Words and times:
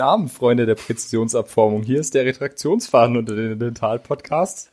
Guten 0.00 0.08
Abend, 0.08 0.32
Freunde 0.32 0.64
der 0.64 0.76
Präzisionsabformung. 0.76 1.82
Hier 1.82 2.00
ist 2.00 2.14
der 2.14 2.24
Retraktionsfaden 2.24 3.18
unter 3.18 3.36
den 3.36 3.58
Dental-Podcasts. 3.58 4.70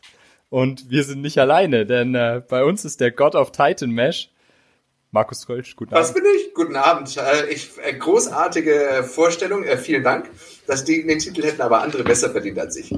Und 0.50 0.90
wir 0.90 1.04
sind 1.04 1.22
nicht 1.22 1.38
alleine, 1.38 1.86
denn 1.86 2.16
äh, 2.16 2.42
bei 2.48 2.64
uns 2.64 2.86
ist 2.86 3.02
der 3.02 3.12
God 3.12 3.36
of 3.36 3.52
Titan 3.52 3.90
Mesh. 3.90 4.32
Markus 5.12 5.46
Kölsch, 5.46 5.76
guten 5.76 5.94
Abend. 5.94 6.08
Was 6.08 6.14
bin 6.14 6.24
ich? 6.34 6.54
Guten 6.54 6.78
Abend. 6.78 7.18
Äh, 7.18 7.52
ich, 7.52 7.72
äh, 7.84 7.96
großartige 7.96 9.04
Vorstellung. 9.06 9.66
Äh, 9.66 9.76
vielen 9.76 10.06
Dank. 10.06 10.30
Dass 10.66 10.86
die 10.86 11.06
den 11.06 11.20
Titel 11.20 11.44
hätten 11.44 11.62
aber 11.62 11.82
andere 11.82 12.06
besser 12.06 12.30
verdient 12.30 12.60
als 12.60 12.78
ich. 12.78 12.96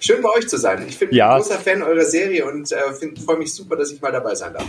Schön 0.00 0.22
bei 0.22 0.30
euch 0.30 0.48
zu 0.48 0.56
sein. 0.56 0.84
Ich 0.88 0.98
bin 0.98 1.10
ja. 1.12 1.36
ein 1.36 1.40
großer 1.40 1.60
Fan 1.60 1.84
eurer 1.84 2.04
Serie 2.04 2.46
und 2.46 2.72
äh, 2.72 2.78
freue 3.24 3.38
mich 3.38 3.54
super, 3.54 3.76
dass 3.76 3.92
ich 3.92 4.00
mal 4.00 4.10
dabei 4.10 4.34
sein 4.34 4.54
darf. 4.54 4.66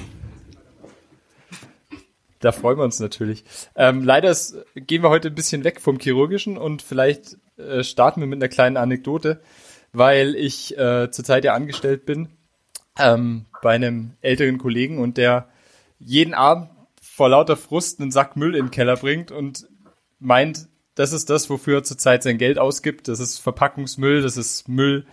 Da 2.42 2.52
freuen 2.52 2.78
wir 2.78 2.84
uns 2.84 3.00
natürlich. 3.00 3.44
Ähm, 3.76 4.04
leider 4.04 4.30
ist, 4.30 4.58
gehen 4.76 5.04
wir 5.04 5.10
heute 5.10 5.30
ein 5.30 5.36
bisschen 5.36 5.64
weg 5.64 5.80
vom 5.80 6.00
Chirurgischen 6.00 6.58
und 6.58 6.82
vielleicht 6.82 7.38
äh, 7.58 7.84
starten 7.84 8.20
wir 8.20 8.28
mit 8.28 8.42
einer 8.42 8.50
kleinen 8.50 8.78
Anekdote, 8.78 9.42
weil 9.94 10.36
ich 10.36 10.78
äh, 10.78 11.10
zurzeit 11.12 11.46
ja 11.46 11.54
angestellt 11.54 12.06
bin 12.06 12.30
ähm, 13.00 13.46
bei 13.62 13.76
einem 13.76 14.14
älteren 14.22 14.58
Kollegen 14.58 14.98
und 14.98 15.18
der 15.18 15.50
jeden 16.00 16.34
Abend 16.34 16.70
vor 17.02 17.30
lauter 17.30 17.56
Frust 17.56 18.00
einen 18.00 18.12
Sack 18.12 18.36
Müll 18.36 18.56
in 18.56 18.66
den 18.66 18.72
Keller 18.72 18.98
bringt 18.98 19.32
und 19.32 19.68
meint, 20.20 20.68
das 20.96 21.14
ist 21.14 21.30
das, 21.30 21.50
wofür 21.50 21.80
er 21.80 21.84
zurzeit 21.84 22.24
sein 22.24 22.40
Geld 22.40 22.58
ausgibt. 22.58 23.08
Das 23.08 23.20
ist 23.20 23.38
Verpackungsmüll, 23.38 24.22
das 24.22 24.36
ist 24.36 24.68
Müll, 24.68 25.06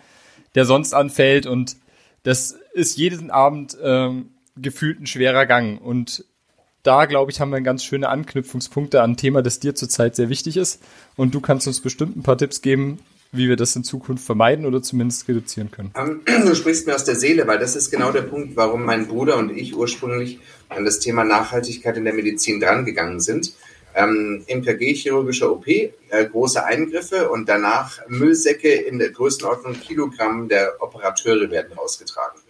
der 0.54 0.64
sonst 0.64 0.94
anfällt 0.94 1.46
und 1.46 1.76
das 2.22 2.56
ist 2.72 2.96
jeden 2.96 3.30
Abend 3.30 3.76
ähm, 3.82 4.30
gefühlt 4.56 5.00
ein 5.00 5.06
schwerer 5.06 5.46
Gang. 5.46 5.80
Und 5.80 6.24
da, 6.82 7.06
glaube 7.06 7.30
ich, 7.30 7.40
haben 7.40 7.50
wir 7.50 7.60
ganz 7.60 7.84
schöne 7.84 8.08
Anknüpfungspunkte 8.08 9.02
an 9.02 9.12
ein 9.12 9.16
Thema, 9.16 9.42
das 9.42 9.60
dir 9.60 9.74
zurzeit 9.74 10.16
sehr 10.16 10.28
wichtig 10.28 10.56
ist. 10.56 10.80
Und 11.16 11.34
du 11.34 11.40
kannst 11.40 11.66
uns 11.66 11.80
bestimmt 11.80 12.16
ein 12.16 12.22
paar 12.22 12.38
Tipps 12.38 12.62
geben, 12.62 13.00
wie 13.32 13.48
wir 13.48 13.56
das 13.56 13.76
in 13.76 13.84
Zukunft 13.84 14.24
vermeiden 14.24 14.64
oder 14.64 14.82
zumindest 14.82 15.28
reduzieren 15.28 15.70
können. 15.70 15.92
Ähm, 15.96 16.22
du 16.46 16.54
sprichst 16.54 16.86
mir 16.86 16.94
aus 16.94 17.04
der 17.04 17.16
Seele, 17.16 17.46
weil 17.46 17.58
das 17.58 17.76
ist 17.76 17.90
genau 17.90 18.12
der 18.12 18.22
Punkt, 18.22 18.56
warum 18.56 18.84
mein 18.84 19.06
Bruder 19.08 19.36
und 19.36 19.50
ich 19.50 19.76
ursprünglich 19.76 20.38
an 20.68 20.84
das 20.84 20.98
Thema 21.00 21.24
Nachhaltigkeit 21.24 21.96
in 21.96 22.04
der 22.04 22.14
Medizin 22.14 22.60
drangegangen 22.60 23.20
sind. 23.20 23.52
Ähm, 23.94 24.44
MKG, 24.48 24.94
chirurgische 24.94 25.50
OP, 25.50 25.66
äh, 25.66 25.90
große 26.30 26.64
Eingriffe 26.64 27.30
und 27.30 27.48
danach 27.48 27.98
Müllsäcke 28.08 28.72
in 28.72 28.98
der 28.98 29.10
Größenordnung 29.10 29.80
Kilogramm 29.80 30.48
der 30.48 30.74
Operateure 30.80 31.50
werden 31.50 31.72
rausgetragen. 31.72 32.40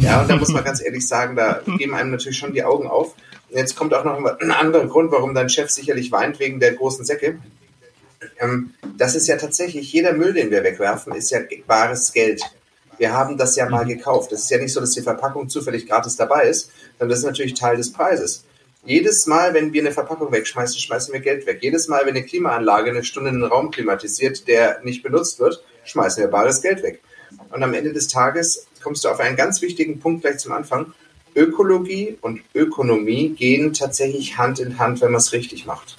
Ja, 0.00 0.22
und 0.22 0.30
da 0.30 0.36
muss 0.36 0.48
man 0.48 0.64
ganz 0.64 0.82
ehrlich 0.82 1.06
sagen, 1.06 1.36
da 1.36 1.60
geben 1.78 1.94
einem 1.94 2.10
natürlich 2.10 2.38
schon 2.38 2.54
die 2.54 2.64
Augen 2.64 2.88
auf. 2.88 3.14
Jetzt 3.50 3.76
kommt 3.76 3.92
auch 3.92 4.04
noch 4.04 4.16
ein 4.16 4.50
anderer 4.50 4.86
Grund, 4.86 5.12
warum 5.12 5.34
dein 5.34 5.50
Chef 5.50 5.68
sicherlich 5.68 6.10
weint 6.10 6.38
wegen 6.40 6.58
der 6.58 6.72
großen 6.72 7.04
Säcke. 7.04 7.38
Ähm, 8.38 8.72
das 8.96 9.14
ist 9.14 9.26
ja 9.26 9.36
tatsächlich, 9.36 9.92
jeder 9.92 10.14
Müll, 10.14 10.32
den 10.32 10.50
wir 10.50 10.64
wegwerfen, 10.64 11.14
ist 11.14 11.30
ja 11.30 11.40
bares 11.66 12.12
Geld. 12.12 12.42
Wir 12.96 13.12
haben 13.12 13.36
das 13.36 13.56
ja 13.56 13.68
mal 13.68 13.84
mhm. 13.84 13.90
gekauft. 13.90 14.32
Das 14.32 14.42
ist 14.42 14.50
ja 14.50 14.58
nicht 14.58 14.72
so, 14.72 14.80
dass 14.80 14.92
die 14.92 15.02
Verpackung 15.02 15.48
zufällig 15.48 15.86
gratis 15.86 16.16
dabei 16.16 16.44
ist, 16.44 16.70
sondern 16.98 17.10
das 17.10 17.20
ist 17.20 17.26
natürlich 17.26 17.54
Teil 17.54 17.76
des 17.76 17.92
Preises. 17.92 18.44
Jedes 18.84 19.26
Mal, 19.26 19.52
wenn 19.52 19.74
wir 19.74 19.82
eine 19.82 19.92
Verpackung 19.92 20.32
wegschmeißen, 20.32 20.78
schmeißen 20.78 21.12
wir 21.12 21.20
Geld 21.20 21.46
weg. 21.46 21.58
Jedes 21.60 21.88
Mal, 21.88 22.06
wenn 22.06 22.16
eine 22.16 22.24
Klimaanlage 22.24 22.90
eine 22.90 23.04
Stunde 23.04 23.30
einen 23.30 23.44
Raum 23.44 23.70
klimatisiert, 23.70 24.48
der 24.48 24.80
nicht 24.82 25.02
benutzt 25.02 25.38
wird, 25.40 25.62
schmeißen 25.84 26.22
wir 26.22 26.30
bares 26.30 26.62
Geld 26.62 26.82
weg. 26.82 27.02
Und 27.50 27.62
am 27.62 27.74
Ende 27.74 27.92
des 27.92 28.08
Tages 28.08 28.66
kommst 28.82 29.04
du 29.04 29.08
auf 29.08 29.20
einen 29.20 29.36
ganz 29.36 29.62
wichtigen 29.62 30.00
Punkt 30.00 30.22
gleich 30.22 30.38
zum 30.38 30.52
Anfang. 30.52 30.92
Ökologie 31.34 32.18
und 32.20 32.40
Ökonomie 32.54 33.30
gehen 33.30 33.72
tatsächlich 33.72 34.38
Hand 34.38 34.58
in 34.58 34.78
Hand, 34.78 35.00
wenn 35.00 35.12
man 35.12 35.20
es 35.20 35.32
richtig 35.32 35.66
macht. 35.66 35.96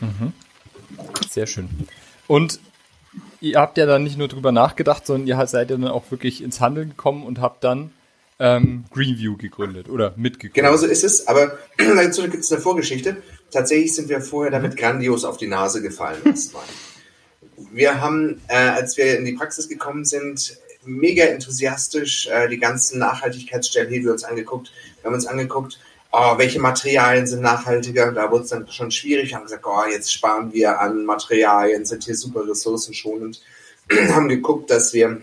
Mhm. 0.00 0.32
Sehr 1.30 1.46
schön. 1.46 1.68
Und 2.26 2.60
ihr 3.40 3.60
habt 3.60 3.78
ja 3.78 3.86
dann 3.86 4.02
nicht 4.02 4.18
nur 4.18 4.28
drüber 4.28 4.52
nachgedacht, 4.52 5.06
sondern 5.06 5.28
ihr 5.28 5.46
seid 5.46 5.70
ja 5.70 5.76
dann 5.76 5.88
auch 5.88 6.10
wirklich 6.10 6.42
ins 6.42 6.60
Handeln 6.60 6.90
gekommen 6.90 7.24
und 7.24 7.40
habt 7.40 7.62
dann 7.64 7.92
ähm, 8.38 8.84
Greenview 8.92 9.36
gegründet 9.36 9.88
oder 9.88 10.14
mitgegründet. 10.16 10.54
Genau 10.54 10.76
so 10.76 10.86
ist 10.86 11.04
es, 11.04 11.28
aber 11.28 11.58
dazu 11.78 12.22
gibt 12.22 12.44
es 12.44 12.52
eine 12.52 12.60
Vorgeschichte. 12.60 13.16
Tatsächlich 13.50 13.94
sind 13.94 14.08
wir 14.08 14.20
vorher 14.20 14.50
damit 14.50 14.76
grandios 14.76 15.24
auf 15.24 15.36
die 15.36 15.46
Nase 15.46 15.80
gefallen. 15.80 16.20
wir 17.72 18.00
haben, 18.00 18.40
äh, 18.48 18.56
als 18.56 18.96
wir 18.96 19.16
in 19.18 19.24
die 19.24 19.32
Praxis 19.32 19.68
gekommen 19.68 20.04
sind, 20.04 20.58
mega 20.86 21.24
enthusiastisch 21.24 22.26
äh, 22.28 22.48
die 22.48 22.58
ganzen 22.58 23.00
wir 23.00 24.12
uns 24.12 24.24
angeguckt. 24.24 24.72
Wir 25.00 25.06
haben 25.06 25.14
uns 25.14 25.26
angeguckt, 25.26 25.78
oh, 26.12 26.38
welche 26.38 26.60
Materialien 26.60 27.26
sind 27.26 27.42
nachhaltiger. 27.42 28.12
Da 28.12 28.30
wurde 28.30 28.44
es 28.44 28.50
dann 28.50 28.70
schon 28.70 28.90
schwierig. 28.90 29.30
Wir 29.30 29.36
haben 29.36 29.44
gesagt, 29.44 29.64
oh, 29.66 29.90
jetzt 29.90 30.12
sparen 30.12 30.52
wir 30.52 30.80
an 30.80 31.04
Materialien, 31.04 31.84
sind 31.84 32.04
hier 32.04 32.16
super 32.16 32.46
ressourcenschonend. 32.48 33.40
haben 34.10 34.28
geguckt, 34.28 34.70
dass 34.70 34.94
wir 34.94 35.20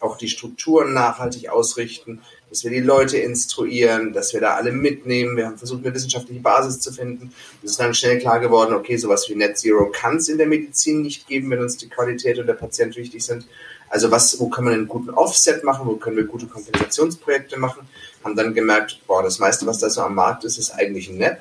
auch 0.00 0.18
die 0.18 0.28
Strukturen 0.28 0.92
nachhaltig 0.92 1.48
ausrichten, 1.48 2.20
dass 2.50 2.62
wir 2.62 2.70
die 2.70 2.80
Leute 2.80 3.18
instruieren, 3.18 4.12
dass 4.12 4.32
wir 4.32 4.40
da 4.40 4.54
alle 4.54 4.70
mitnehmen. 4.70 5.36
Wir 5.36 5.46
haben 5.46 5.58
versucht, 5.58 5.84
eine 5.84 5.94
wissenschaftliche 5.94 6.40
Basis 6.40 6.80
zu 6.80 6.92
finden. 6.92 7.32
Es 7.62 7.72
ist 7.72 7.80
dann 7.80 7.94
schnell 7.94 8.18
klar 8.18 8.38
geworden, 8.38 8.74
okay, 8.74 8.96
sowas 8.96 9.28
wie 9.28 9.34
Net 9.34 9.58
Zero 9.58 9.90
kann 9.90 10.16
es 10.16 10.28
in 10.28 10.38
der 10.38 10.46
Medizin 10.46 11.02
nicht 11.02 11.26
geben, 11.26 11.50
wenn 11.50 11.60
uns 11.60 11.78
die 11.78 11.88
Qualität 11.88 12.38
und 12.38 12.46
der 12.46 12.54
Patient 12.54 12.96
wichtig 12.96 13.24
sind. 13.24 13.46
Also 13.94 14.10
was, 14.10 14.40
wo 14.40 14.48
kann 14.48 14.64
man 14.64 14.72
einen 14.72 14.88
guten 14.88 15.10
Offset 15.10 15.62
machen, 15.62 15.86
wo 15.86 15.94
können 15.94 16.16
wir 16.16 16.24
gute 16.24 16.46
Kompensationsprojekte 16.46 17.60
machen, 17.60 17.88
haben 18.24 18.34
dann 18.34 18.52
gemerkt, 18.52 18.98
boah, 19.06 19.22
das 19.22 19.38
meiste, 19.38 19.66
was 19.66 19.78
da 19.78 19.88
so 19.88 20.00
am 20.00 20.16
Markt 20.16 20.42
ist, 20.42 20.58
ist 20.58 20.72
eigentlich 20.72 21.08
ein 21.08 21.18
Net 21.18 21.38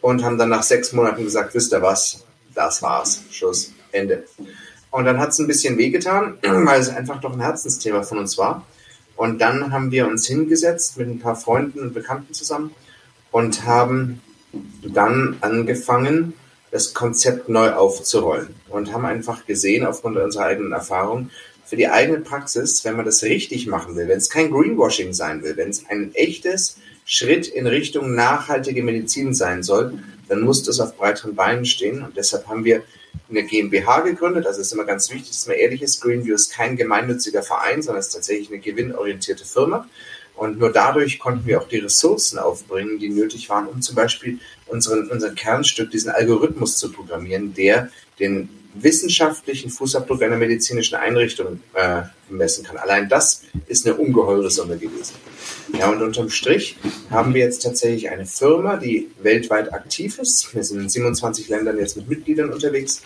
und 0.00 0.22
haben 0.22 0.38
dann 0.38 0.48
nach 0.48 0.62
sechs 0.62 0.92
Monaten 0.92 1.24
gesagt, 1.24 1.56
wisst 1.56 1.72
ihr 1.72 1.82
was, 1.82 2.24
das 2.54 2.82
war's, 2.82 3.22
Schluss, 3.32 3.72
Ende. 3.90 4.22
Und 4.92 5.06
dann 5.06 5.18
hat 5.18 5.30
es 5.30 5.40
ein 5.40 5.48
bisschen 5.48 5.76
wehgetan, 5.76 6.38
weil 6.42 6.80
es 6.80 6.88
einfach 6.88 7.20
doch 7.20 7.32
ein 7.32 7.40
Herzensthema 7.40 8.04
von 8.04 8.18
uns 8.18 8.38
war. 8.38 8.64
Und 9.16 9.40
dann 9.40 9.72
haben 9.72 9.90
wir 9.90 10.06
uns 10.06 10.24
hingesetzt 10.24 10.98
mit 10.98 11.08
ein 11.08 11.18
paar 11.18 11.34
Freunden 11.34 11.80
und 11.80 11.94
Bekannten 11.94 12.32
zusammen 12.32 12.76
und 13.32 13.64
haben 13.64 14.22
dann 14.84 15.38
angefangen, 15.40 16.34
das 16.70 16.94
Konzept 16.94 17.48
neu 17.48 17.72
aufzurollen. 17.72 18.54
Und 18.68 18.92
haben 18.92 19.04
einfach 19.04 19.46
gesehen, 19.46 19.84
aufgrund 19.84 20.16
unserer 20.16 20.44
eigenen 20.44 20.70
Erfahrung, 20.70 21.30
für 21.68 21.76
die 21.76 21.88
eigene 21.88 22.20
Praxis, 22.20 22.82
wenn 22.84 22.96
man 22.96 23.04
das 23.04 23.22
richtig 23.22 23.66
machen 23.66 23.94
will, 23.94 24.08
wenn 24.08 24.16
es 24.16 24.30
kein 24.30 24.50
Greenwashing 24.50 25.12
sein 25.12 25.42
will, 25.42 25.56
wenn 25.58 25.68
es 25.68 25.84
ein 25.90 26.14
echtes 26.14 26.78
Schritt 27.04 27.46
in 27.46 27.66
Richtung 27.66 28.14
nachhaltige 28.14 28.82
Medizin 28.82 29.34
sein 29.34 29.62
soll, 29.62 29.98
dann 30.28 30.40
muss 30.40 30.62
das 30.62 30.80
auf 30.80 30.96
breiteren 30.96 31.34
Beinen 31.34 31.66
stehen. 31.66 32.02
Und 32.02 32.16
deshalb 32.16 32.46
haben 32.46 32.64
wir 32.64 32.82
eine 33.28 33.44
GmbH 33.44 34.00
gegründet. 34.00 34.46
Also 34.46 34.62
es 34.62 34.68
ist 34.68 34.72
immer 34.72 34.84
ganz 34.84 35.10
wichtig, 35.10 35.28
dass 35.28 35.46
man 35.46 35.56
ehrlich 35.56 35.82
ist. 35.82 36.00
Greenview 36.00 36.34
ist 36.34 36.52
kein 36.52 36.76
gemeinnütziger 36.76 37.42
Verein, 37.42 37.82
sondern 37.82 38.00
ist 38.00 38.14
tatsächlich 38.14 38.48
eine 38.48 38.60
gewinnorientierte 38.60 39.44
Firma. 39.44 39.86
Und 40.36 40.58
nur 40.58 40.72
dadurch 40.72 41.18
konnten 41.18 41.46
wir 41.46 41.60
auch 41.60 41.68
die 41.68 41.78
Ressourcen 41.78 42.38
aufbringen, 42.38 42.98
die 42.98 43.10
nötig 43.10 43.50
waren, 43.50 43.66
um 43.66 43.82
zum 43.82 43.94
Beispiel 43.94 44.38
unseren, 44.66 45.10
unser 45.10 45.32
Kernstück, 45.32 45.90
diesen 45.90 46.10
Algorithmus 46.10 46.78
zu 46.78 46.92
programmieren, 46.92 47.52
der 47.52 47.90
den 48.20 48.48
wissenschaftlichen 48.74 49.70
Fußabdruck 49.70 50.22
einer 50.22 50.36
medizinischen 50.36 50.96
Einrichtung 50.96 51.60
äh, 51.74 52.02
messen 52.28 52.64
kann. 52.64 52.76
Allein 52.76 53.08
das 53.08 53.42
ist 53.66 53.86
eine 53.86 53.96
ungeheure 53.96 54.50
Summe 54.50 54.76
gewesen. 54.76 55.14
Ja, 55.78 55.90
und 55.90 56.02
unterm 56.02 56.30
Strich 56.30 56.76
haben 57.10 57.34
wir 57.34 57.42
jetzt 57.42 57.62
tatsächlich 57.62 58.10
eine 58.10 58.26
Firma, 58.26 58.76
die 58.76 59.10
weltweit 59.22 59.72
aktiv 59.72 60.18
ist. 60.18 60.54
Wir 60.54 60.64
sind 60.64 60.80
in 60.80 60.88
27 60.88 61.48
Ländern 61.48 61.78
jetzt 61.78 61.96
mit 61.96 62.08
Mitgliedern 62.08 62.50
unterwegs, 62.50 63.02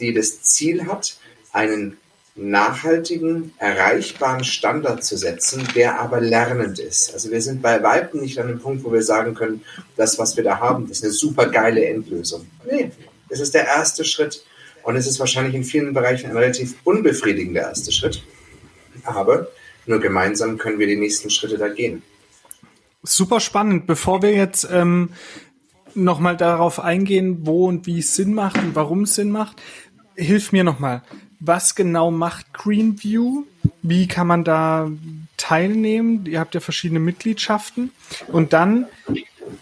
die 0.00 0.12
das 0.12 0.42
Ziel 0.42 0.86
hat, 0.86 1.16
einen 1.52 1.96
nachhaltigen, 2.34 3.52
erreichbaren 3.58 4.44
Standard 4.44 5.04
zu 5.04 5.16
setzen, 5.16 5.68
der 5.74 6.00
aber 6.00 6.20
lernend 6.20 6.78
ist. 6.78 7.12
Also 7.12 7.30
wir 7.30 7.42
sind 7.42 7.60
bei 7.60 7.82
Weitem 7.82 8.20
nicht 8.20 8.38
an 8.38 8.48
dem 8.48 8.58
Punkt, 8.58 8.84
wo 8.84 8.92
wir 8.92 9.02
sagen 9.02 9.34
können, 9.34 9.62
das, 9.96 10.18
was 10.18 10.36
wir 10.36 10.44
da 10.44 10.58
haben, 10.58 10.90
ist 10.90 11.04
eine 11.04 11.12
super 11.12 11.46
geile 11.46 11.84
Endlösung. 11.84 12.46
Nee, 12.70 12.90
es 13.28 13.40
ist 13.40 13.54
der 13.54 13.66
erste 13.66 14.04
Schritt 14.04 14.44
und 14.82 14.96
es 14.96 15.06
ist 15.06 15.18
wahrscheinlich 15.20 15.54
in 15.54 15.64
vielen 15.64 15.92
Bereichen 15.94 16.30
ein 16.30 16.36
relativ 16.36 16.76
unbefriedigender 16.84 17.62
erster 17.62 17.92
Schritt. 17.92 18.22
Aber 19.04 19.48
nur 19.86 20.00
gemeinsam 20.00 20.58
können 20.58 20.78
wir 20.78 20.86
die 20.86 20.96
nächsten 20.96 21.30
Schritte 21.30 21.58
da 21.58 21.68
gehen. 21.68 22.02
Super 23.02 23.40
spannend. 23.40 23.86
Bevor 23.86 24.22
wir 24.22 24.32
jetzt 24.32 24.68
ähm, 24.70 25.10
nochmal 25.94 26.36
darauf 26.36 26.78
eingehen, 26.78 27.46
wo 27.46 27.66
und 27.66 27.86
wie 27.86 27.98
es 27.98 28.14
Sinn 28.14 28.34
macht 28.34 28.58
und 28.58 28.74
warum 28.74 29.02
es 29.02 29.14
Sinn 29.14 29.30
macht, 29.30 29.60
hilf 30.14 30.52
mir 30.52 30.64
nochmal. 30.64 31.02
Was 31.40 31.74
genau 31.74 32.10
macht 32.10 32.52
Greenview? 32.52 33.44
Wie 33.82 34.06
kann 34.06 34.28
man 34.28 34.44
da 34.44 34.90
teilnehmen? 35.36 36.26
Ihr 36.26 36.38
habt 36.38 36.54
ja 36.54 36.60
verschiedene 36.60 37.00
Mitgliedschaften. 37.00 37.90
Und 38.28 38.52
dann, 38.52 38.86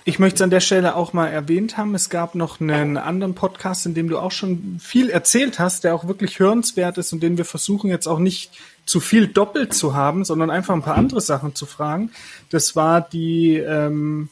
ich 0.05 0.19
möchte 0.19 0.37
es 0.37 0.43
an 0.43 0.51
der 0.51 0.61
Stelle 0.61 0.97
auch 0.97 1.13
mal 1.13 1.29
erwähnt 1.29 1.77
haben, 1.77 1.95
es 1.95 2.11
gab 2.11 2.35
noch 2.35 2.61
einen 2.61 2.97
anderen 2.97 3.35
Podcast, 3.35 3.87
in 3.87 3.95
dem 3.95 4.09
du 4.09 4.19
auch 4.19 4.33
schon 4.33 4.79
viel 4.81 5.11
erzählt 5.11 5.59
hast, 5.59 5.85
der 5.85 5.95
auch 5.95 6.07
wirklich 6.07 6.39
hörenswert 6.39 6.99
ist 6.99 7.13
und 7.13 7.23
den 7.23 7.39
wir 7.39 7.45
versuchen 7.45 7.91
jetzt 7.91 8.07
auch 8.07 8.19
nicht 8.19 8.53
zu 8.87 9.01
viel 9.01 9.29
doppelt 9.29 9.75
zu 9.75 9.95
haben, 9.95 10.25
sondern 10.25 10.51
einfach 10.51 10.75
ein 10.75 10.83
paar 10.83 10.97
andere 10.97 11.21
Sachen 11.21 11.55
zu 11.55 11.67
fragen. 11.67 12.11
Das 12.51 12.77
war 12.77 13.01
die, 13.01 13.57
ähm, 13.57 14.29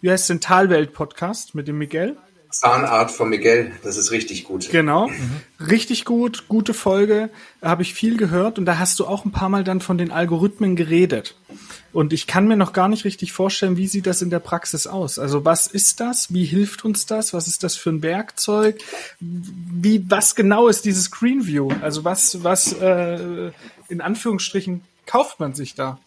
wie 0.00 0.10
heißt 0.10 0.30
den 0.30 0.40
Talwelt-Podcast 0.40 1.54
mit 1.54 1.66
dem 1.68 1.78
Miguel? 1.78 2.16
Zahnart 2.58 3.10
von 3.10 3.28
Miguel, 3.28 3.72
das 3.82 3.96
ist 3.96 4.10
richtig 4.10 4.44
gut. 4.44 4.70
Genau, 4.70 5.08
mhm. 5.08 5.66
richtig 5.68 6.04
gut, 6.04 6.48
gute 6.48 6.72
Folge, 6.72 7.28
habe 7.60 7.82
ich 7.82 7.92
viel 7.92 8.16
gehört 8.16 8.58
und 8.58 8.64
da 8.64 8.78
hast 8.78 8.98
du 8.98 9.06
auch 9.06 9.24
ein 9.24 9.32
paar 9.32 9.48
Mal 9.48 9.62
dann 9.62 9.80
von 9.80 9.98
den 9.98 10.10
Algorithmen 10.10 10.74
geredet. 10.74 11.36
Und 11.92 12.12
ich 12.12 12.26
kann 12.26 12.48
mir 12.48 12.56
noch 12.56 12.72
gar 12.72 12.88
nicht 12.88 13.04
richtig 13.04 13.32
vorstellen, 13.32 13.76
wie 13.76 13.86
sieht 13.86 14.06
das 14.06 14.22
in 14.22 14.30
der 14.30 14.38
Praxis 14.38 14.86
aus? 14.86 15.18
Also 15.18 15.44
was 15.44 15.66
ist 15.66 16.00
das? 16.00 16.32
Wie 16.32 16.44
hilft 16.44 16.84
uns 16.84 17.06
das? 17.06 17.32
Was 17.32 17.46
ist 17.46 17.62
das 17.62 17.76
für 17.76 17.90
ein 17.90 18.02
Werkzeug? 18.02 18.78
Wie, 19.20 20.04
was 20.08 20.34
genau 20.34 20.68
ist 20.68 20.84
dieses 20.84 21.04
Screen 21.04 21.46
View? 21.46 21.70
Also 21.82 22.04
was, 22.04 22.42
was 22.42 22.72
äh, 22.74 23.50
in 23.88 24.00
Anführungsstrichen 24.00 24.82
kauft 25.06 25.40
man 25.40 25.54
sich 25.54 25.74
da? 25.74 25.98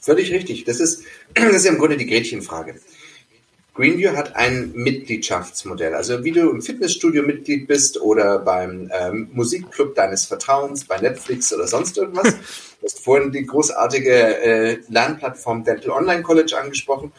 Völlig 0.00 0.32
richtig. 0.32 0.64
Das 0.64 0.80
ist, 0.80 1.04
das 1.34 1.54
ist 1.54 1.64
ja 1.64 1.72
im 1.72 1.78
Grunde 1.78 1.96
die 1.96 2.06
Gretchenfrage. 2.06 2.80
Greenview 3.74 4.14
hat 4.14 4.36
ein 4.36 4.72
Mitgliedschaftsmodell. 4.74 5.94
Also 5.94 6.24
wie 6.24 6.32
du 6.32 6.50
im 6.50 6.60
Fitnessstudio 6.60 7.22
Mitglied 7.22 7.66
bist 7.66 8.00
oder 8.00 8.38
beim 8.38 8.90
ähm, 8.92 9.30
Musikclub 9.32 9.94
deines 9.94 10.26
Vertrauens, 10.26 10.84
bei 10.84 10.98
Netflix 10.98 11.52
oder 11.52 11.66
sonst 11.66 11.96
irgendwas. 11.96 12.34
Du 12.82 12.86
hast 12.86 13.04
vorhin 13.04 13.30
die 13.30 13.46
großartige 13.46 14.38
äh, 14.42 14.78
Lernplattform 14.88 15.62
Dental 15.62 15.90
Online 15.90 16.22
College 16.22 16.58
angesprochen. 16.60 17.12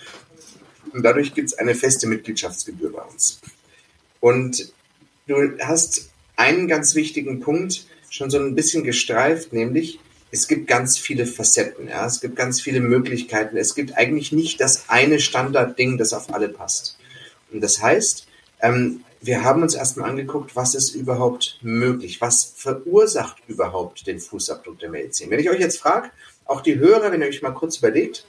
Und 0.91 1.03
dadurch 1.03 1.33
gibt 1.33 1.47
es 1.47 1.57
eine 1.57 1.73
feste 1.73 2.05
Mitgliedschaftsgebühr 2.05 2.91
bei 2.91 3.01
uns. 3.01 3.39
Und 4.19 4.73
du 5.25 5.57
hast 5.61 6.09
einen 6.35 6.67
ganz 6.67 6.95
wichtigen 6.95 7.39
Punkt 7.39 7.87
schon 8.09 8.29
so 8.29 8.39
ein 8.39 8.55
bisschen 8.55 8.83
gestreift, 8.83 9.53
nämlich 9.53 10.01
es 10.33 10.47
gibt 10.47 10.65
ganz 10.65 10.97
viele 10.97 11.27
Facetten, 11.27 11.89
ja, 11.89 12.07
es 12.07 12.19
gibt 12.19 12.35
ganz 12.35 12.59
viele 12.59 12.79
Möglichkeiten. 12.79 13.55
Es 13.55 13.75
gibt 13.75 13.95
eigentlich 13.95 14.31
nicht 14.31 14.59
das 14.59 14.89
eine 14.89 15.19
Standardding, 15.19 15.99
das 15.99 16.11
auf 16.11 16.33
alle 16.33 16.49
passt. 16.49 16.97
Und 17.51 17.61
das 17.61 17.79
heißt, 17.79 18.25
ähm, 18.59 19.03
wir 19.21 19.43
haben 19.43 19.61
uns 19.61 19.75
erstmal 19.75 20.09
angeguckt, 20.09 20.55
was 20.55 20.73
ist 20.73 20.95
überhaupt 20.95 21.59
möglich, 21.61 22.19
was 22.19 22.51
verursacht 22.55 23.43
überhaupt 23.47 24.07
den 24.07 24.19
Fußabdruck 24.19 24.79
der 24.79 24.89
Medizin. 24.89 25.29
Wenn 25.29 25.39
ich 25.39 25.51
euch 25.51 25.59
jetzt 25.59 25.79
frage, 25.79 26.09
auch 26.45 26.61
die 26.61 26.79
Hörer, 26.79 27.11
wenn 27.11 27.21
ihr 27.21 27.27
euch 27.27 27.43
mal 27.43 27.51
kurz 27.51 27.77
überlegt, 27.77 28.25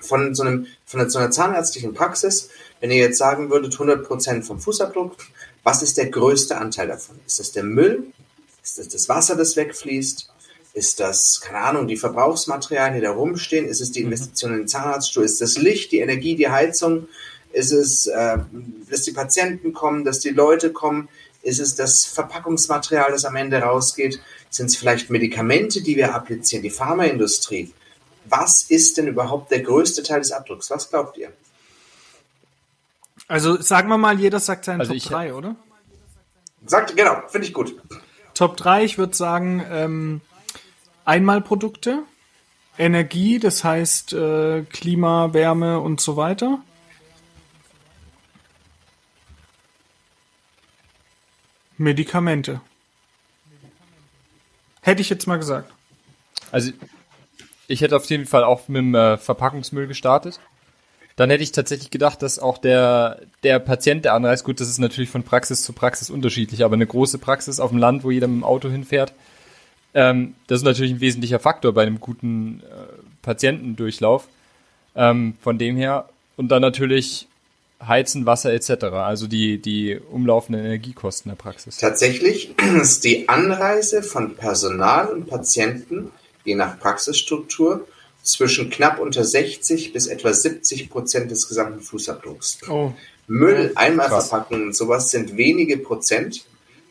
von 0.00 0.34
so, 0.34 0.42
einem, 0.42 0.66
von 0.84 1.08
so 1.08 1.18
einer 1.18 1.30
zahnärztlichen 1.30 1.94
Praxis, 1.94 2.50
wenn 2.80 2.90
ihr 2.90 2.98
jetzt 2.98 3.16
sagen 3.16 3.48
würdet, 3.48 3.72
100 3.72 4.06
Prozent 4.06 4.44
vom 4.44 4.60
Fußabdruck, 4.60 5.16
was 5.62 5.82
ist 5.82 5.96
der 5.96 6.10
größte 6.10 6.58
Anteil 6.58 6.88
davon? 6.88 7.18
Ist 7.26 7.40
das 7.40 7.52
der 7.52 7.64
Müll? 7.64 8.12
Ist 8.62 8.78
das 8.78 8.88
das 8.88 9.08
Wasser, 9.08 9.34
das 9.34 9.56
wegfließt? 9.56 10.31
Ist 10.74 11.00
das, 11.00 11.40
keine 11.40 11.58
Ahnung, 11.58 11.86
die 11.86 11.98
Verbrauchsmaterialien, 11.98 12.94
die 12.94 13.02
da 13.02 13.12
rumstehen? 13.12 13.66
Ist 13.66 13.80
es 13.80 13.92
die 13.92 14.00
mhm. 14.00 14.12
Investition 14.12 14.52
in 14.52 14.58
den 14.58 14.68
Zahnarztstuhl? 14.68 15.24
Ist 15.24 15.40
das 15.40 15.58
Licht, 15.58 15.92
die 15.92 15.98
Energie, 15.98 16.34
die 16.34 16.48
Heizung? 16.48 17.08
Ist 17.52 17.72
es, 17.72 18.06
äh, 18.06 18.38
dass 18.88 19.02
die 19.02 19.12
Patienten 19.12 19.74
kommen, 19.74 20.04
dass 20.04 20.20
die 20.20 20.30
Leute 20.30 20.72
kommen? 20.72 21.08
Ist 21.42 21.60
es 21.60 21.74
das 21.74 22.06
Verpackungsmaterial, 22.06 23.10
das 23.10 23.24
am 23.24 23.36
Ende 23.36 23.58
rausgeht? 23.58 24.20
Sind 24.48 24.66
es 24.66 24.76
vielleicht 24.76 25.10
Medikamente, 25.10 25.82
die 25.82 25.96
wir 25.96 26.14
applizieren, 26.14 26.62
die 26.62 26.70
Pharmaindustrie? 26.70 27.72
Was 28.24 28.62
ist 28.62 28.96
denn 28.96 29.08
überhaupt 29.08 29.50
der 29.50 29.60
größte 29.60 30.02
Teil 30.02 30.20
des 30.20 30.32
Abdrucks? 30.32 30.70
Was 30.70 30.88
glaubt 30.88 31.18
ihr? 31.18 31.32
Also 33.28 33.60
sagen 33.60 33.88
wir 33.88 33.98
mal, 33.98 34.18
jeder 34.18 34.40
sagt 34.40 34.64
seinen 34.64 34.80
also 34.80 34.94
Top 34.94 35.02
3, 35.02 35.34
oder? 35.34 35.56
Sagt, 36.64 36.96
genau, 36.96 37.22
finde 37.28 37.46
ich 37.46 37.52
gut. 37.52 37.74
Top 38.34 38.56
3, 38.56 38.84
ich 38.84 38.98
würde 38.98 39.14
sagen, 39.16 39.64
ähm, 39.70 40.20
Einmalprodukte, 41.04 42.02
Energie, 42.78 43.38
das 43.38 43.64
heißt 43.64 44.12
äh, 44.12 44.62
Klima, 44.62 45.32
Wärme 45.32 45.80
und 45.80 46.00
so 46.00 46.16
weiter. 46.16 46.58
Medikamente. 51.76 52.60
Hätte 54.80 55.02
ich 55.02 55.10
jetzt 55.10 55.26
mal 55.26 55.36
gesagt. 55.36 55.72
Also 56.50 56.72
ich 57.68 57.80
hätte 57.80 57.96
auf 57.96 58.04
jeden 58.06 58.26
Fall 58.26 58.44
auch 58.44 58.68
mit 58.68 58.78
dem 58.78 58.94
äh, 58.94 59.16
Verpackungsmüll 59.16 59.86
gestartet. 59.86 60.40
Dann 61.16 61.30
hätte 61.30 61.42
ich 61.42 61.52
tatsächlich 61.52 61.90
gedacht, 61.90 62.22
dass 62.22 62.38
auch 62.38 62.58
der, 62.58 63.20
der 63.42 63.58
Patient, 63.58 64.04
der 64.04 64.14
anreist, 64.14 64.44
gut, 64.44 64.60
das 64.60 64.68
ist 64.68 64.78
natürlich 64.78 65.10
von 65.10 65.22
Praxis 65.22 65.62
zu 65.62 65.72
Praxis 65.72 66.10
unterschiedlich, 66.10 66.64
aber 66.64 66.74
eine 66.74 66.86
große 66.86 67.18
Praxis 67.18 67.60
auf 67.60 67.70
dem 67.70 67.78
Land, 67.78 68.02
wo 68.02 68.10
jeder 68.10 68.28
mit 68.28 68.38
dem 68.38 68.44
Auto 68.44 68.68
hinfährt, 68.70 69.12
ähm, 69.94 70.34
das 70.46 70.60
ist 70.60 70.64
natürlich 70.64 70.92
ein 70.92 71.00
wesentlicher 71.00 71.38
Faktor 71.38 71.72
bei 71.72 71.82
einem 71.82 72.00
guten 72.00 72.60
äh, 72.60 73.02
Patientendurchlauf. 73.22 74.28
Ähm, 74.94 75.34
von 75.40 75.58
dem 75.58 75.76
her. 75.76 76.08
Und 76.36 76.48
dann 76.48 76.62
natürlich 76.62 77.26
Heizen, 77.86 78.26
Wasser 78.26 78.52
etc. 78.52 78.84
Also 78.84 79.26
die, 79.26 79.58
die 79.58 79.98
umlaufenden 79.98 80.64
Energiekosten 80.64 81.30
der 81.30 81.36
Praxis. 81.36 81.78
Tatsächlich 81.78 82.54
ist 82.80 83.04
die 83.04 83.28
Anreise 83.28 84.02
von 84.02 84.36
Personal 84.36 85.08
und 85.08 85.26
Patienten 85.26 86.10
je 86.44 86.54
nach 86.54 86.78
Praxisstruktur 86.78 87.86
zwischen 88.22 88.70
knapp 88.70 88.98
unter 89.00 89.24
60 89.24 89.92
bis 89.92 90.06
etwa 90.06 90.32
70 90.32 90.90
Prozent 90.90 91.30
des 91.30 91.48
gesamten 91.48 91.80
Fußabdrucks. 91.80 92.58
Oh. 92.68 92.92
Müll, 93.26 93.72
Einmalverpackungen 93.74 94.66
und 94.66 94.76
sowas 94.76 95.10
sind 95.10 95.36
wenige 95.36 95.78
Prozent 95.78 96.44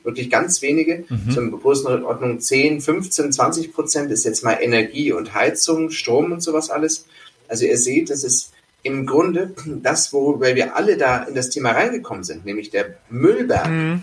wirklich 0.04 0.30
ganz 0.30 0.62
wenige, 0.62 1.06
mhm. 1.10 1.32
so 1.32 1.42
in 1.42 1.52
Größenordnung 1.52 2.40
10, 2.40 2.82
15, 2.82 3.32
20 3.32 3.74
Prozent 3.74 4.12
ist 4.12 4.26
jetzt 4.26 4.44
mal 4.44 4.58
Energie 4.62 5.12
und 5.12 5.34
Heizung, 5.34 5.90
Strom 5.90 6.32
und 6.32 6.42
sowas 6.42 6.70
alles. 6.70 7.06
Also 7.48 7.66
ihr 7.66 7.78
seht, 7.78 8.10
das 8.10 8.24
ist 8.24 8.52
im 8.84 9.06
Grunde 9.06 9.54
das, 9.66 10.12
worüber 10.14 10.56
wir 10.56 10.76
alle 10.76 10.98
da 10.98 11.24
in 11.24 11.36
das 11.36 11.50
Thema 11.50 11.72
reingekommen 11.72 12.24
sind, 12.24 12.46
nämlich 12.46 12.70
der 12.70 12.98
Müllberg. 13.10 13.70
Mhm. 13.70 14.02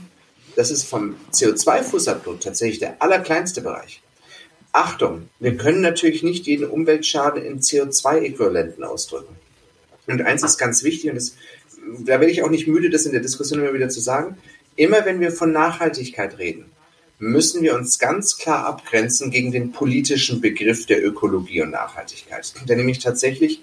Das 0.57 0.71
ist 0.71 0.85
vom 0.85 1.15
CO2-Fußabdruck 1.33 2.41
tatsächlich 2.41 2.79
der 2.79 3.01
allerkleinste 3.01 3.61
Bereich. 3.61 4.03
Achtung, 4.73 5.29
wir 5.41 5.57
können 5.57 5.81
natürlich 5.81 6.23
nicht 6.23 6.47
jeden 6.47 6.69
Umweltschaden 6.69 7.43
in 7.43 7.61
CO2-Äquivalenten 7.61 8.83
ausdrücken. 8.85 9.35
Und 10.07 10.23
eins 10.23 10.43
ist 10.43 10.59
ganz 10.59 10.85
wichtig, 10.85 11.11
und 11.11 11.17
das, 11.17 11.35
da 12.01 12.21
werde 12.21 12.31
ich 12.31 12.43
auch 12.43 12.51
nicht 12.51 12.69
müde, 12.69 12.91
das 12.91 13.07
in 13.07 13.13
der 13.13 13.21
Diskussion 13.21 13.61
immer 13.61 13.75
wieder 13.75 13.89
zu 13.89 14.01
sagen, 14.01 14.37
Immer 14.79 15.05
wenn 15.05 15.21
wir 15.21 15.33
von 15.33 15.51
Nachhaltigkeit 15.51 16.39
reden, 16.39 16.67
müssen 17.19 17.63
wir 17.63 17.75
uns 17.75 17.99
ganz 17.99 18.39
klar 18.39 18.65
abgrenzen 18.65 19.33
gegen 19.33 19.51
den 19.51 19.73
politischen 19.73 20.41
Begriff 20.41 20.87
der 20.87 21.05
Ökologie 21.05 21.63
und 21.63 21.71
Nachhaltigkeit, 21.71 22.55
der 22.69 22.77
nämlich 22.77 23.01
tatsächlich 23.01 23.61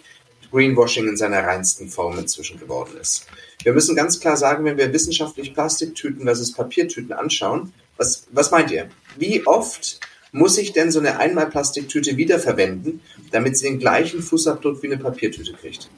Greenwashing 0.51 1.07
in 1.07 1.15
seiner 1.15 1.41
reinsten 1.45 1.87
Form 1.87 2.19
inzwischen 2.19 2.59
geworden 2.59 2.97
ist. 2.99 3.27
Wir 3.63 3.71
müssen 3.71 3.95
ganz 3.95 4.19
klar 4.19 4.35
sagen, 4.35 4.65
wenn 4.65 4.77
wir 4.77 4.91
wissenschaftlich 4.91 5.53
Plastiktüten 5.53 6.25
versus 6.25 6.51
Papiertüten 6.51 7.13
anschauen, 7.13 7.71
was, 7.95 8.27
was 8.33 8.51
meint 8.51 8.71
ihr? 8.71 8.89
Wie 9.15 9.47
oft 9.47 10.01
muss 10.33 10.57
ich 10.57 10.73
denn 10.73 10.91
so 10.91 10.99
eine 10.99 11.17
Einmalplastiktüte 11.17 12.17
wiederverwenden, 12.17 12.99
damit 13.31 13.55
sie 13.55 13.69
den 13.69 13.79
gleichen 13.79 14.21
Fußabdruck 14.21 14.83
wie 14.83 14.87
eine 14.87 14.97
Papiertüte 14.97 15.53
kriegt? 15.53 15.89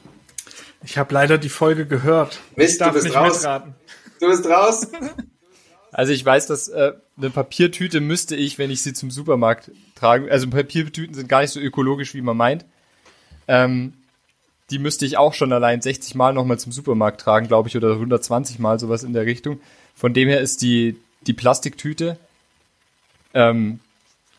Ich 0.84 0.96
habe 0.96 1.12
leider 1.12 1.38
die 1.38 1.48
Folge 1.48 1.86
gehört. 1.86 2.38
Mist, 2.54 2.80
du 2.80 2.92
bist 2.92 3.12
raus. 3.12 3.38
Mitraten. 3.38 3.74
Du 4.20 4.28
bist 4.28 4.46
raus. 4.46 4.88
Also 5.90 6.12
ich 6.12 6.24
weiß, 6.24 6.46
dass 6.46 6.68
äh, 6.68 6.92
eine 7.16 7.30
Papiertüte 7.30 8.00
müsste 8.00 8.36
ich, 8.36 8.58
wenn 8.58 8.70
ich 8.70 8.82
sie 8.82 8.92
zum 8.92 9.10
Supermarkt 9.10 9.70
trage, 9.94 10.30
also 10.30 10.48
Papiertüten 10.48 11.14
sind 11.14 11.28
gar 11.28 11.40
nicht 11.40 11.50
so 11.50 11.60
ökologisch, 11.60 12.14
wie 12.14 12.20
man 12.20 12.36
meint. 12.36 12.66
Ähm, 13.46 13.94
die 14.70 14.78
müsste 14.78 15.06
ich 15.06 15.16
auch 15.16 15.32
schon 15.32 15.52
allein 15.52 15.80
60 15.80 16.14
Mal 16.14 16.34
nochmal 16.34 16.58
zum 16.58 16.72
Supermarkt 16.72 17.20
tragen, 17.20 17.48
glaube 17.48 17.68
ich, 17.68 17.76
oder 17.76 17.92
120 17.92 18.58
Mal 18.58 18.78
sowas 18.78 19.02
in 19.02 19.14
der 19.14 19.24
Richtung. 19.24 19.60
Von 19.94 20.12
dem 20.12 20.28
her 20.28 20.40
ist 20.40 20.60
die, 20.60 20.96
die 21.26 21.32
Plastiktüte, 21.32 22.18
ähm, 23.32 23.80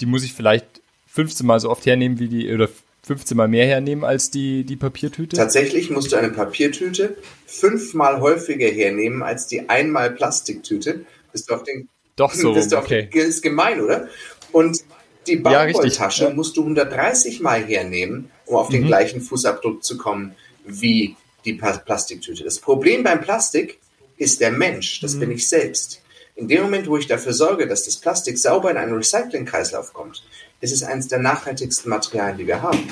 die 0.01 0.05
muss 0.05 0.23
ich 0.23 0.33
vielleicht 0.33 0.65
15 1.07 1.45
Mal 1.45 1.59
so 1.59 1.69
oft 1.69 1.85
hernehmen 1.85 2.19
wie 2.19 2.27
die, 2.27 2.53
oder 2.53 2.69
15 3.09 3.35
Mal 3.35 3.47
mehr 3.47 3.65
hernehmen 3.65 4.03
als 4.03 4.29
die, 4.29 4.63
die 4.63 4.75
Papiertüte? 4.75 5.35
Tatsächlich 5.35 5.89
musst 5.89 6.11
du 6.11 6.15
eine 6.15 6.29
Papiertüte 6.29 7.17
fünfmal 7.47 8.21
häufiger 8.21 8.67
hernehmen 8.67 9.23
als 9.23 9.47
die 9.47 9.67
einmal 9.67 10.11
Plastiktüte. 10.11 11.05
Bist 11.31 11.49
du 11.49 11.55
auf 11.55 11.63
den, 11.63 11.89
Doch 12.15 12.35
so, 12.35 12.53
bist 12.53 12.75
auf 12.75 12.83
okay. 12.83 13.09
Den, 13.11 13.27
ist 13.27 13.41
gemein, 13.41 13.81
oder? 13.81 14.09
Und 14.51 14.83
die 15.25 15.37
Baumwolltasche 15.37 16.25
ja, 16.25 16.29
musst 16.29 16.55
du 16.55 16.61
130 16.61 17.39
Mal 17.41 17.63
hernehmen, 17.63 18.29
um 18.45 18.57
auf 18.57 18.69
den 18.69 18.83
mhm. 18.83 18.87
gleichen 18.87 19.21
Fußabdruck 19.21 19.83
zu 19.83 19.97
kommen 19.97 20.35
wie 20.65 21.15
die 21.45 21.53
Plastiktüte. 21.53 22.43
Das 22.43 22.59
Problem 22.59 23.03
beim 23.03 23.21
Plastik 23.21 23.79
ist 24.17 24.39
der 24.39 24.51
Mensch, 24.51 25.01
das 25.01 25.15
mhm. 25.15 25.21
bin 25.21 25.31
ich 25.31 25.49
selbst. 25.49 26.03
In 26.35 26.47
dem 26.47 26.61
Moment, 26.61 26.87
wo 26.87 26.95
ich 26.95 27.07
dafür 27.07 27.33
sorge, 27.33 27.65
dass 27.65 27.85
das 27.85 27.97
Plastik 27.97 28.37
sauber 28.37 28.69
in 28.69 28.77
einen 28.77 28.93
Recyclingkreislauf 28.93 29.93
kommt, 29.93 30.23
ist 30.61 30.73
es 30.73 30.83
eines 30.83 31.07
der 31.07 31.19
nachhaltigsten 31.19 31.89
Materialien, 31.89 32.37
die 32.37 32.47
wir 32.47 32.61
haben. 32.61 32.87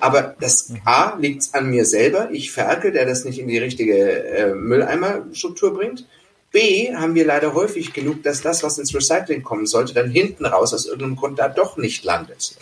Aber 0.00 0.34
das 0.40 0.72
A 0.84 1.16
liegt 1.18 1.54
an 1.54 1.70
mir 1.70 1.84
selber, 1.84 2.30
ich 2.32 2.52
Ferkel, 2.52 2.92
der 2.92 3.04
das 3.04 3.24
nicht 3.24 3.38
in 3.38 3.48
die 3.48 3.58
richtige 3.58 4.24
äh, 4.24 4.54
Mülleimerstruktur 4.54 5.74
bringt. 5.74 6.06
B 6.52 6.94
haben 6.94 7.14
wir 7.14 7.24
leider 7.24 7.54
häufig 7.54 7.92
genug, 7.92 8.22
dass 8.22 8.40
das, 8.40 8.62
was 8.62 8.78
ins 8.78 8.94
Recycling 8.94 9.42
kommen 9.42 9.66
sollte, 9.66 9.94
dann 9.94 10.10
hinten 10.10 10.46
raus 10.46 10.74
aus 10.74 10.86
irgendeinem 10.86 11.16
Grund 11.16 11.38
da 11.38 11.48
doch 11.48 11.76
nicht 11.76 12.02
landet. 12.02 12.56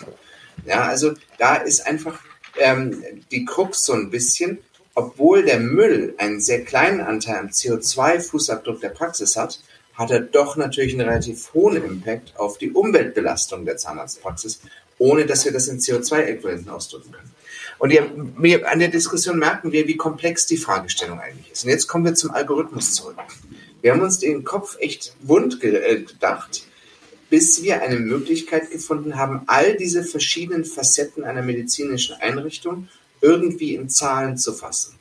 Ja, 0.66 0.82
also 0.82 1.12
da 1.38 1.56
ist 1.56 1.86
einfach 1.86 2.18
ähm, 2.58 3.02
die 3.30 3.44
Krux 3.44 3.84
so 3.84 3.94
ein 3.94 4.10
bisschen, 4.10 4.58
obwohl 4.94 5.44
der 5.44 5.60
Müll 5.60 6.14
einen 6.18 6.40
sehr 6.40 6.64
kleinen 6.64 7.00
Anteil 7.00 7.38
am 7.38 7.46
CO2-Fußabdruck 7.46 8.80
der 8.80 8.90
Praxis 8.90 9.36
hat, 9.36 9.60
hat 9.98 10.12
er 10.12 10.20
doch 10.20 10.56
natürlich 10.56 10.94
einen 10.94 11.08
relativ 11.08 11.52
hohen 11.52 11.84
Impact 11.84 12.38
auf 12.38 12.56
die 12.56 12.70
Umweltbelastung 12.70 13.64
der 13.64 13.76
Zahnarztpraxis, 13.76 14.60
ohne 14.98 15.26
dass 15.26 15.44
wir 15.44 15.52
das 15.52 15.66
in 15.66 15.80
CO2-Äquivalenten 15.80 16.70
ausdrücken 16.70 17.10
können. 17.10 17.30
Und 17.78 17.90
wir, 17.90 18.68
an 18.68 18.78
der 18.78 18.88
Diskussion 18.88 19.38
merken 19.38 19.72
wir, 19.72 19.88
wie 19.88 19.96
komplex 19.96 20.46
die 20.46 20.56
Fragestellung 20.56 21.18
eigentlich 21.20 21.50
ist. 21.50 21.64
Und 21.64 21.70
jetzt 21.70 21.88
kommen 21.88 22.04
wir 22.04 22.14
zum 22.14 22.30
Algorithmus 22.30 22.94
zurück. 22.94 23.18
Wir 23.82 23.92
haben 23.92 24.00
uns 24.00 24.18
den 24.18 24.44
Kopf 24.44 24.76
echt 24.78 25.16
wund 25.20 25.62
äh, 25.62 26.02
gedacht, 26.02 26.62
bis 27.28 27.62
wir 27.62 27.82
eine 27.82 27.96
Möglichkeit 27.96 28.70
gefunden 28.70 29.16
haben, 29.16 29.42
all 29.46 29.76
diese 29.76 30.04
verschiedenen 30.04 30.64
Facetten 30.64 31.24
einer 31.24 31.42
medizinischen 31.42 32.16
Einrichtung 32.20 32.88
irgendwie 33.20 33.74
in 33.74 33.88
Zahlen 33.88 34.36
zu 34.36 34.52
fassen. 34.52 34.94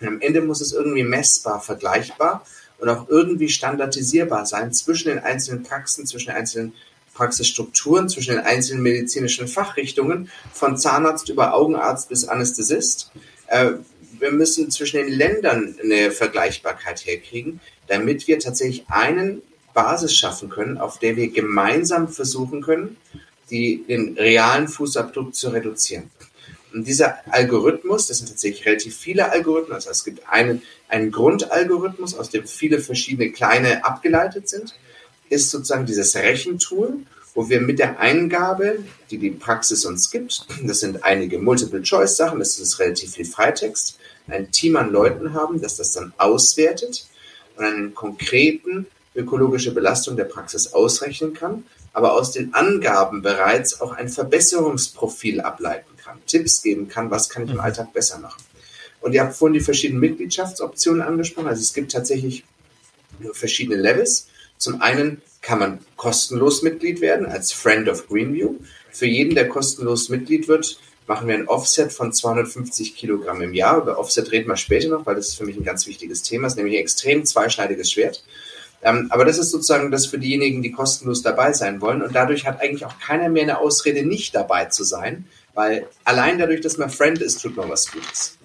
Und 0.00 0.06
am 0.06 0.20
Ende 0.20 0.42
muss 0.42 0.60
es 0.60 0.72
irgendwie 0.72 1.02
messbar, 1.02 1.60
vergleichbar 1.60 2.44
und 2.78 2.88
auch 2.88 3.08
irgendwie 3.08 3.48
standardisierbar 3.48 4.46
sein 4.46 4.72
zwischen 4.72 5.08
den 5.08 5.18
einzelnen 5.18 5.62
Praxen, 5.62 6.06
zwischen 6.06 6.28
den 6.28 6.36
einzelnen 6.36 6.72
Praxisstrukturen, 7.14 8.08
zwischen 8.08 8.36
den 8.36 8.44
einzelnen 8.44 8.82
medizinischen 8.82 9.48
Fachrichtungen, 9.48 10.30
von 10.52 10.76
Zahnarzt 10.76 11.28
über 11.28 11.54
Augenarzt 11.54 12.08
bis 12.08 12.26
Anästhesist. 12.26 13.10
Äh, 13.48 13.72
wir 14.20 14.30
müssen 14.30 14.70
zwischen 14.70 14.98
den 14.98 15.08
Ländern 15.08 15.76
eine 15.82 16.10
Vergleichbarkeit 16.10 17.04
herkriegen, 17.06 17.60
damit 17.88 18.28
wir 18.28 18.38
tatsächlich 18.38 18.84
einen 18.88 19.42
Basis 19.74 20.14
schaffen 20.14 20.48
können, 20.48 20.78
auf 20.78 20.98
der 20.98 21.16
wir 21.16 21.28
gemeinsam 21.28 22.08
versuchen 22.08 22.62
können, 22.62 22.96
die, 23.50 23.84
den 23.88 24.16
realen 24.18 24.68
Fußabdruck 24.68 25.34
zu 25.34 25.50
reduzieren. 25.50 26.10
Und 26.72 26.86
dieser 26.86 27.18
Algorithmus, 27.32 28.06
das 28.06 28.18
sind 28.18 28.28
tatsächlich 28.28 28.66
relativ 28.66 28.96
viele 28.96 29.30
Algorithmen, 29.30 29.74
also 29.74 29.90
es 29.90 30.04
gibt 30.04 30.28
einen, 30.28 30.62
einen 30.88 31.10
Grundalgorithmus, 31.10 32.14
aus 32.14 32.30
dem 32.30 32.46
viele 32.46 32.80
verschiedene 32.80 33.30
kleine 33.30 33.84
abgeleitet 33.84 34.48
sind, 34.48 34.74
ist 35.30 35.50
sozusagen 35.50 35.86
dieses 35.86 36.14
Rechentool, 36.14 36.98
wo 37.34 37.48
wir 37.48 37.60
mit 37.60 37.78
der 37.78 38.00
Eingabe, 38.00 38.80
die 39.10 39.18
die 39.18 39.30
Praxis 39.30 39.84
uns 39.84 40.10
gibt, 40.10 40.46
das 40.64 40.80
sind 40.80 41.04
einige 41.04 41.38
Multiple-Choice-Sachen, 41.38 42.38
das 42.38 42.58
ist 42.58 42.78
relativ 42.78 43.14
viel 43.14 43.24
Freitext, 43.24 43.98
ein 44.26 44.50
Team 44.50 44.76
an 44.76 44.90
Leuten 44.90 45.32
haben, 45.32 45.60
das 45.60 45.76
das 45.76 45.92
dann 45.92 46.12
auswertet 46.18 47.06
und 47.56 47.64
einen 47.64 47.94
konkreten 47.94 48.86
ökologische 49.14 49.72
Belastung 49.72 50.16
der 50.16 50.24
Praxis 50.24 50.74
ausrechnen 50.74 51.32
kann, 51.32 51.64
aber 51.92 52.12
aus 52.12 52.32
den 52.32 52.52
Angaben 52.54 53.22
bereits 53.22 53.80
auch 53.80 53.92
ein 53.92 54.08
Verbesserungsprofil 54.08 55.40
ableiten 55.40 55.87
kann, 56.08 56.18
Tipps 56.26 56.62
geben 56.62 56.88
kann, 56.88 57.10
was 57.10 57.28
kann 57.28 57.44
ich 57.44 57.50
im 57.50 57.56
mhm. 57.56 57.62
Alltag 57.62 57.92
besser 57.92 58.18
machen. 58.18 58.42
Und 59.00 59.12
ihr 59.12 59.22
habt 59.22 59.36
vorhin 59.36 59.54
die 59.54 59.60
verschiedenen 59.60 60.00
Mitgliedschaftsoptionen 60.00 61.02
angesprochen. 61.02 61.48
Also 61.48 61.62
es 61.62 61.72
gibt 61.72 61.92
tatsächlich 61.92 62.44
verschiedene 63.32 63.76
Levels. 63.76 64.28
Zum 64.56 64.80
einen 64.80 65.22
kann 65.40 65.60
man 65.60 65.78
kostenlos 65.96 66.62
Mitglied 66.62 67.00
werden 67.00 67.26
als 67.26 67.52
Friend 67.52 67.88
of 67.88 68.08
Greenview. 68.08 68.56
Für 68.90 69.06
jeden, 69.06 69.34
der 69.34 69.48
kostenlos 69.48 70.08
Mitglied 70.08 70.48
wird, 70.48 70.80
machen 71.06 71.28
wir 71.28 71.34
ein 71.34 71.48
Offset 71.48 71.92
von 71.92 72.12
250 72.12 72.96
Kilogramm 72.96 73.40
im 73.40 73.54
Jahr. 73.54 73.78
Über 73.78 73.98
Offset 73.98 74.32
reden 74.32 74.48
wir 74.48 74.56
später 74.56 74.88
noch, 74.88 75.06
weil 75.06 75.14
das 75.14 75.28
ist 75.28 75.36
für 75.36 75.44
mich 75.44 75.56
ein 75.56 75.64
ganz 75.64 75.86
wichtiges 75.86 76.22
Thema. 76.22 76.44
Das 76.44 76.54
ist 76.54 76.56
nämlich 76.56 76.76
ein 76.76 76.82
extrem 76.82 77.24
zweischneidiges 77.24 77.92
Schwert. 77.92 78.24
Ähm, 78.82 79.08
aber 79.10 79.24
das 79.24 79.38
ist 79.38 79.50
sozusagen 79.50 79.90
das 79.90 80.06
für 80.06 80.18
diejenigen, 80.18 80.62
die 80.62 80.70
kostenlos 80.70 81.22
dabei 81.22 81.52
sein 81.52 81.80
wollen. 81.80 82.02
Und 82.02 82.14
dadurch 82.14 82.46
hat 82.46 82.60
eigentlich 82.60 82.84
auch 82.84 82.98
keiner 82.98 83.28
mehr 83.28 83.42
eine 83.44 83.58
Ausrede, 83.58 84.04
nicht 84.04 84.34
dabei 84.34 84.66
zu 84.66 84.84
sein, 84.84 85.24
weil 85.54 85.88
allein 86.04 86.38
dadurch, 86.38 86.60
dass 86.60 86.78
man 86.78 86.90
Friend 86.90 87.20
ist, 87.20 87.40
tut 87.40 87.56
man 87.56 87.68
was 87.68 87.90
Gutes. 87.90 88.38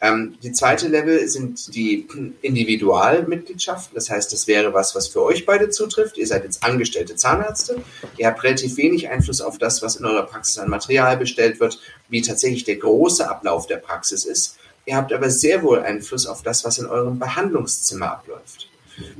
Ähm, 0.00 0.36
die 0.42 0.52
zweite 0.52 0.88
Level 0.88 1.26
sind 1.28 1.74
die 1.74 2.06
Individualmitgliedschaften. 2.42 3.94
Das 3.94 4.10
heißt, 4.10 4.32
das 4.32 4.46
wäre 4.46 4.74
was, 4.74 4.94
was 4.94 5.08
für 5.08 5.22
euch 5.22 5.46
beide 5.46 5.70
zutrifft. 5.70 6.18
Ihr 6.18 6.26
seid 6.26 6.44
jetzt 6.44 6.62
angestellte 6.64 7.16
Zahnärzte. 7.16 7.82
Ihr 8.18 8.26
habt 8.26 8.42
relativ 8.44 8.76
wenig 8.76 9.08
Einfluss 9.08 9.40
auf 9.40 9.58
das, 9.58 9.82
was 9.82 9.96
in 9.96 10.04
eurer 10.04 10.26
Praxis 10.26 10.58
an 10.58 10.68
Material 10.68 11.16
bestellt 11.16 11.60
wird, 11.60 11.80
wie 12.08 12.20
tatsächlich 12.20 12.64
der 12.64 12.76
große 12.76 13.28
Ablauf 13.28 13.66
der 13.66 13.78
Praxis 13.78 14.24
ist. 14.24 14.58
Ihr 14.84 14.96
habt 14.96 15.12
aber 15.12 15.30
sehr 15.30 15.62
wohl 15.62 15.80
Einfluss 15.80 16.26
auf 16.26 16.42
das, 16.42 16.64
was 16.64 16.78
in 16.78 16.86
eurem 16.86 17.18
Behandlungszimmer 17.18 18.12
abläuft. 18.12 18.68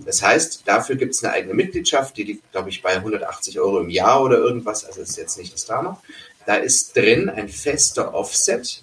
Das 0.05 0.23
heißt, 0.23 0.63
dafür 0.65 0.97
gibt 0.97 1.15
es 1.15 1.25
eine 1.25 1.33
eigene 1.33 1.55
Mitgliedschaft, 1.55 2.17
die 2.17 2.23
liegt, 2.23 2.53
glaube 2.53 2.71
ich, 2.71 2.83
bei 2.83 2.95
180 2.95 3.59
Euro 3.61 3.81
im 3.81 3.91
Jahr 3.91 4.23
oder 4.23 4.39
irgendwas. 4.39 4.85
Also 4.85 5.03
ist 5.03 5.17
jetzt 5.17 5.39
nicht 5.39 5.53
das 5.53 5.67
Drama. 5.67 6.01
Da 6.47 6.57
ist 6.57 6.97
drin 6.97 7.29
ein 7.29 7.49
fester 7.49 8.15
Offset 8.15 8.83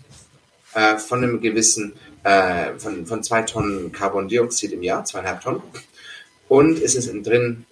äh, 0.73 0.97
von 0.97 1.23
einem 1.23 1.41
gewissen, 1.41 1.93
äh, 2.23 2.77
von, 2.77 3.05
von 3.05 3.23
zwei 3.23 3.41
Tonnen 3.43 3.91
Carbondioxid 3.91 4.73
im 4.73 4.83
Jahr, 4.83 5.05
zweieinhalb 5.05 5.41
Tonnen. 5.41 5.61
Und 6.49 6.81
es 6.81 6.95
ist 6.95 7.11
drin 7.25 7.65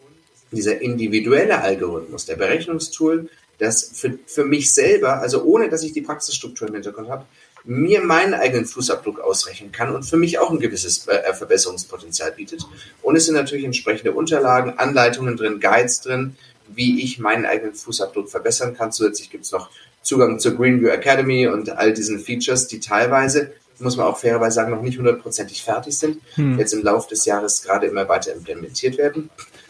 dieser 0.51 0.81
individuelle 0.81 1.61
Algorithmus, 1.61 2.25
der 2.25 2.35
Berechnungstool, 2.35 3.29
das 3.57 3.91
für, 3.93 4.17
für 4.25 4.43
mich 4.43 4.73
selber, 4.73 5.21
also 5.21 5.43
ohne 5.43 5.69
dass 5.69 5.83
ich 5.83 5.93
die 5.93 6.01
Praxisstruktur 6.01 6.67
im 6.67 6.73
Hintergrund 6.73 7.09
habe, 7.09 7.25
mir 7.63 8.01
meinen 8.01 8.33
eigenen 8.33 8.65
Fußabdruck 8.65 9.19
ausrechnen 9.19 9.71
kann 9.71 9.93
und 9.93 10.03
für 10.03 10.17
mich 10.17 10.39
auch 10.39 10.49
ein 10.49 10.59
gewisses 10.59 11.07
äh, 11.07 11.33
Verbesserungspotenzial 11.33 12.31
bietet. 12.31 12.65
Und 13.03 13.15
es 13.15 13.25
sind 13.25 13.35
natürlich 13.35 13.65
entsprechende 13.65 14.13
Unterlagen, 14.13 14.79
Anleitungen 14.79 15.37
drin, 15.37 15.59
Guides 15.59 16.01
drin, 16.01 16.35
wie 16.75 17.01
ich 17.03 17.19
meinen 17.19 17.45
eigenen 17.45 17.73
Fußabdruck 17.73 18.29
verbessern 18.29 18.75
kann. 18.75 18.91
Zusätzlich 18.91 19.29
gibt 19.29 19.45
es 19.45 19.51
noch 19.51 19.69
Zugang 20.01 20.39
zur 20.39 20.55
Greenview 20.55 20.87
Academy 20.87 21.47
und 21.47 21.69
all 21.69 21.93
diesen 21.93 22.19
Features, 22.19 22.67
die 22.67 22.79
teilweise, 22.79 23.51
muss 23.79 23.97
man 23.97 24.07
auch 24.07 24.17
fairerweise 24.17 24.55
sagen, 24.55 24.71
noch 24.71 24.81
nicht 24.81 24.97
hundertprozentig 24.97 25.63
fertig 25.63 25.97
sind, 25.97 26.21
hm. 26.35 26.59
jetzt 26.59 26.73
im 26.73 26.83
Laufe 26.83 27.09
des 27.09 27.25
Jahres 27.25 27.61
gerade 27.63 27.87
immer 27.87 28.07
weiter 28.07 28.33
implementiert 28.33 28.97
werden. 28.97 29.29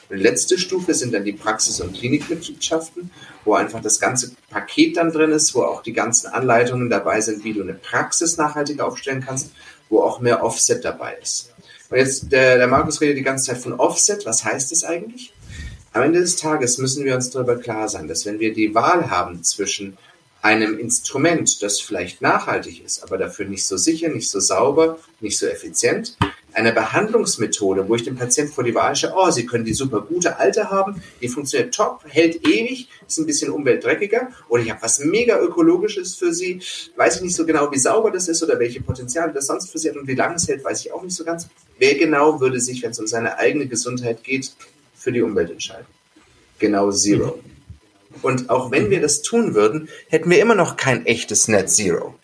Und 0.09 0.17
letzte 0.17 0.57
Stufe 0.57 0.93
sind 0.93 1.13
dann 1.13 1.23
die 1.23 1.31
Praxis- 1.31 1.79
und 1.79 1.93
Klinikmitgliedschaften, 1.93 3.11
wo 3.45 3.53
einfach 3.53 3.81
das 3.81 3.99
ganze 3.99 4.31
Paket 4.49 4.97
dann 4.97 5.11
drin 5.11 5.31
ist, 5.31 5.55
wo 5.55 5.61
auch 5.61 5.81
die 5.81 5.93
ganzen 5.93 6.27
Anleitungen 6.27 6.89
dabei 6.89 7.21
sind, 7.21 7.45
wie 7.45 7.53
du 7.53 7.61
eine 7.61 7.73
Praxis 7.73 8.35
nachhaltig 8.35 8.81
aufstellen 8.81 9.23
kannst, 9.25 9.51
wo 9.89 10.01
auch 10.01 10.19
mehr 10.19 10.43
Offset 10.43 10.83
dabei 10.83 11.17
ist. 11.21 11.53
Und 11.89 11.97
jetzt, 11.97 12.31
der, 12.31 12.57
der 12.57 12.67
Markus 12.67 12.99
redet 13.01 13.17
die 13.17 13.23
ganze 13.23 13.45
Zeit 13.47 13.57
von 13.57 13.73
Offset. 13.73 14.25
Was 14.25 14.43
heißt 14.43 14.71
das 14.71 14.83
eigentlich? 14.83 15.33
Am 15.93 16.03
Ende 16.03 16.21
des 16.21 16.37
Tages 16.37 16.77
müssen 16.77 17.03
wir 17.03 17.15
uns 17.15 17.31
darüber 17.31 17.57
klar 17.57 17.89
sein, 17.89 18.07
dass 18.07 18.25
wenn 18.25 18.39
wir 18.39 18.53
die 18.53 18.73
Wahl 18.73 19.09
haben 19.09 19.43
zwischen 19.43 19.97
einem 20.41 20.79
Instrument, 20.79 21.61
das 21.61 21.81
vielleicht 21.81 22.21
nachhaltig 22.21 22.83
ist, 22.83 23.03
aber 23.03 23.17
dafür 23.17 23.45
nicht 23.45 23.65
so 23.65 23.75
sicher, 23.75 24.07
nicht 24.07 24.29
so 24.29 24.39
sauber, 24.39 24.99
nicht 25.19 25.37
so 25.37 25.47
effizient, 25.47 26.17
einer 26.53 26.71
Behandlungsmethode, 26.71 27.87
wo 27.87 27.95
ich 27.95 28.03
dem 28.03 28.15
Patienten 28.15 28.53
vor 28.53 28.63
die 28.63 28.73
Wahl 28.73 28.95
stelle, 28.95 29.13
oh, 29.15 29.29
Sie 29.31 29.45
können 29.45 29.65
die 29.65 29.73
super 29.73 30.01
gute 30.01 30.37
alte 30.39 30.71
haben, 30.71 31.03
die 31.21 31.27
funktioniert 31.27 31.73
top, 31.73 32.05
hält 32.07 32.47
ewig, 32.47 32.87
ist 33.05 33.19
ein 33.19 33.25
bisschen 33.25 33.51
umweltdreckiger, 33.51 34.29
oder 34.47 34.63
ich 34.63 34.71
habe 34.71 34.81
was 34.81 34.99
mega 34.99 35.39
ökologisches 35.39 36.15
für 36.15 36.33
Sie, 36.33 36.61
weiß 36.95 37.17
ich 37.17 37.21
nicht 37.21 37.35
so 37.35 37.45
genau, 37.45 37.69
wie 37.71 37.79
sauber 37.79 38.11
das 38.11 38.29
ist 38.29 38.41
oder 38.41 38.57
welche 38.59 38.81
Potenziale 38.81 39.33
das 39.33 39.47
sonst 39.47 39.69
für 39.69 39.77
Sie 39.77 39.89
hat 39.89 39.97
und 39.97 40.07
wie 40.07 40.15
lange 40.15 40.35
es 40.35 40.47
hält, 40.47 40.63
weiß 40.63 40.85
ich 40.85 40.93
auch 40.93 41.03
nicht 41.03 41.15
so 41.15 41.25
ganz. 41.25 41.49
Wer 41.77 41.95
genau 41.95 42.39
würde 42.39 42.61
sich, 42.61 42.81
wenn 42.81 42.91
es 42.91 42.99
um 42.99 43.07
seine 43.07 43.37
eigene 43.37 43.67
Gesundheit 43.67 44.23
geht, 44.23 44.53
für 45.01 45.11
die 45.11 45.21
Umwelt 45.21 45.49
entscheiden? 45.49 45.87
Genau 46.59 46.91
Zero. 46.91 47.39
Und 48.21 48.49
auch 48.49 48.71
wenn 48.71 48.89
wir 48.89 49.01
das 49.01 49.21
tun 49.21 49.55
würden, 49.55 49.89
hätten 50.09 50.29
wir 50.29 50.39
immer 50.39 50.55
noch 50.55 50.77
kein 50.77 51.05
echtes 51.05 51.47
Net 51.47 51.69
Zero. 51.69 52.15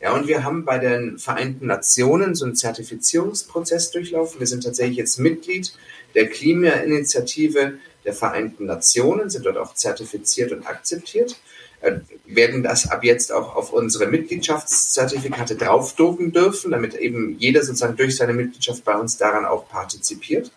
Ja, 0.00 0.12
und 0.12 0.26
wir 0.26 0.42
haben 0.42 0.64
bei 0.64 0.78
den 0.78 1.18
Vereinten 1.18 1.66
Nationen 1.66 2.34
so 2.34 2.44
einen 2.44 2.56
Zertifizierungsprozess 2.56 3.90
durchlaufen. 3.90 4.40
Wir 4.40 4.46
sind 4.46 4.64
tatsächlich 4.64 4.98
jetzt 4.98 5.18
Mitglied 5.18 5.72
der 6.14 6.28
Klimainitiative 6.28 7.74
der 8.04 8.12
Vereinten 8.12 8.66
Nationen, 8.66 9.30
sind 9.30 9.46
dort 9.46 9.56
auch 9.56 9.74
zertifiziert 9.74 10.52
und 10.52 10.66
akzeptiert, 10.66 11.36
äh, 11.80 12.00
werden 12.26 12.62
das 12.62 12.90
ab 12.90 13.02
jetzt 13.04 13.32
auch 13.32 13.56
auf 13.56 13.72
unsere 13.72 14.06
Mitgliedschaftszertifikate 14.06 15.56
draufdrucken 15.56 16.32
dürfen, 16.32 16.72
damit 16.72 16.94
eben 16.94 17.36
jeder 17.38 17.62
sozusagen 17.62 17.96
durch 17.96 18.16
seine 18.16 18.34
Mitgliedschaft 18.34 18.84
bei 18.84 18.96
uns 18.96 19.16
daran 19.16 19.44
auch 19.44 19.68
partizipiert. 19.68 20.50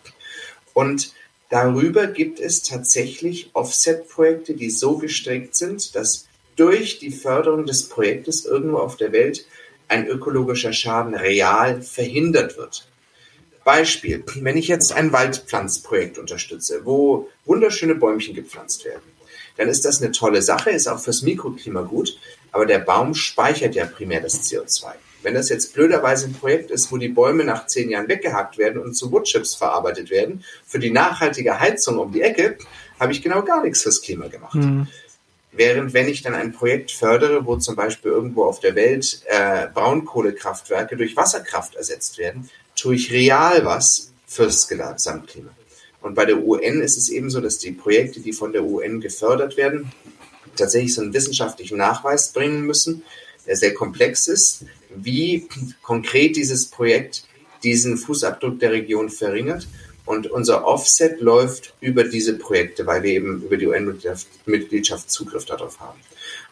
Und 0.74 1.12
Darüber 1.50 2.06
gibt 2.06 2.40
es 2.40 2.62
tatsächlich 2.62 3.50
Offset-Projekte, 3.54 4.54
die 4.54 4.70
so 4.70 4.98
gestrickt 4.98 5.56
sind, 5.56 5.94
dass 5.94 6.26
durch 6.56 6.98
die 6.98 7.10
Förderung 7.10 7.64
des 7.64 7.88
Projektes 7.88 8.44
irgendwo 8.44 8.78
auf 8.78 8.96
der 8.96 9.12
Welt 9.12 9.46
ein 9.86 10.06
ökologischer 10.06 10.72
Schaden 10.72 11.14
real 11.14 11.80
verhindert 11.80 12.58
wird. 12.58 12.86
Beispiel, 13.64 14.24
wenn 14.36 14.56
ich 14.56 14.68
jetzt 14.68 14.92
ein 14.92 15.12
Waldpflanzprojekt 15.12 16.18
unterstütze, 16.18 16.84
wo 16.84 17.28
wunderschöne 17.44 17.94
Bäumchen 17.94 18.34
gepflanzt 18.34 18.84
werden, 18.84 19.02
dann 19.56 19.68
ist 19.68 19.84
das 19.84 20.02
eine 20.02 20.12
tolle 20.12 20.42
Sache, 20.42 20.70
ist 20.70 20.86
auch 20.86 21.00
fürs 21.00 21.22
Mikroklima 21.22 21.82
gut, 21.82 22.18
aber 22.52 22.66
der 22.66 22.78
Baum 22.78 23.14
speichert 23.14 23.74
ja 23.74 23.86
primär 23.86 24.20
das 24.20 24.50
CO2. 24.50 24.92
Wenn 25.22 25.34
das 25.34 25.48
jetzt 25.48 25.74
blöderweise 25.74 26.26
ein 26.26 26.34
Projekt 26.34 26.70
ist, 26.70 26.92
wo 26.92 26.96
die 26.96 27.08
Bäume 27.08 27.44
nach 27.44 27.66
zehn 27.66 27.90
Jahren 27.90 28.08
weggehackt 28.08 28.56
werden 28.56 28.80
und 28.80 28.94
zu 28.94 29.10
Woodchips 29.10 29.56
verarbeitet 29.56 30.10
werden, 30.10 30.44
für 30.64 30.78
die 30.78 30.90
nachhaltige 30.90 31.58
Heizung 31.58 31.98
um 31.98 32.12
die 32.12 32.22
Ecke, 32.22 32.56
habe 33.00 33.12
ich 33.12 33.22
genau 33.22 33.42
gar 33.42 33.62
nichts 33.62 33.82
fürs 33.82 34.00
Klima 34.00 34.28
gemacht. 34.28 34.54
Mhm. 34.54 34.86
Während 35.52 35.92
wenn 35.92 36.08
ich 36.08 36.22
dann 36.22 36.34
ein 36.34 36.52
Projekt 36.52 36.92
fördere, 36.92 37.44
wo 37.44 37.56
zum 37.56 37.74
Beispiel 37.74 38.12
irgendwo 38.12 38.44
auf 38.44 38.60
der 38.60 38.74
Welt 38.74 39.22
äh, 39.26 39.66
Braunkohlekraftwerke 39.72 40.96
durch 40.96 41.16
Wasserkraft 41.16 41.74
ersetzt 41.74 42.18
werden, 42.18 42.48
tue 42.76 42.94
ich 42.94 43.10
real 43.10 43.64
was 43.64 44.12
fürs 44.26 44.68
Gesamtklima. 44.68 45.50
Und 46.00 46.14
bei 46.14 46.26
der 46.26 46.38
UN 46.38 46.80
ist 46.80 46.96
es 46.96 47.08
eben 47.08 47.28
so, 47.28 47.40
dass 47.40 47.58
die 47.58 47.72
Projekte, 47.72 48.20
die 48.20 48.32
von 48.32 48.52
der 48.52 48.62
UN 48.62 49.00
gefördert 49.00 49.56
werden, 49.56 49.90
tatsächlich 50.54 50.94
so 50.94 51.02
einen 51.02 51.12
wissenschaftlichen 51.12 51.78
Nachweis 51.78 52.32
bringen 52.32 52.62
müssen, 52.62 53.02
der 53.46 53.56
sehr 53.56 53.74
komplex 53.74 54.28
ist, 54.28 54.64
wie 54.94 55.48
konkret 55.82 56.36
dieses 56.36 56.66
Projekt 56.66 57.24
diesen 57.62 57.96
Fußabdruck 57.96 58.58
der 58.60 58.72
Region 58.72 59.08
verringert. 59.08 59.66
Und 60.04 60.30
unser 60.30 60.64
Offset 60.64 61.20
läuft 61.20 61.74
über 61.80 62.04
diese 62.04 62.38
Projekte, 62.38 62.86
weil 62.86 63.02
wir 63.02 63.12
eben 63.12 63.42
über 63.42 63.58
die 63.58 63.66
UN-Mitgliedschaft 63.66 65.10
Zugriff 65.10 65.44
darauf 65.44 65.80
haben. 65.80 65.98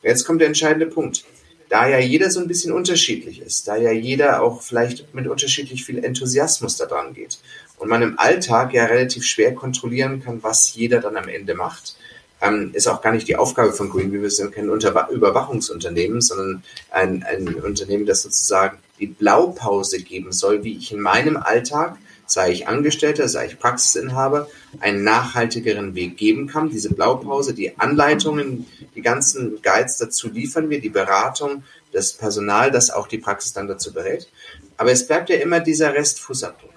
Und 0.02 0.08
jetzt 0.08 0.24
kommt 0.24 0.42
der 0.42 0.48
entscheidende 0.48 0.86
Punkt. 0.86 1.24
Da 1.68 1.88
ja 1.88 1.98
jeder 1.98 2.30
so 2.30 2.38
ein 2.38 2.48
bisschen 2.48 2.72
unterschiedlich 2.72 3.40
ist, 3.40 3.66
da 3.66 3.76
ja 3.76 3.90
jeder 3.90 4.42
auch 4.42 4.62
vielleicht 4.62 5.12
mit 5.14 5.26
unterschiedlich 5.26 5.84
viel 5.84 6.04
Enthusiasmus 6.04 6.76
da 6.76 6.86
dran 6.86 7.12
geht 7.12 7.38
und 7.78 7.88
man 7.88 8.02
im 8.02 8.18
Alltag 8.18 8.72
ja 8.72 8.84
relativ 8.84 9.24
schwer 9.24 9.54
kontrollieren 9.54 10.22
kann, 10.22 10.42
was 10.42 10.74
jeder 10.74 11.00
dann 11.00 11.16
am 11.16 11.28
Ende 11.28 11.54
macht, 11.54 11.96
ähm, 12.40 12.70
ist 12.74 12.86
auch 12.86 13.00
gar 13.00 13.12
nicht 13.12 13.28
die 13.28 13.36
Aufgabe 13.36 13.72
von 13.72 13.90
Greenview. 13.90 14.22
Wir 14.22 14.30
sind 14.30 14.52
kein 14.52 14.70
Unter 14.70 15.08
Überwachungsunternehmen, 15.10 16.20
sondern 16.20 16.62
ein, 16.90 17.22
ein 17.24 17.54
Unternehmen, 17.54 18.06
das 18.06 18.22
sozusagen 18.22 18.78
die 18.98 19.06
Blaupause 19.06 20.02
geben 20.02 20.32
soll, 20.32 20.64
wie 20.64 20.76
ich 20.76 20.92
in 20.92 21.00
meinem 21.00 21.36
Alltag, 21.36 21.96
sei 22.26 22.50
ich 22.50 22.66
Angestellter, 22.66 23.28
sei 23.28 23.46
ich 23.46 23.58
Praxisinhaber, 23.58 24.48
einen 24.80 25.04
nachhaltigeren 25.04 25.94
Weg 25.94 26.16
geben 26.16 26.48
kann. 26.48 26.70
Diese 26.70 26.92
Blaupause, 26.92 27.54
die 27.54 27.78
Anleitungen, 27.78 28.66
die 28.94 29.02
ganzen 29.02 29.62
Guides 29.62 29.98
dazu 29.98 30.28
liefern 30.28 30.68
wir, 30.68 30.80
die 30.80 30.88
Beratung, 30.88 31.62
das 31.92 32.12
Personal, 32.12 32.70
das 32.70 32.90
auch 32.90 33.06
die 33.06 33.18
Praxis 33.18 33.52
dann 33.52 33.68
dazu 33.68 33.92
berät. 33.92 34.28
Aber 34.76 34.90
es 34.90 35.06
bleibt 35.06 35.30
ja 35.30 35.36
immer 35.36 35.60
dieser 35.60 35.94
Restfußabdruck. 35.94 36.72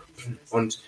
Und 0.50 0.82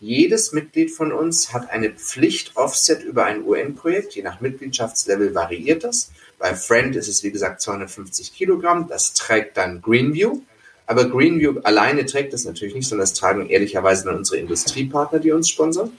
jedes 0.00 0.52
Mitglied 0.52 0.90
von 0.90 1.12
uns 1.12 1.52
hat 1.52 1.70
eine 1.70 1.90
Pflicht-Offset 1.90 3.02
über 3.02 3.24
ein 3.24 3.44
UN-Projekt. 3.44 4.14
Je 4.14 4.22
nach 4.22 4.40
Mitgliedschaftslevel 4.40 5.34
variiert 5.34 5.84
das. 5.84 6.10
Bei 6.38 6.54
Friend 6.54 6.94
ist 6.96 7.08
es 7.08 7.22
wie 7.22 7.30
gesagt 7.30 7.62
250 7.62 8.34
Kilogramm. 8.34 8.88
Das 8.88 9.14
trägt 9.14 9.56
dann 9.56 9.80
Greenview. 9.80 10.42
Aber 10.86 11.08
Greenview 11.08 11.60
alleine 11.60 12.04
trägt 12.04 12.32
das 12.32 12.44
natürlich 12.44 12.74
nicht, 12.74 12.88
sondern 12.88 13.04
das 13.04 13.14
tragen 13.14 13.48
ehrlicherweise 13.48 14.04
dann 14.04 14.16
unsere 14.16 14.38
Industriepartner, 14.38 15.18
die 15.18 15.32
uns 15.32 15.48
sponsern. 15.48 15.92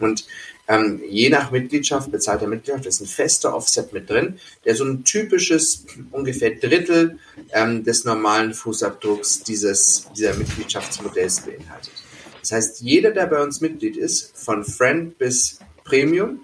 Und 0.00 0.26
ähm, 0.68 1.02
je 1.08 1.28
nach 1.30 1.50
Mitgliedschaft, 1.50 2.10
bezahlter 2.10 2.46
Mitgliedschaft, 2.46 2.86
ist 2.86 3.00
ein 3.00 3.06
fester 3.06 3.54
Offset 3.54 3.92
mit 3.92 4.08
drin, 4.08 4.38
der 4.64 4.74
so 4.74 4.84
ein 4.84 5.04
typisches 5.04 5.84
ungefähr 6.10 6.54
Drittel 6.54 7.18
ähm, 7.52 7.84
des 7.84 8.04
normalen 8.04 8.54
Fußabdrucks 8.54 9.42
dieses, 9.42 10.08
dieser 10.16 10.34
Mitgliedschaftsmodells 10.34 11.40
beinhaltet. 11.40 12.03
Das 12.44 12.52
heißt, 12.52 12.80
jeder, 12.82 13.10
der 13.10 13.24
bei 13.24 13.42
uns 13.42 13.62
Mitglied 13.62 13.96
ist, 13.96 14.36
von 14.36 14.64
Friend 14.64 15.16
bis 15.16 15.60
Premium, 15.82 16.40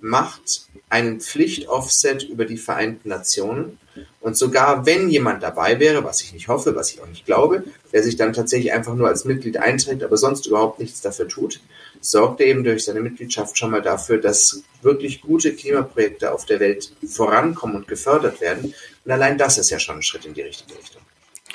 macht 0.00 0.66
einen 0.88 1.20
Pflicht-Offset 1.20 2.24
über 2.24 2.44
die 2.44 2.56
Vereinten 2.56 3.08
Nationen. 3.08 3.78
Und 4.20 4.36
sogar 4.36 4.84
wenn 4.84 5.08
jemand 5.08 5.44
dabei 5.44 5.78
wäre, 5.78 6.02
was 6.02 6.22
ich 6.22 6.32
nicht 6.32 6.48
hoffe, 6.48 6.74
was 6.74 6.90
ich 6.90 7.00
auch 7.00 7.06
nicht 7.06 7.24
glaube, 7.24 7.62
der 7.92 8.02
sich 8.02 8.16
dann 8.16 8.32
tatsächlich 8.32 8.72
einfach 8.72 8.96
nur 8.96 9.06
als 9.06 9.24
Mitglied 9.24 9.58
einträgt, 9.58 10.02
aber 10.02 10.16
sonst 10.16 10.46
überhaupt 10.46 10.80
nichts 10.80 11.00
dafür 11.02 11.28
tut, 11.28 11.60
sorgt 12.00 12.40
er 12.40 12.48
eben 12.48 12.64
durch 12.64 12.84
seine 12.84 13.00
Mitgliedschaft 13.00 13.56
schon 13.56 13.70
mal 13.70 13.80
dafür, 13.80 14.18
dass 14.18 14.64
wirklich 14.82 15.20
gute 15.20 15.54
Klimaprojekte 15.54 16.32
auf 16.32 16.46
der 16.46 16.58
Welt 16.58 16.92
vorankommen 17.06 17.76
und 17.76 17.86
gefördert 17.86 18.40
werden. 18.40 18.74
Und 19.04 19.12
allein 19.12 19.38
das 19.38 19.58
ist 19.58 19.70
ja 19.70 19.78
schon 19.78 19.98
ein 19.98 20.02
Schritt 20.02 20.24
in 20.24 20.34
die 20.34 20.42
richtige 20.42 20.76
Richtung. 20.76 21.03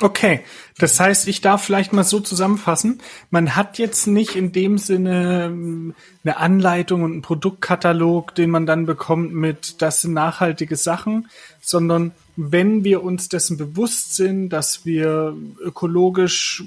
Okay, 0.01 0.41
das 0.77 0.97
heißt, 0.97 1.27
ich 1.27 1.41
darf 1.41 1.63
vielleicht 1.63 1.91
mal 1.91 2.05
so 2.05 2.21
zusammenfassen. 2.21 3.01
Man 3.31 3.57
hat 3.57 3.77
jetzt 3.77 4.07
nicht 4.07 4.35
in 4.35 4.53
dem 4.53 4.77
Sinne 4.77 5.47
ähm, 5.47 5.93
eine 6.23 6.37
Anleitung 6.37 7.03
und 7.03 7.11
einen 7.11 7.21
Produktkatalog, 7.21 8.33
den 8.33 8.49
man 8.49 8.65
dann 8.65 8.85
bekommt 8.85 9.33
mit, 9.33 9.81
das 9.81 10.01
sind 10.01 10.13
nachhaltige 10.13 10.77
Sachen, 10.77 11.27
sondern 11.59 12.11
wenn 12.37 12.85
wir 12.85 13.03
uns 13.03 13.27
dessen 13.27 13.57
bewusst 13.57 14.15
sind, 14.15 14.49
dass 14.49 14.85
wir 14.85 15.35
ökologisch 15.61 16.63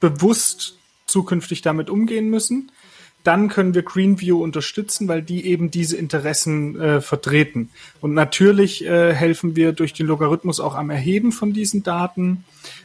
bewusst 0.00 0.78
zukünftig 1.04 1.60
damit 1.60 1.90
umgehen 1.90 2.30
müssen, 2.30 2.72
dann 3.22 3.48
können 3.48 3.74
wir 3.74 3.82
Greenview 3.82 4.42
unterstützen, 4.42 5.08
weil 5.08 5.22
die 5.22 5.46
eben 5.46 5.70
diese 5.70 5.96
Interessen 5.96 6.80
äh, 6.80 7.00
vertreten. 7.00 7.70
Und 8.00 8.14
natürlich 8.14 8.84
äh, 8.84 9.12
helfen 9.12 9.56
wir 9.56 9.72
durch 9.72 9.92
den 9.92 10.06
Logarithmus 10.06 10.60
auch 10.60 10.74
am 10.74 10.90
Erheben 10.90 11.32
von 11.32 11.52
diesen 11.52 11.82
Daten, 11.82 12.44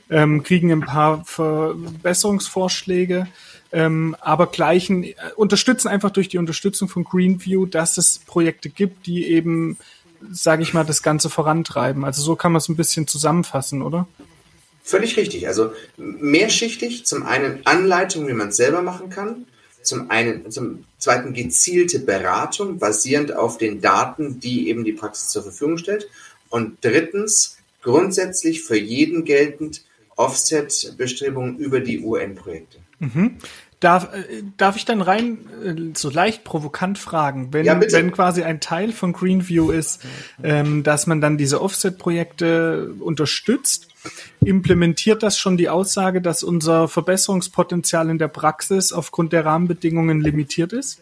ähm, 0.10 0.44
kriegen 0.44 0.72
ein 0.72 0.82
paar 0.82 1.24
Verbesserungsvorschläge, 1.26 3.28
ähm, 3.72 4.16
aber 4.20 4.48
gleichen 4.48 5.04
äh, 5.04 5.16
unterstützen 5.36 5.88
einfach 5.88 6.12
durch 6.12 6.28
die 6.28 6.38
Unterstützung 6.38 6.90
von 6.90 7.06
Greenview, 7.06 7.66
dass 7.66 7.98
es 7.98 8.20
Projekte 8.20 8.70
gibt, 8.70 9.06
die 9.06 9.28
eben, 9.28 9.78
sage 10.32 10.64
ich 10.64 10.74
mal, 10.74 10.86
das 10.86 11.02
Ganze 11.02 11.30
vorantreiben. 11.30 12.04
Also 12.04 12.22
so 12.22 12.36
kann 12.36 12.52
man 12.52 12.58
es 12.58 12.68
ein 12.68 12.76
bisschen 12.76 13.08
zusammenfassen, 13.08 13.82
oder? 13.82 14.06
Völlig 14.84 15.18
richtig. 15.18 15.48
Also 15.48 15.72
mehrschichtig. 15.98 17.06
Zum 17.06 17.24
einen 17.24 17.66
Anleitung, 17.66 18.28
wie 18.28 18.34
man 18.34 18.50
es 18.50 18.58
selber 18.58 18.84
machen 18.84 19.10
kann 19.10 19.48
zum 19.86 20.10
einen, 20.10 20.52
zum 20.52 20.86
zweiten 20.98 21.34
gezielte 21.34 22.00
Beratung 22.00 22.80
basierend 22.80 23.36
auf 23.36 23.58
den 23.58 23.82
Daten, 23.82 24.40
die 24.40 24.70
eben 24.70 24.84
die 24.84 24.94
Praxis 24.94 25.30
zur 25.30 25.44
Verfügung 25.44 25.78
stellt. 25.78 26.08
Und 26.50 26.78
drittens 26.82 27.58
grundsätzlich 27.82 28.64
für 28.64 28.78
jeden 28.78 29.26
geltend 29.26 29.84
Offset-Bestrebungen 30.16 31.58
über 31.58 31.80
die 31.80 32.02
UN-Projekte. 32.02 32.80
Mhm. 33.00 33.38
Darf, 33.80 34.14
äh, 34.14 34.44
darf 34.58 34.78
ich 34.78 34.86
dann 34.86 35.02
rein 35.02 35.38
äh, 35.64 35.98
so 35.98 36.10
leicht 36.10 36.44
provokant 36.44 36.98
fragen, 36.98 37.50
wenn, 37.52 37.66
ja, 37.66 37.80
wenn 37.80 38.12
quasi 38.12 38.44
ein 38.44 38.62
Teil 38.62 38.94
von 38.94 39.14
Greenview 39.14 39.70
ist, 39.70 40.02
ähm, 40.42 40.84
dass 40.84 41.08
man 41.08 41.22
dann 41.22 41.38
diese 41.38 41.62
Offset-Projekte 41.62 42.94
unterstützt, 43.00 43.90
implementiert 44.44 45.24
das 45.24 45.38
schon 45.38 45.58
die 45.58 45.70
Aussage, 45.70 46.22
dass 46.22 46.44
unser 46.44 46.88
Verbesserungspotenzial 46.88 48.10
in 48.10 48.18
der 48.18 48.28
Praxis 48.28 48.92
aufgrund 48.92 49.34
der 49.34 49.46
Rahmenbedingungen 49.46 50.22
limitiert 50.22 50.74
ist? 50.74 51.02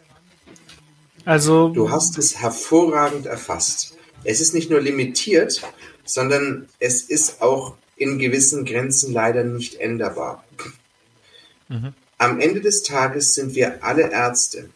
Also 1.26 1.70
du 1.70 1.90
hast 1.90 2.18
es 2.18 2.42
hervorragend 2.42 3.26
erfasst. 3.26 3.98
Es 4.24 4.42
ist 4.42 4.54
nicht 4.54 4.70
nur 4.70 4.82
limitiert, 4.82 5.62
sondern 6.04 6.68
es 6.80 7.04
ist 7.04 7.42
auch 7.42 7.76
in 7.96 8.20
gewissen 8.20 8.66
Grenzen 8.66 9.14
leider 9.14 9.44
nicht 9.44 9.76
änderbar. 9.76 10.44
Mhm. 11.70 11.94
Am 12.18 12.40
Ende 12.40 12.62
des 12.62 12.84
Tages 12.84 13.36
sind 13.36 13.56
wir 13.56 13.84
alle 13.84 14.12
Ärzte 14.12 14.70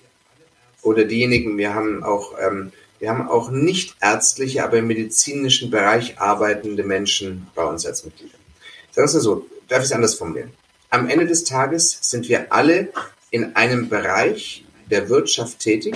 oder 0.82 1.06
diejenigen, 1.06 1.58
wir 1.58 1.74
haben 1.74 2.04
auch, 2.04 2.34
ähm, 2.40 2.72
wir 3.00 3.10
haben 3.10 3.28
auch 3.28 3.52
nicht 3.52 3.96
ärztliche, 4.02 4.64
aber 4.64 4.78
im 4.78 4.88
medizinischen 4.88 5.70
Bereich 5.70 6.20
arbeitende 6.20 6.84
Menschen 6.84 7.48
bei 7.54 7.64
uns 7.64 7.86
als 7.86 8.04
Mitglieder. 8.06 8.38
Sagen 8.92 9.14
wir 9.14 9.20
so, 9.20 9.46
darf 9.68 9.80
ich 9.80 9.86
es 9.86 9.92
anders 9.92 10.16
formulieren? 10.16 10.52
Am 10.90 11.10
Ende 11.10 11.28
des 11.28 11.44
Tages 11.44 12.00
sind 12.02 12.28
wir 12.30 12.52
alle 12.52 12.90
in 13.30 13.56
einem 13.56 13.90
Bereich 13.90 14.64
der 14.90 15.10
Wirtschaft 15.10 15.60
tätig, 15.60 15.96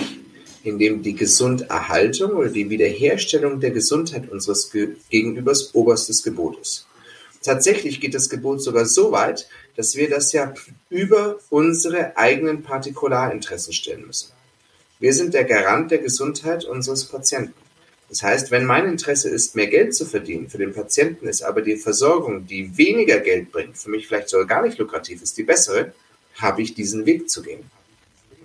in 0.62 0.78
dem 0.78 1.02
die 1.02 1.14
Gesunderhaltung 1.14 2.32
oder 2.32 2.50
die 2.50 2.70
Wiederherstellung 2.70 3.58
der 3.58 3.72
Gesundheit 3.72 4.30
unseres 4.30 4.70
Gegenübers 5.10 5.74
oberstes 5.74 6.22
Gebot 6.22 6.60
ist. 6.60 6.86
Tatsächlich 7.42 8.00
geht 8.00 8.14
das 8.14 8.28
Gebot 8.28 8.62
sogar 8.62 8.86
so 8.86 9.10
weit, 9.10 9.48
dass 9.74 9.96
wir 9.96 10.08
das 10.08 10.32
ja 10.32 10.54
über 10.90 11.38
unsere 11.50 12.16
eigenen 12.16 12.62
Partikularinteressen 12.62 13.72
stellen 13.72 14.06
müssen. 14.06 14.30
Wir 15.02 15.12
sind 15.12 15.34
der 15.34 15.42
Garant 15.42 15.90
der 15.90 15.98
Gesundheit 15.98 16.64
unseres 16.64 17.06
Patienten. 17.06 17.54
Das 18.08 18.22
heißt, 18.22 18.52
wenn 18.52 18.64
mein 18.64 18.86
Interesse 18.86 19.28
ist, 19.30 19.56
mehr 19.56 19.66
Geld 19.66 19.96
zu 19.96 20.06
verdienen, 20.06 20.48
für 20.48 20.58
den 20.58 20.72
Patienten 20.72 21.26
ist 21.26 21.42
aber 21.42 21.60
die 21.60 21.76
Versorgung, 21.76 22.46
die 22.46 22.78
weniger 22.78 23.18
Geld 23.18 23.50
bringt, 23.50 23.76
für 23.76 23.90
mich 23.90 24.06
vielleicht 24.06 24.28
sogar 24.28 24.46
gar 24.46 24.62
nicht 24.62 24.78
lukrativ 24.78 25.20
ist, 25.20 25.36
die 25.36 25.42
bessere, 25.42 25.92
habe 26.36 26.62
ich 26.62 26.74
diesen 26.74 27.04
Weg 27.04 27.28
zu 27.28 27.42
gehen. 27.42 27.68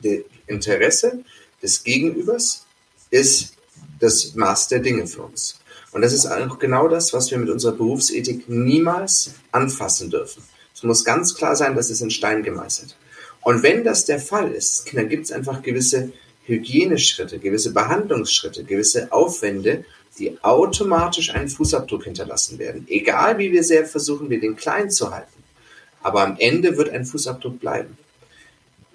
Das 0.02 0.22
Interesse 0.48 1.24
des 1.62 1.84
Gegenübers 1.84 2.66
ist 3.12 3.54
das 4.00 4.34
Maß 4.34 4.70
der 4.70 4.80
Dinge 4.80 5.06
für 5.06 5.22
uns. 5.22 5.60
Und 5.92 6.02
das 6.02 6.12
ist 6.12 6.26
auch 6.26 6.58
genau 6.58 6.88
das, 6.88 7.14
was 7.14 7.30
wir 7.30 7.38
mit 7.38 7.52
unserer 7.52 7.74
Berufsethik 7.74 8.50
niemals 8.50 9.30
anfassen 9.52 10.10
dürfen. 10.10 10.42
Es 10.74 10.82
muss 10.82 11.06
ganz 11.06 11.36
klar 11.36 11.56
sein, 11.56 11.76
dass 11.76 11.92
es 11.92 12.02
in 12.02 12.10
Stein 12.10 12.42
gemeißelt. 12.42 12.98
Und 13.42 13.62
wenn 13.62 13.84
das 13.84 14.06
der 14.06 14.20
Fall 14.20 14.52
ist, 14.52 14.92
dann 14.96 15.08
gibt 15.08 15.26
es 15.26 15.32
einfach 15.32 15.62
gewisse 15.62 16.14
Hygieneschritte, 16.48 17.40
gewisse 17.40 17.74
Behandlungsschritte, 17.74 18.64
gewisse 18.64 19.12
Aufwände, 19.12 19.86
die 20.18 20.42
automatisch 20.44 21.34
einen 21.36 21.50
Fußabdruck 21.50 22.06
hinterlassen 22.06 22.58
werden. 22.58 22.88
Egal 22.90 23.38
wie 23.38 23.52
wir 23.52 23.64
sehr 23.64 23.86
versuchen, 23.86 24.30
wir 24.30 24.40
den 24.40 24.56
klein 24.56 24.90
zu 24.90 25.12
halten. 25.12 25.44
Aber 26.02 26.24
am 26.24 26.38
Ende 26.40 26.78
wird 26.78 26.90
ein 26.90 27.06
Fußabdruck 27.06 27.60
bleiben. 27.60 27.98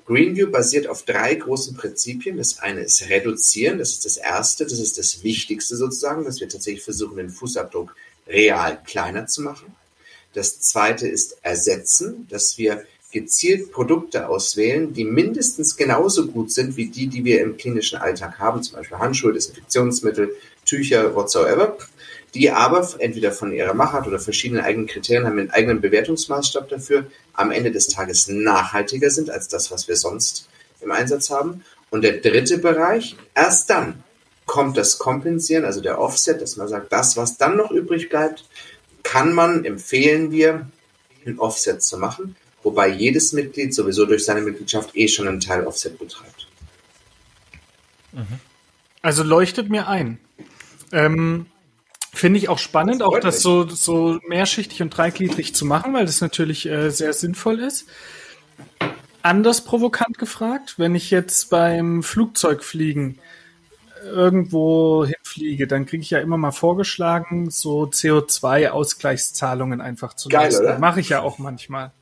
Greenview 0.07 0.51
basiert 0.51 0.88
auf 0.88 1.05
drei 1.05 1.35
großen 1.35 1.77
Prinzipien. 1.77 2.37
Das 2.37 2.59
eine 2.59 2.81
ist 2.81 3.09
reduzieren, 3.09 3.79
das 3.79 3.91
ist 3.91 4.05
das 4.05 4.17
erste, 4.17 4.65
das 4.65 4.81
ist 4.81 4.99
das 4.99 5.23
Wichtigste 5.23 5.77
sozusagen, 5.77 6.25
dass 6.25 6.41
wir 6.41 6.49
tatsächlich 6.49 6.83
versuchen, 6.83 7.19
den 7.19 7.31
Fußabdruck 7.31 7.95
real 8.27 8.81
kleiner 8.85 9.27
zu 9.27 9.43
machen. 9.43 9.77
Das 10.35 10.61
zweite 10.61 11.07
ist 11.07 11.37
ersetzen, 11.43 12.27
dass 12.31 12.57
wir 12.57 12.85
gezielt 13.12 13.72
Produkte 13.72 14.29
auswählen, 14.29 14.92
die 14.94 15.05
mindestens 15.05 15.77
genauso 15.77 16.27
gut 16.27 16.51
sind 16.51 16.77
wie 16.77 16.88
die, 16.88 17.07
die 17.07 17.25
wir 17.25 17.42
im 17.42 17.57
klinischen 17.57 17.98
Alltag 17.98 18.38
haben, 18.38 18.62
zum 18.62 18.77
Beispiel 18.77 18.98
Handschuhe, 18.98 19.35
Desinfektionsmittel, 19.35 20.35
Tücher, 20.64 21.14
whatsoever, 21.14 21.77
die 22.35 22.51
aber 22.51 22.88
entweder 22.98 23.31
von 23.31 23.53
ihrer 23.53 23.75
Machart 23.75 24.07
oder 24.07 24.18
verschiedenen 24.18 24.64
eigenen 24.64 24.87
Kriterien 24.87 25.27
haben 25.27 25.38
einen 25.38 25.51
eigenen 25.51 25.81
Bewertungsmaßstab 25.83 26.70
dafür, 26.70 27.07
am 27.35 27.51
Ende 27.51 27.70
des 27.70 27.88
Tages 27.88 28.29
nachhaltiger 28.29 29.11
sind 29.11 29.29
als 29.29 29.48
das, 29.48 29.70
was 29.70 29.87
wir 29.87 29.96
sonst 29.96 30.48
im 30.81 30.90
Einsatz 30.90 31.31
haben. 31.31 31.62
Und 31.90 32.03
der 32.03 32.18
dritte 32.18 32.57
Bereich, 32.57 33.16
erst 33.35 33.68
dann 33.68 34.03
kommt 34.46 34.79
das 34.79 34.98
Kompensieren, 34.98 35.66
also 35.66 35.83
der 35.83 36.01
Offset, 36.01 36.40
dass 36.40 36.57
man 36.57 36.68
sagt, 36.68 36.90
das, 36.92 37.18
was 37.18 37.37
dann 37.37 37.57
noch 37.57 37.70
übrig 37.70 38.09
bleibt, 38.09 38.46
kann 39.03 39.35
man, 39.35 39.64
empfehlen 39.66 40.31
wir, 40.31 40.66
ein 41.27 41.38
Offset 41.38 41.83
zu 41.83 41.98
machen 41.98 42.35
wobei 42.62 42.88
jedes 42.88 43.33
Mitglied 43.33 43.75
sowieso 43.75 44.07
durch 44.07 44.25
seine 44.25 44.40
Mitgliedschaft 44.40 44.96
eh 44.96 45.09
schon 45.09 45.29
einen 45.29 45.40
Teil 45.40 45.66
Offset 45.66 45.98
betreibt. 45.98 46.48
Also 49.01 49.22
leuchtet 49.22 49.68
mir 49.68 49.88
ein. 49.88 50.18
Ähm, 50.92 51.46
Finde 52.14 52.38
ich 52.38 52.48
auch 52.51 52.59
spannend, 52.59 53.01
das 53.01 53.09
auch 53.09 53.18
das 53.18 53.40
so, 53.40 53.66
so 53.66 54.18
mehrschichtig 54.29 54.83
und 54.83 54.90
dreigliedrig 54.90 55.55
zu 55.55 55.64
machen, 55.64 55.94
weil 55.94 56.05
das 56.05 56.20
natürlich 56.20 56.66
äh, 56.66 56.90
sehr 56.90 57.14
sinnvoll 57.14 57.59
ist. 57.61 57.87
Anders 59.22 59.64
provokant 59.64 60.18
gefragt, 60.18 60.75
wenn 60.79 60.94
ich 60.94 61.11
jetzt 61.11 61.48
beim 61.48 62.03
Flugzeugfliegen 62.03 63.18
irgendwo 64.05 65.07
hinfliege, 65.07 65.66
dann 65.66 65.87
kriege 65.87 66.03
ich 66.03 66.11
ja 66.11 66.18
immer 66.18 66.37
mal 66.37 66.51
vorgeschlagen, 66.51 67.51
so 67.51 67.85
CO2-Ausgleichszahlungen 67.85 69.81
einfach 69.81 70.14
zu 70.14 70.29
Geil, 70.29 70.53
leisten. 70.53 70.81
Mache 70.81 71.01
ich 71.01 71.09
ja 71.09 71.22
auch 71.22 71.38
manchmal. 71.38 71.92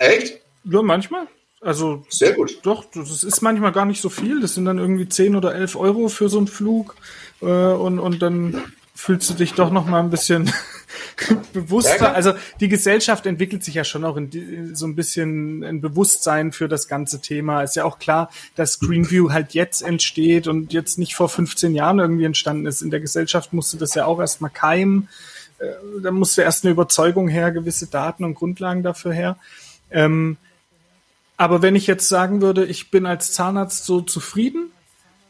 Echt? 0.00 0.40
Ja, 0.64 0.82
manchmal. 0.82 1.26
Also 1.60 2.04
sehr 2.08 2.32
gut. 2.32 2.58
Doch, 2.62 2.86
das 2.86 3.22
ist 3.22 3.42
manchmal 3.42 3.72
gar 3.72 3.84
nicht 3.84 4.00
so 4.00 4.08
viel. 4.08 4.40
Das 4.40 4.54
sind 4.54 4.64
dann 4.64 4.78
irgendwie 4.78 5.08
10 5.08 5.36
oder 5.36 5.54
11 5.54 5.76
Euro 5.76 6.08
für 6.08 6.30
so 6.30 6.38
einen 6.38 6.46
Flug 6.48 6.96
äh, 7.42 7.44
und 7.44 7.98
und 7.98 8.22
dann 8.22 8.62
fühlst 8.94 9.28
du 9.28 9.34
dich 9.34 9.52
doch 9.54 9.70
noch 9.70 9.86
mal 9.86 10.00
ein 10.00 10.10
bisschen 10.10 10.50
bewusster. 11.52 12.14
Also 12.14 12.32
die 12.60 12.68
Gesellschaft 12.68 13.26
entwickelt 13.26 13.62
sich 13.62 13.74
ja 13.74 13.84
schon 13.84 14.04
auch 14.06 14.16
in 14.16 14.30
die, 14.30 14.74
so 14.74 14.86
ein 14.86 14.96
bisschen 14.96 15.62
ein 15.62 15.82
Bewusstsein 15.82 16.52
für 16.52 16.66
das 16.68 16.88
ganze 16.88 17.20
Thema. 17.20 17.62
Ist 17.62 17.76
ja 17.76 17.84
auch 17.84 17.98
klar, 17.98 18.30
dass 18.56 18.78
Greenview 18.78 19.30
halt 19.30 19.52
jetzt 19.52 19.82
entsteht 19.82 20.48
und 20.48 20.72
jetzt 20.72 20.98
nicht 20.98 21.14
vor 21.14 21.28
15 21.28 21.74
Jahren 21.74 21.98
irgendwie 21.98 22.24
entstanden 22.24 22.66
ist. 22.66 22.80
In 22.80 22.90
der 22.90 23.00
Gesellschaft 23.00 23.52
musste 23.52 23.76
das 23.76 23.94
ja 23.94 24.06
auch 24.06 24.18
erstmal 24.18 24.50
keimen. 24.50 25.08
Äh, 25.58 25.72
da 26.02 26.10
musste 26.10 26.40
erst 26.40 26.64
eine 26.64 26.72
Überzeugung 26.72 27.28
her, 27.28 27.52
gewisse 27.52 27.86
Daten 27.86 28.24
und 28.24 28.34
Grundlagen 28.34 28.82
dafür 28.82 29.12
her. 29.12 29.36
Ähm, 29.90 30.36
aber 31.36 31.62
wenn 31.62 31.74
ich 31.74 31.86
jetzt 31.86 32.08
sagen 32.08 32.42
würde, 32.42 32.66
ich 32.66 32.90
bin 32.90 33.06
als 33.06 33.32
Zahnarzt 33.32 33.84
so 33.84 34.00
zufrieden, 34.00 34.70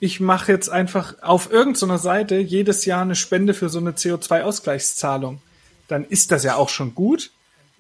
ich 0.00 0.18
mache 0.18 0.50
jetzt 0.50 0.68
einfach 0.68 1.22
auf 1.22 1.52
irgendeiner 1.52 1.98
Seite 1.98 2.38
jedes 2.38 2.84
Jahr 2.86 3.02
eine 3.02 3.14
Spende 3.14 3.54
für 3.54 3.68
so 3.68 3.78
eine 3.78 3.92
CO2-Ausgleichszahlung, 3.92 5.40
dann 5.88 6.04
ist 6.04 6.32
das 6.32 6.42
ja 6.42 6.56
auch 6.56 6.70
schon 6.70 6.94
gut. 6.94 7.30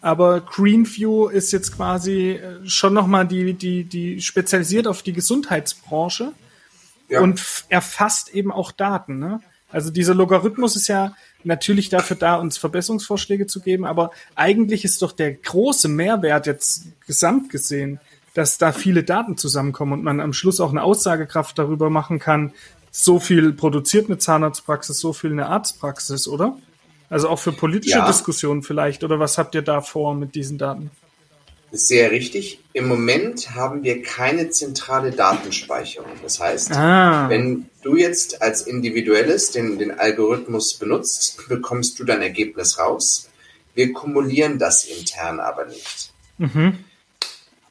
Aber 0.02 0.40
Greenview 0.40 1.28
ist 1.28 1.52
jetzt 1.52 1.76
quasi 1.76 2.32
äh, 2.32 2.66
schon 2.68 2.94
nochmal 2.94 3.26
die, 3.26 3.54
die, 3.54 3.84
die 3.84 4.20
spezialisiert 4.22 4.86
auf 4.86 5.02
die 5.02 5.12
Gesundheitsbranche 5.12 6.32
ja. 7.08 7.20
und 7.20 7.42
erfasst 7.68 8.34
eben 8.34 8.50
auch 8.52 8.72
Daten. 8.72 9.18
Ne? 9.18 9.40
Also 9.70 9.90
dieser 9.90 10.14
Logarithmus 10.14 10.76
ist 10.76 10.88
ja 10.88 11.14
natürlich 11.44 11.88
dafür 11.88 12.16
da, 12.16 12.36
uns 12.36 12.58
Verbesserungsvorschläge 12.58 13.46
zu 13.46 13.60
geben, 13.60 13.84
aber 13.84 14.10
eigentlich 14.34 14.84
ist 14.84 15.02
doch 15.02 15.12
der 15.12 15.34
große 15.34 15.88
Mehrwert 15.88 16.46
jetzt 16.46 16.86
gesamt 17.06 17.50
gesehen, 17.50 18.00
dass 18.34 18.58
da 18.58 18.72
viele 18.72 19.02
Daten 19.02 19.36
zusammenkommen 19.36 19.92
und 19.94 20.04
man 20.04 20.20
am 20.20 20.32
Schluss 20.32 20.60
auch 20.60 20.70
eine 20.70 20.82
Aussagekraft 20.82 21.58
darüber 21.58 21.90
machen 21.90 22.18
kann, 22.18 22.52
so 22.90 23.18
viel 23.18 23.52
produziert 23.52 24.06
eine 24.06 24.18
Zahnarztpraxis, 24.18 24.98
so 24.98 25.12
viel 25.12 25.32
eine 25.32 25.46
Arztpraxis, 25.46 26.28
oder? 26.28 26.56
Also 27.08 27.28
auch 27.28 27.38
für 27.38 27.52
politische 27.52 27.98
ja. 27.98 28.06
Diskussionen 28.06 28.62
vielleicht, 28.62 29.02
oder 29.02 29.18
was 29.18 29.38
habt 29.38 29.54
ihr 29.54 29.62
da 29.62 29.80
vor 29.80 30.14
mit 30.14 30.34
diesen 30.34 30.58
Daten? 30.58 30.90
Sehr 31.72 32.10
richtig. 32.10 32.60
Im 32.72 32.88
Moment 32.88 33.54
haben 33.54 33.84
wir 33.84 34.02
keine 34.02 34.50
zentrale 34.50 35.12
Datenspeicherung. 35.12 36.10
Das 36.22 36.40
heißt, 36.40 36.72
ah. 36.72 37.28
wenn 37.28 37.66
du 37.82 37.96
jetzt 37.96 38.42
als 38.42 38.62
Individuelles 38.62 39.52
den, 39.52 39.78
den 39.78 39.98
Algorithmus 39.98 40.74
benutzt, 40.74 41.48
bekommst 41.48 41.98
du 41.98 42.04
dein 42.04 42.22
Ergebnis 42.22 42.78
raus. 42.78 43.28
Wir 43.74 43.92
kumulieren 43.92 44.58
das 44.58 44.84
intern 44.84 45.38
aber 45.38 45.66
nicht. 45.66 46.12
Mhm. 46.38 46.78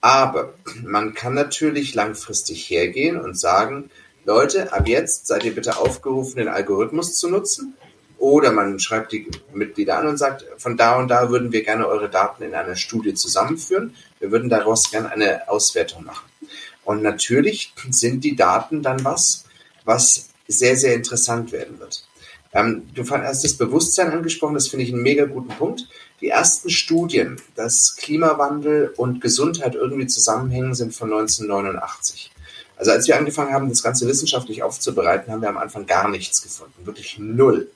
Aber 0.01 0.53
man 0.83 1.13
kann 1.13 1.33
natürlich 1.33 1.93
langfristig 1.93 2.69
hergehen 2.69 3.19
und 3.19 3.37
sagen, 3.37 3.89
Leute, 4.25 4.71
ab 4.71 4.87
jetzt 4.87 5.27
seid 5.27 5.43
ihr 5.43 5.53
bitte 5.53 5.77
aufgerufen, 5.77 6.37
den 6.37 6.47
Algorithmus 6.47 7.15
zu 7.15 7.29
nutzen. 7.29 7.75
Oder 8.19 8.51
man 8.51 8.79
schreibt 8.79 9.13
die 9.13 9.27
Mitglieder 9.53 9.97
an 9.97 10.07
und 10.07 10.17
sagt, 10.17 10.45
von 10.57 10.75
da 10.75 10.97
und 10.97 11.07
da 11.07 11.29
würden 11.29 11.53
wir 11.53 11.63
gerne 11.63 11.87
eure 11.87 12.09
Daten 12.09 12.43
in 12.43 12.53
einer 12.53 12.75
Studie 12.75 13.13
zusammenführen. 13.13 13.95
Wir 14.19 14.31
würden 14.31 14.49
daraus 14.49 14.91
gerne 14.91 15.11
eine 15.11 15.49
Auswertung 15.49 16.03
machen. 16.03 16.29
Und 16.83 17.01
natürlich 17.01 17.73
sind 17.89 18.23
die 18.23 18.35
Daten 18.35 18.83
dann 18.83 19.03
was, 19.05 19.45
was 19.85 20.29
sehr, 20.47 20.75
sehr 20.75 20.95
interessant 20.95 21.51
werden 21.53 21.79
wird. 21.79 22.05
Ähm, 22.51 22.89
du 22.93 23.07
hast 23.09 23.43
das 23.43 23.53
Bewusstsein 23.53 24.11
angesprochen, 24.11 24.55
das 24.55 24.67
finde 24.67 24.85
ich 24.85 24.91
einen 24.91 25.03
mega 25.03 25.25
guten 25.25 25.49
Punkt. 25.49 25.87
Die 26.19 26.29
ersten 26.29 26.69
Studien, 26.69 27.39
dass 27.55 27.95
Klimawandel 27.95 28.93
und 28.97 29.21
Gesundheit 29.21 29.75
irgendwie 29.75 30.07
zusammenhängen, 30.07 30.73
sind 30.73 30.93
von 30.93 31.13
1989. 31.13 32.31
Also 32.75 32.91
als 32.91 33.07
wir 33.07 33.17
angefangen 33.17 33.53
haben, 33.53 33.69
das 33.69 33.83
Ganze 33.83 34.07
wissenschaftlich 34.07 34.63
aufzubereiten, 34.63 35.31
haben 35.31 35.41
wir 35.41 35.49
am 35.49 35.57
Anfang 35.57 35.85
gar 35.85 36.09
nichts 36.09 36.41
gefunden, 36.41 36.85
wirklich 36.85 37.17
null. 37.19 37.69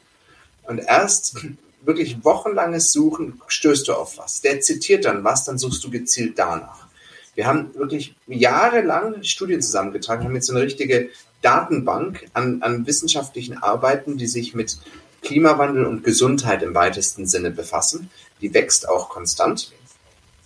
Und 0.67 0.80
erst 0.80 1.38
wirklich 1.82 2.23
wochenlanges 2.23 2.91
Suchen 2.91 3.41
stößt 3.47 3.88
du 3.88 3.93
auf 3.93 4.17
was. 4.17 4.41
Der 4.41 4.62
zitiert 4.62 5.06
dann 5.06 5.23
was, 5.23 5.45
dann 5.45 5.58
suchst 5.58 5.84
du 5.84 5.91
gezielt 5.91 6.39
danach. 6.39 6.88
Wir 7.36 7.47
haben 7.47 7.73
wirklich 7.76 8.15
jahrelang 8.28 9.23
Studien 9.23 9.62
zusammengetragen, 9.62 10.23
haben 10.23 10.36
jetzt 10.36 10.52
eine 10.52 10.62
richtige 10.62 11.10
Datenbank 11.41 12.28
an, 12.34 12.62
an 12.62 12.86
wissenschaftlichen 12.86 13.58
Arbeiten, 13.58 14.17
die 14.17 14.28
sich 14.28 14.54
mit 14.54 14.78
Klimawandel 15.21 15.86
und 15.86 16.04
Gesundheit 16.04 16.62
im 16.63 16.76
weitesten 16.76 17.26
Sinne 17.26 17.49
befassen. 17.49 18.10
Die 18.41 18.54
wächst 18.54 18.88
auch 18.88 19.10
konstant. 19.10 19.71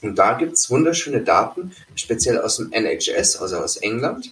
Und 0.02 0.18
da 0.18 0.34
gibt's 0.34 0.70
wunderschöne 0.70 1.22
Daten, 1.22 1.72
speziell 1.96 2.40
aus 2.40 2.58
dem 2.58 2.72
NHS, 2.72 3.38
also 3.38 3.58
aus 3.58 3.78
England, 3.78 4.32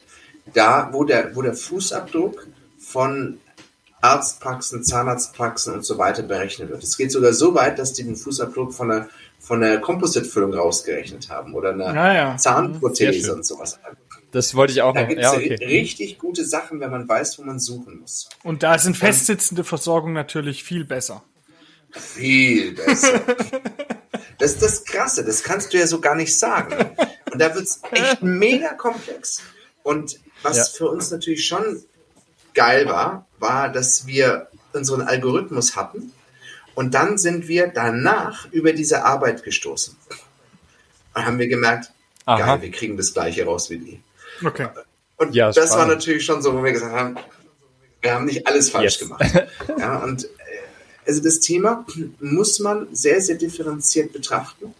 da, 0.54 0.90
wo 0.92 1.04
der, 1.04 1.36
wo 1.36 1.42
der 1.42 1.56
Fußabdruck 1.56 2.48
von 2.78 3.40
Arztpraxen, 4.06 4.84
Zahnarztpraxen 4.84 5.74
und 5.74 5.84
so 5.84 5.98
weiter 5.98 6.24
berechnet 6.24 6.70
wird. 6.70 6.84
Es 6.84 6.98
geht 6.98 7.12
sogar 7.12 7.34
so 7.34 7.56
weit, 7.56 7.80
dass 7.80 7.94
die 7.94 8.04
den 8.04 8.16
Fußabdruck 8.16 8.74
von 8.74 8.90
der, 8.90 9.10
von 9.40 9.62
der 9.62 9.80
Composite-Füllung 9.82 10.54
rausgerechnet 10.54 11.30
haben 11.30 11.54
oder 11.54 11.72
einer 11.72 11.94
ja, 11.94 12.14
ja. 12.14 12.38
Zahnprothese 12.38 13.34
und 13.34 13.46
sowas. 13.46 13.80
Das 14.32 14.54
wollte 14.54 14.74
ich 14.74 14.82
auch 14.82 14.94
da 14.94 15.02
noch. 15.02 15.08
Da 15.08 15.14
gibt 15.14 15.26
es 15.26 15.32
ja, 15.32 15.38
okay. 15.38 15.66
richtig 15.66 16.20
gute 16.20 16.46
Sachen, 16.46 16.80
wenn 16.80 16.92
man 16.92 17.08
weiß, 17.08 17.40
wo 17.40 17.44
man 17.44 17.60
suchen 17.60 18.00
muss. 18.00 18.30
Und 18.44 18.64
da 18.64 18.78
sind 18.78 18.98
festsitzende 18.98 19.64
Versorgung 19.64 20.14
natürlich 20.14 20.64
viel 20.64 20.86
besser. 20.86 21.24
Viel 21.92 22.74
besser. 22.74 23.22
das 24.38 24.54
ist 24.54 24.62
das 24.62 24.86
Krasse, 24.86 25.24
das 25.24 25.42
kannst 25.42 25.74
du 25.74 25.78
ja 25.78 25.88
so 25.88 26.02
gar 26.02 26.16
nicht 26.16 26.38
sagen. 26.38 26.74
Und 27.32 27.40
da 27.40 27.56
wird 27.56 27.64
es 27.64 27.82
echt 27.92 28.22
mega 28.22 28.74
komplex. 28.74 29.42
Und 29.84 30.20
was 30.44 30.70
für 30.70 30.90
uns 30.90 31.12
natürlich 31.12 31.46
schon 31.46 31.84
geil 32.54 32.88
war, 32.88 33.28
war, 33.40 33.70
dass 33.70 34.08
wir 34.08 34.48
unseren 34.74 35.02
Algorithmus 35.02 35.76
hatten 35.76 36.12
und 36.76 36.94
dann 36.94 37.18
sind 37.18 37.48
wir 37.48 37.68
danach 37.68 38.52
über 38.52 38.74
diese 38.74 39.06
Arbeit 39.06 39.44
gestoßen. 39.44 39.96
Und 41.14 41.26
haben 41.26 41.40
wir 41.40 41.48
gemerkt, 41.48 41.92
Aha. 42.26 42.38
geil, 42.38 42.62
wir 42.64 42.72
kriegen 42.72 42.98
das 42.98 43.14
gleiche 43.14 43.46
raus 43.46 43.70
wie 43.70 43.78
die. 43.78 44.02
Okay. 44.44 44.68
Und 45.18 45.34
ja, 45.34 45.48
das 45.48 45.68
spannend. 45.68 45.78
war 45.78 45.88
natürlich 45.88 46.26
schon 46.26 46.42
so, 46.42 46.54
wo 46.54 46.62
wir 46.62 46.74
gesagt 46.74 46.94
haben, 46.94 47.16
wir 48.02 48.14
haben 48.14 48.26
nicht 48.26 48.46
alles 48.46 48.70
falsch 48.70 49.00
yes. 49.00 49.00
gemacht. 49.00 49.48
Ja, 49.80 49.98
und 50.00 50.26
äh, 50.26 50.28
also 51.08 51.24
das 51.24 51.40
Thema 51.40 51.86
muss 52.20 52.60
man 52.60 52.88
sehr, 52.92 53.22
sehr 53.22 53.36
differenziert 53.36 54.12
betrachten. 54.12 54.74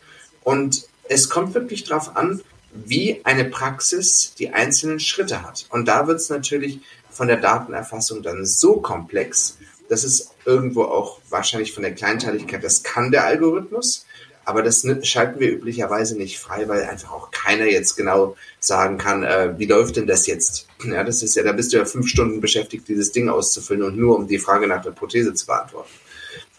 Und 0.44 0.88
es 1.08 1.30
kommt 1.30 1.54
wirklich 1.54 1.86
darauf 1.86 2.18
an, 2.18 2.42
wie 2.74 3.22
eine 3.24 3.46
Praxis 3.46 4.34
die 4.38 4.50
einzelnen 4.50 5.00
Schritte 5.00 5.44
hat. 5.44 5.66
Und 5.70 5.88
da 5.88 6.08
wird 6.08 6.20
es 6.20 6.30
natürlich 6.30 6.82
von 7.16 7.28
der 7.28 7.38
Datenerfassung 7.38 8.22
dann 8.22 8.46
so 8.46 8.82
komplex, 8.82 9.58
dass 9.88 10.04
es 10.04 10.32
irgendwo 10.46 10.84
auch 10.84 11.20
wahrscheinlich 11.30 11.74
von 11.74 11.84
der 11.84 11.94
Kleinteiligkeit, 11.94 12.64
das 12.64 12.84
kann 12.84 13.12
der 13.12 13.26
Algorithmus, 13.26 14.06
aber 14.44 14.62
das 14.62 14.86
schalten 15.04 15.40
wir 15.40 15.52
üblicherweise 15.52 16.18
nicht 16.18 16.38
frei, 16.38 16.68
weil 16.68 16.84
einfach 16.84 17.12
auch 17.12 17.32
keiner 17.32 17.66
jetzt 17.66 17.96
genau 17.96 18.36
sagen 18.60 18.98
kann, 18.98 19.24
äh, 19.24 19.58
wie 19.58 19.66
läuft 19.66 19.96
denn 19.96 20.06
das 20.06 20.28
jetzt? 20.28 20.68
Ja, 20.84 21.04
das 21.04 21.24
ist 21.24 21.36
ja, 21.36 21.44
da 21.44 21.54
bist 21.54 21.74
du 21.74 21.78
ja 21.78 21.86
fünf 21.86 22.08
Stunden 22.08 22.42
beschäftigt, 22.42 22.88
dieses 22.88 23.12
Ding 23.12 23.30
auszufüllen 23.30 23.82
und 23.82 23.98
nur 23.98 24.16
um 24.16 24.28
die 24.28 24.38
Frage 24.38 24.68
nach 24.68 24.84
der 24.84 24.92
Prothese 24.92 25.34
zu 25.34 25.48
beantworten. 25.48 25.90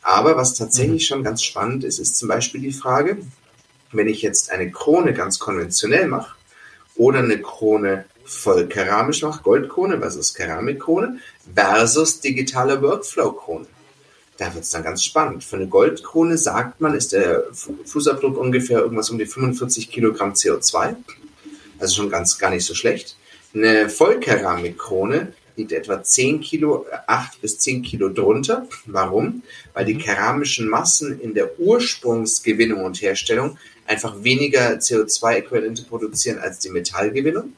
Aber 0.03 0.37
was 0.37 0.55
tatsächlich 0.55 1.03
mhm. 1.03 1.07
schon 1.07 1.23
ganz 1.23 1.43
spannend 1.43 1.85
ist, 1.85 1.99
ist 1.99 2.17
zum 2.17 2.29
Beispiel 2.29 2.61
die 2.61 2.73
Frage, 2.73 3.19
wenn 3.93 4.09
ich 4.09 4.23
jetzt 4.23 4.51
eine 4.51 4.71
Krone 4.71 5.13
ganz 5.13 5.39
konventionell 5.39 6.09
mache 6.09 6.35
oder 6.97 7.21
eine 7.21 7.41
Krone 7.41 8.07
voll 8.27 8.67
keramisch 8.67 9.23
mache, 9.23 9.43
Goldkrone 9.43 9.99
versus 9.99 10.35
Keramikkrone 10.35 11.21
versus 11.55 12.21
digitale 12.21 12.83
Workflow-Krone 12.83 13.67
da 14.39 14.53
wird 14.55 14.65
es 14.65 14.71
dann 14.71 14.83
ganz 14.83 15.05
spannend. 15.05 15.45
Für 15.45 15.57
eine 15.57 15.67
Goldkrone 15.67 16.37
sagt 16.39 16.81
man, 16.81 16.95
ist 16.95 17.13
der 17.13 17.45
Fußabdruck 17.53 18.37
ungefähr 18.37 18.81
irgendwas 18.81 19.11
um 19.11 19.19
die 19.19 19.27
45 19.27 19.91
Kilogramm 19.91 20.33
CO2. 20.33 20.97
Also 21.79 21.97
schon 21.97 22.11
ganz 22.11 22.39
gar 22.39 22.51
nicht 22.51 22.65
so 22.65 22.75
schlecht. 22.75 23.17
Eine 23.55 23.89
Vollkeramikkrone 23.89 25.33
liegt 25.57 25.73
etwa 25.73 26.03
10 26.03 26.41
Kilo, 26.43 26.87
8 27.07 27.41
bis 27.41 27.59
10 27.59 27.83
Kilo 27.83 28.11
drunter. 28.11 28.67
Warum? 28.85 29.43
Weil 29.73 29.87
die 29.87 29.95
mhm. 29.95 30.01
keramischen 30.01 30.69
Massen 30.69 31.19
in 31.21 31.35
der 31.35 31.59
Ursprungsgewinnung 31.59 32.85
und 32.85 33.01
Herstellung 33.01 33.59
einfach 33.87 34.23
weniger 34.23 34.73
CO2-Äquivalente 34.73 35.87
produzieren 35.87 36.39
als 36.39 36.59
die 36.59 36.71
Metallgewinnung. 36.71 37.55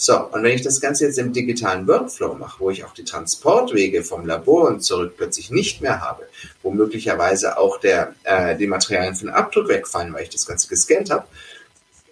So, 0.00 0.16
und 0.26 0.44
wenn 0.44 0.54
ich 0.54 0.62
das 0.62 0.80
Ganze 0.80 1.06
jetzt 1.06 1.18
im 1.18 1.32
digitalen 1.32 1.88
Workflow 1.88 2.34
mache, 2.34 2.60
wo 2.60 2.70
ich 2.70 2.84
auch 2.84 2.94
die 2.94 3.02
Transportwege 3.02 4.04
vom 4.04 4.26
Labor 4.26 4.68
und 4.68 4.80
zurück 4.80 5.14
plötzlich 5.16 5.50
nicht 5.50 5.82
mehr 5.82 6.00
habe, 6.00 6.28
wo 6.62 6.70
möglicherweise 6.70 7.58
auch 7.58 7.80
der, 7.80 8.14
äh, 8.22 8.56
die 8.56 8.68
Materialien 8.68 9.16
für 9.16 9.24
den 9.24 9.34
Abdruck 9.34 9.66
wegfallen, 9.66 10.14
weil 10.14 10.22
ich 10.22 10.30
das 10.30 10.46
Ganze 10.46 10.68
gescannt 10.68 11.10
habe, 11.10 11.26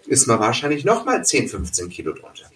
ist 0.05 0.27
man 0.27 0.41
wahrscheinlich 0.41 0.85
nochmal 0.85 1.25
10, 1.25 1.49
15 1.49 1.89
Kilo 1.89 2.13
drunter. 2.13 2.51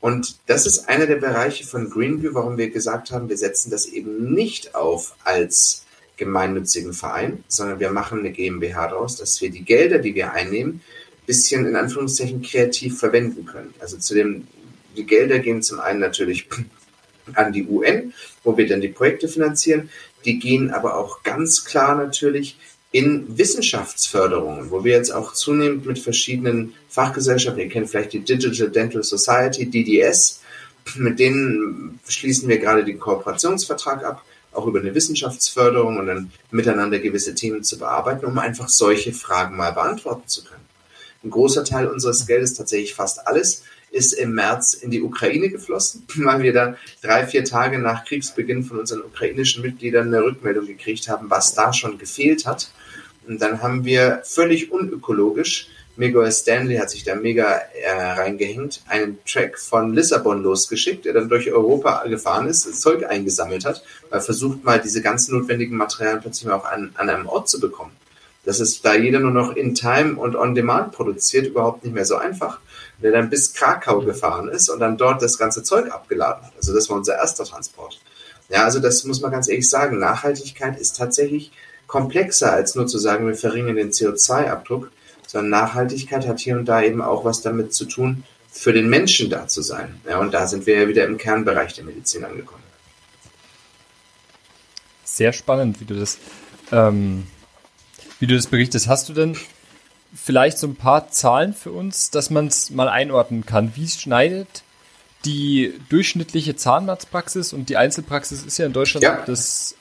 Und 0.00 0.38
das 0.46 0.66
ist 0.66 0.88
einer 0.88 1.06
der 1.06 1.16
Bereiche 1.16 1.64
von 1.64 1.88
Greenview, 1.88 2.34
warum 2.34 2.58
wir 2.58 2.70
gesagt 2.70 3.12
haben, 3.12 3.28
wir 3.28 3.38
setzen 3.38 3.70
das 3.70 3.86
eben 3.86 4.34
nicht 4.34 4.74
auf 4.74 5.14
als 5.22 5.84
gemeinnützigen 6.16 6.94
Verein, 6.94 7.44
sondern 7.46 7.78
wir 7.78 7.90
machen 7.90 8.18
eine 8.18 8.32
GmbH 8.32 8.88
daraus, 8.88 9.16
dass 9.16 9.40
wir 9.40 9.50
die 9.50 9.64
Gelder, 9.64 10.00
die 10.00 10.16
wir 10.16 10.32
einnehmen, 10.32 10.80
bisschen 11.26 11.66
in 11.66 11.76
Anführungszeichen 11.76 12.42
kreativ 12.42 12.98
verwenden 12.98 13.46
können. 13.46 13.72
Also 13.80 13.96
zu 13.98 14.14
dem 14.14 14.46
die 14.96 15.06
Gelder 15.06 15.38
gehen 15.38 15.62
zum 15.62 15.80
einen 15.80 16.00
natürlich 16.00 16.48
an 17.34 17.52
die 17.52 17.66
UN, 17.66 18.12
wo 18.42 18.56
wir 18.56 18.66
dann 18.66 18.80
die 18.80 18.88
Projekte 18.88 19.28
finanzieren. 19.28 19.90
Die 20.24 20.38
gehen 20.38 20.70
aber 20.70 20.96
auch 20.96 21.22
ganz 21.22 21.64
klar 21.64 21.94
natürlich 21.96 22.56
in 22.94 23.36
Wissenschaftsförderungen, 23.36 24.70
wo 24.70 24.84
wir 24.84 24.92
jetzt 24.92 25.12
auch 25.12 25.32
zunehmend 25.32 25.84
mit 25.84 25.98
verschiedenen 25.98 26.74
Fachgesellschaften, 26.88 27.60
ihr 27.60 27.68
kennt 27.68 27.90
vielleicht 27.90 28.12
die 28.12 28.20
Digital 28.20 28.70
Dental 28.70 29.02
Society, 29.02 29.66
DDS, 29.66 30.40
mit 30.94 31.18
denen 31.18 31.98
schließen 32.06 32.48
wir 32.48 32.58
gerade 32.58 32.84
den 32.84 33.00
Kooperationsvertrag 33.00 34.04
ab, 34.04 34.24
auch 34.52 34.66
über 34.66 34.78
eine 34.78 34.94
Wissenschaftsförderung 34.94 35.98
und 35.98 36.06
dann 36.06 36.30
miteinander 36.52 37.00
gewisse 37.00 37.34
Themen 37.34 37.64
zu 37.64 37.78
bearbeiten, 37.78 38.26
um 38.26 38.38
einfach 38.38 38.68
solche 38.68 39.12
Fragen 39.12 39.56
mal 39.56 39.72
beantworten 39.72 40.28
zu 40.28 40.44
können. 40.44 40.64
Ein 41.24 41.30
großer 41.30 41.64
Teil 41.64 41.88
unseres 41.88 42.26
Geldes, 42.26 42.54
tatsächlich 42.54 42.94
fast 42.94 43.26
alles, 43.26 43.64
ist 43.94 44.12
im 44.12 44.34
März 44.34 44.74
in 44.74 44.90
die 44.90 45.02
Ukraine 45.02 45.48
geflossen, 45.48 46.04
weil 46.16 46.42
wir 46.42 46.52
da 46.52 46.76
drei, 47.02 47.26
vier 47.26 47.44
Tage 47.44 47.78
nach 47.78 48.04
Kriegsbeginn 48.04 48.64
von 48.64 48.78
unseren 48.78 49.02
ukrainischen 49.02 49.62
Mitgliedern 49.62 50.08
eine 50.08 50.22
Rückmeldung 50.22 50.66
gekriegt 50.66 51.08
haben, 51.08 51.30
was 51.30 51.54
da 51.54 51.72
schon 51.72 51.98
gefehlt 51.98 52.46
hat. 52.46 52.70
Und 53.26 53.40
dann 53.40 53.62
haben 53.62 53.84
wir 53.84 54.20
völlig 54.24 54.70
unökologisch, 54.70 55.68
Miguel 55.96 56.32
Stanley 56.32 56.76
hat 56.76 56.90
sich 56.90 57.04
da 57.04 57.14
mega 57.14 57.60
äh, 57.82 57.90
reingehängt, 57.90 58.82
einen 58.88 59.18
Track 59.24 59.58
von 59.58 59.94
Lissabon 59.94 60.42
losgeschickt, 60.42 61.04
der 61.04 61.12
dann 61.12 61.28
durch 61.28 61.52
Europa 61.52 62.04
gefahren 62.08 62.48
ist, 62.48 62.66
das 62.66 62.80
Zeug 62.80 63.08
eingesammelt 63.08 63.64
hat, 63.64 63.84
weil 64.10 64.20
versucht 64.20 64.64
mal 64.64 64.80
diese 64.80 65.02
ganzen 65.02 65.38
notwendigen 65.38 65.76
Materialien 65.76 66.20
plötzlich 66.20 66.48
mal 66.48 66.56
auch 66.56 66.64
an, 66.64 66.90
an 66.94 67.08
einem 67.08 67.26
Ort 67.26 67.48
zu 67.48 67.60
bekommen. 67.60 67.92
Das 68.44 68.60
ist, 68.60 68.84
da 68.84 68.94
jeder 68.94 69.20
nur 69.20 69.30
noch 69.30 69.54
in 69.54 69.74
Time 69.74 70.16
und 70.16 70.34
on 70.34 70.54
Demand 70.54 70.92
produziert, 70.92 71.46
überhaupt 71.46 71.84
nicht 71.84 71.94
mehr 71.94 72.04
so 72.04 72.16
einfach 72.16 72.58
der 73.04 73.12
dann 73.12 73.28
bis 73.28 73.52
Krakau 73.52 74.00
gefahren 74.00 74.48
ist 74.48 74.70
und 74.70 74.80
dann 74.80 74.96
dort 74.96 75.20
das 75.20 75.36
ganze 75.36 75.62
Zeug 75.62 75.92
abgeladen 75.92 76.42
hat. 76.42 76.52
Also 76.56 76.72
das 76.72 76.88
war 76.88 76.96
unser 76.96 77.16
erster 77.16 77.44
Transport. 77.44 78.00
Ja, 78.48 78.64
also 78.64 78.80
das 78.80 79.04
muss 79.04 79.20
man 79.20 79.30
ganz 79.30 79.46
ehrlich 79.46 79.68
sagen. 79.68 79.98
Nachhaltigkeit 79.98 80.80
ist 80.80 80.96
tatsächlich 80.96 81.52
komplexer 81.86 82.50
als 82.50 82.74
nur 82.74 82.86
zu 82.86 82.98
sagen, 82.98 83.26
wir 83.26 83.34
verringern 83.34 83.76
den 83.76 83.90
CO2-Abdruck, 83.90 84.90
sondern 85.26 85.50
Nachhaltigkeit 85.50 86.26
hat 86.26 86.40
hier 86.40 86.56
und 86.56 86.64
da 86.64 86.82
eben 86.82 87.02
auch 87.02 87.26
was 87.26 87.42
damit 87.42 87.74
zu 87.74 87.84
tun, 87.84 88.24
für 88.50 88.72
den 88.72 88.88
Menschen 88.88 89.28
da 89.28 89.48
zu 89.48 89.60
sein. 89.60 90.00
Ja, 90.08 90.18
und 90.18 90.32
da 90.32 90.46
sind 90.46 90.64
wir 90.64 90.80
ja 90.80 90.88
wieder 90.88 91.04
im 91.04 91.18
Kernbereich 91.18 91.74
der 91.74 91.84
Medizin 91.84 92.24
angekommen. 92.24 92.62
Sehr 95.04 95.34
spannend, 95.34 95.78
wie 95.78 95.84
du 95.84 95.94
das, 95.94 96.16
ähm, 96.72 97.26
wie 98.18 98.26
du 98.26 98.34
das 98.34 98.46
berichtest. 98.46 98.88
Hast 98.88 99.10
du 99.10 99.12
denn 99.12 99.36
vielleicht 100.14 100.58
so 100.58 100.66
ein 100.66 100.76
paar 100.76 101.10
Zahlen 101.10 101.54
für 101.54 101.72
uns, 101.72 102.10
dass 102.10 102.30
man 102.30 102.46
es 102.46 102.70
mal 102.70 102.88
einordnen 102.88 103.44
kann. 103.44 103.72
Wie 103.74 103.88
schneidet 103.88 104.62
die 105.24 105.72
durchschnittliche 105.88 106.54
Zahnarztpraxis 106.56 107.52
und 107.52 107.68
die 107.68 107.76
Einzelpraxis 107.76 108.42
ist 108.42 108.58
ja 108.58 108.66
in 108.66 108.72
Deutschland 108.72 109.04
ja. 109.04 109.22
das 109.26 109.74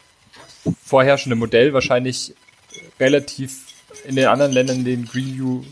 vorherrschende 0.84 1.36
Modell, 1.36 1.74
wahrscheinlich 1.74 2.34
relativ 3.00 3.66
in 4.06 4.16
den 4.16 4.28
anderen 4.28 4.52
Ländern, 4.52 4.78
in 4.78 4.86
denen 4.86 5.06
Greenview 5.06 5.64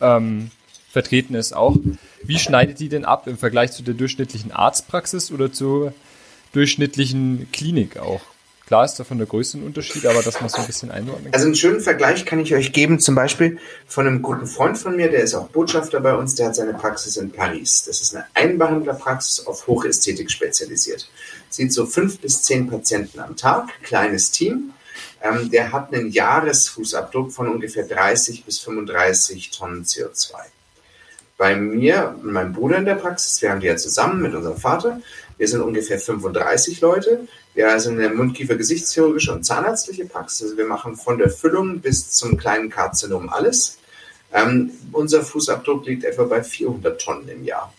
ähm, 0.00 0.50
vertreten 0.90 1.34
ist, 1.34 1.54
auch. 1.54 1.76
Wie 2.22 2.38
schneidet 2.38 2.80
die 2.80 2.88
denn 2.88 3.04
ab 3.04 3.26
im 3.26 3.38
Vergleich 3.38 3.72
zu 3.72 3.82
der 3.82 3.94
durchschnittlichen 3.94 4.52
Arztpraxis 4.52 5.30
oder 5.30 5.52
zur 5.52 5.94
durchschnittlichen 6.52 7.48
Klinik 7.52 7.98
auch? 7.98 8.22
Klar 8.66 8.86
ist 8.86 8.94
davon 8.94 9.18
der 9.18 9.26
größte 9.26 9.58
Unterschied, 9.58 10.06
aber 10.06 10.22
dass 10.22 10.40
man 10.40 10.48
so 10.48 10.56
ein 10.58 10.66
bisschen 10.66 10.90
einordnen 10.90 11.24
kann. 11.24 11.34
Also 11.34 11.46
einen 11.46 11.54
schönen 11.54 11.80
Vergleich 11.80 12.24
kann 12.24 12.38
ich 12.38 12.54
euch 12.54 12.72
geben, 12.72 12.98
zum 12.98 13.14
Beispiel 13.14 13.58
von 13.86 14.06
einem 14.06 14.22
guten 14.22 14.46
Freund 14.46 14.78
von 14.78 14.96
mir, 14.96 15.10
der 15.10 15.22
ist 15.22 15.34
auch 15.34 15.48
Botschafter 15.48 16.00
bei 16.00 16.14
uns, 16.14 16.34
der 16.34 16.46
hat 16.46 16.56
seine 16.56 16.72
Praxis 16.72 17.18
in 17.18 17.30
Paris. 17.30 17.84
Das 17.84 18.00
ist 18.00 18.16
eine 18.16 18.24
Einbehandlerpraxis 18.32 19.46
auf 19.46 19.66
Hochästhetik 19.66 20.30
spezialisiert. 20.30 21.10
Sieht 21.50 21.74
so 21.74 21.84
fünf 21.84 22.20
bis 22.20 22.42
zehn 22.42 22.68
Patienten 22.68 23.20
am 23.20 23.36
Tag, 23.36 23.68
kleines 23.82 24.30
Team. 24.30 24.72
Ähm, 25.22 25.50
der 25.50 25.72
hat 25.72 25.92
einen 25.92 26.10
Jahresfußabdruck 26.10 27.32
von 27.32 27.48
ungefähr 27.48 27.86
30 27.86 28.44
bis 28.44 28.60
35 28.60 29.50
Tonnen 29.50 29.84
CO2. 29.84 30.32
Bei 31.36 31.56
mir 31.56 32.14
und 32.22 32.32
meinem 32.32 32.52
Bruder 32.52 32.78
in 32.78 32.84
der 32.84 32.94
Praxis, 32.94 33.42
wir 33.42 33.50
haben 33.50 33.60
die 33.60 33.66
ja 33.66 33.76
zusammen 33.76 34.22
mit 34.22 34.34
unserem 34.34 34.56
Vater, 34.56 35.00
wir 35.36 35.48
sind 35.48 35.60
ungefähr 35.60 35.98
35 35.98 36.80
Leute. 36.80 37.26
Wir 37.54 37.78
sind 37.80 37.98
eine 37.98 38.14
Mundkiefer-Gesichtschirurgische 38.14 39.32
und 39.32 39.44
zahnärztliche 39.44 40.06
Praxis. 40.06 40.42
Also 40.42 40.56
wir 40.56 40.66
machen 40.66 40.96
von 40.96 41.18
der 41.18 41.30
Füllung 41.30 41.80
bis 41.80 42.10
zum 42.10 42.36
kleinen 42.36 42.70
Karzinom 42.70 43.28
alles. 43.28 43.78
Ähm, 44.32 44.72
unser 44.92 45.22
Fußabdruck 45.22 45.86
liegt 45.86 46.04
etwa 46.04 46.24
bei 46.24 46.42
400 46.42 47.00
Tonnen 47.00 47.28
im 47.28 47.44
Jahr. 47.44 47.72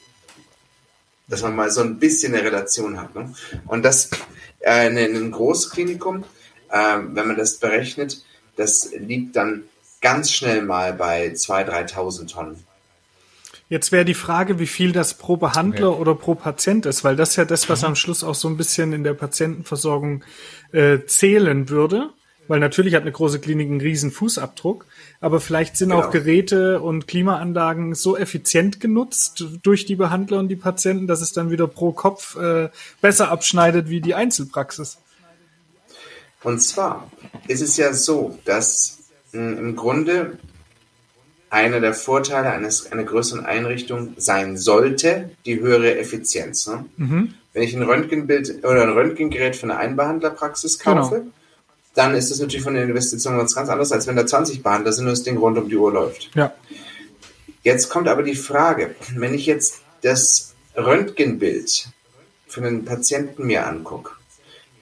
Dass 1.27 1.41
man 1.41 1.55
mal 1.55 1.71
so 1.71 1.81
ein 1.81 1.99
bisschen 1.99 2.33
eine 2.33 2.43
Relation 2.43 2.99
hat. 2.99 3.15
Ne? 3.15 3.33
Und 3.67 3.83
das 3.83 4.09
äh, 4.59 4.87
in 4.87 4.97
einem 4.97 5.31
Großklinikum, 5.31 6.23
äh, 6.69 6.97
wenn 6.97 7.27
man 7.27 7.37
das 7.37 7.57
berechnet, 7.57 8.23
das 8.55 8.91
liegt 8.97 9.35
dann 9.35 9.63
ganz 10.01 10.31
schnell 10.31 10.61
mal 10.61 10.93
bei 10.93 11.27
2.000, 11.27 11.93
3.000 11.93 12.31
Tonnen. 12.31 12.63
Jetzt 13.67 13.91
wäre 13.91 14.05
die 14.05 14.13
Frage, 14.13 14.59
wie 14.59 14.67
viel 14.67 14.91
das 14.91 15.15
pro 15.15 15.37
Behandler 15.37 15.91
okay. 15.91 16.01
oder 16.01 16.15
pro 16.15 16.35
Patient 16.35 16.85
ist, 16.85 17.03
weil 17.03 17.15
das 17.15 17.31
ist 17.31 17.35
ja 17.37 17.45
das, 17.45 17.67
was 17.67 17.81
mhm. 17.81 17.87
am 17.87 17.95
Schluss 17.95 18.23
auch 18.23 18.35
so 18.35 18.47
ein 18.47 18.57
bisschen 18.57 18.93
in 18.93 19.03
der 19.03 19.15
Patientenversorgung 19.15 20.23
äh, 20.71 20.99
zählen 21.05 21.69
würde. 21.69 22.11
Weil 22.47 22.59
natürlich 22.59 22.93
hat 22.93 23.01
eine 23.01 23.11
große 23.11 23.39
Klinik 23.39 23.69
einen 23.69 23.81
riesen 23.81 24.11
Fußabdruck, 24.11 24.85
aber 25.19 25.39
vielleicht 25.39 25.77
sind 25.77 25.89
genau. 25.89 26.03
auch 26.03 26.11
Geräte 26.11 26.79
und 26.79 27.07
Klimaanlagen 27.07 27.95
so 27.95 28.15
effizient 28.15 28.79
genutzt 28.79 29.43
durch 29.63 29.85
die 29.85 29.95
Behandler 29.95 30.37
und 30.39 30.49
die 30.49 30.55
Patienten, 30.55 31.07
dass 31.07 31.21
es 31.21 31.33
dann 31.33 31.49
wieder 31.49 31.67
pro 31.67 31.91
Kopf 31.91 32.35
äh, 32.35 32.69
besser 33.01 33.31
abschneidet 33.31 33.89
wie 33.89 33.99
die 33.99 34.13
Einzelpraxis. 34.13 34.99
Und 36.43 36.61
zwar 36.61 37.09
ist 37.47 37.61
es 37.61 37.77
ja 37.77 37.91
so, 37.93 38.37
dass 38.45 38.99
mh, 39.31 39.39
hm, 39.41 39.57
im 39.57 39.75
Grunde 39.75 40.37
einer 41.55 41.79
der 41.79 41.93
Vorteile 41.93 42.51
eines, 42.51 42.91
einer 42.91 43.05
größeren 43.05 43.45
Einrichtung 43.45 44.13
sein 44.17 44.57
sollte, 44.57 45.29
die 45.45 45.61
höhere 45.61 45.97
Effizienz. 45.97 46.67
Ne? 46.67 46.85
Mhm. 46.97 47.33
Wenn 47.53 47.63
ich 47.63 47.73
ein 47.73 47.81
Röntgenbild 47.81 48.65
oder 48.65 48.83
ein 48.83 48.89
Röntgengerät 48.89 49.55
für 49.55 49.63
eine 49.63 49.77
Einbehandlerpraxis 49.77 50.79
kaufe, 50.79 51.15
genau. 51.15 51.31
dann 51.93 52.13
ist 52.13 52.29
das 52.29 52.39
natürlich 52.39 52.63
von 52.63 52.73
der 52.73 52.83
Investition 52.83 53.37
ganz, 53.37 53.55
ganz 53.55 53.69
anders, 53.69 53.93
als 53.93 54.05
wenn 54.05 54.17
da 54.17 54.25
20 54.25 54.61
Behandler 54.63 54.91
sind 54.91 55.05
und 55.05 55.11
das 55.11 55.23
Ding 55.23 55.37
rund 55.37 55.57
um 55.57 55.69
die 55.69 55.77
Uhr 55.77 55.93
läuft. 55.93 56.29
Ja. 56.35 56.53
Jetzt 57.63 57.89
kommt 57.89 58.09
aber 58.09 58.23
die 58.23 58.35
Frage, 58.35 58.93
wenn 59.15 59.33
ich 59.33 59.45
jetzt 59.45 59.79
das 60.01 60.53
Röntgenbild 60.75 61.87
für 62.47 62.61
einen 62.61 62.83
Patienten 62.83 63.47
mir 63.47 63.65
angucke, 63.65 64.11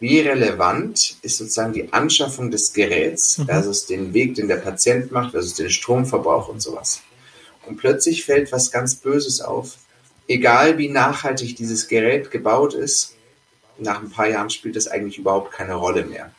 wie 0.03 0.19
relevant 0.19 1.15
ist 1.21 1.37
sozusagen 1.37 1.71
die 1.71 1.93
Anschaffung 1.93 2.51
des 2.51 2.73
Geräts 2.73 3.37
mhm. 3.37 3.45
versus 3.45 3.85
den 3.85 4.13
Weg, 4.13 4.35
den 4.35 4.49
der 4.49 4.57
Patient 4.57 5.13
macht, 5.13 5.31
versus 5.31 5.53
den 5.53 5.69
Stromverbrauch 5.69 6.49
und 6.49 6.61
sowas. 6.61 7.01
Und 7.65 7.77
plötzlich 7.77 8.25
fällt 8.25 8.51
was 8.51 8.69
ganz 8.69 8.95
Böses 8.95 9.39
auf. 9.39 9.77
Egal 10.27 10.77
wie 10.77 10.89
nachhaltig 10.89 11.55
dieses 11.55 11.87
Gerät 11.87 12.31
gebaut 12.31 12.73
ist, 12.73 13.15
nach 13.77 14.01
ein 14.01 14.09
paar 14.09 14.27
Jahren 14.27 14.49
spielt 14.49 14.75
das 14.75 14.89
eigentlich 14.89 15.19
überhaupt 15.19 15.53
keine 15.53 15.75
Rolle 15.75 16.03
mehr. 16.03 16.33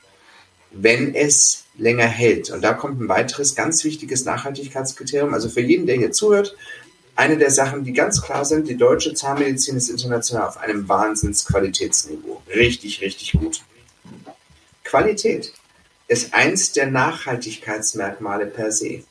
Wenn 0.70 1.14
es 1.14 1.64
länger 1.78 2.06
hält. 2.06 2.50
Und 2.50 2.62
da 2.62 2.74
kommt 2.74 3.00
ein 3.00 3.08
weiteres 3.08 3.54
ganz 3.54 3.82
wichtiges 3.82 4.26
Nachhaltigkeitskriterium. 4.26 5.32
Also 5.32 5.48
für 5.48 5.62
jeden, 5.62 5.86
der 5.86 5.96
hier 5.96 6.12
zuhört, 6.12 6.54
eine 7.16 7.38
der 7.38 7.50
Sachen, 7.50 7.84
die 7.84 7.92
ganz 7.92 8.22
klar 8.22 8.44
sind, 8.44 8.68
die 8.68 8.76
deutsche 8.76 9.14
Zahnmedizin 9.14 9.76
ist 9.76 9.88
international 9.88 10.48
auf 10.48 10.56
einem 10.58 10.88
Wahnsinnsqualitätsniveau. 10.88 12.42
Richtig, 12.48 13.00
richtig 13.00 13.32
gut. 13.32 13.62
Qualität 14.82 15.52
ist 16.08 16.34
eins 16.34 16.72
der 16.72 16.90
Nachhaltigkeitsmerkmale 16.90 18.46
per 18.46 18.72
se. 18.72 19.04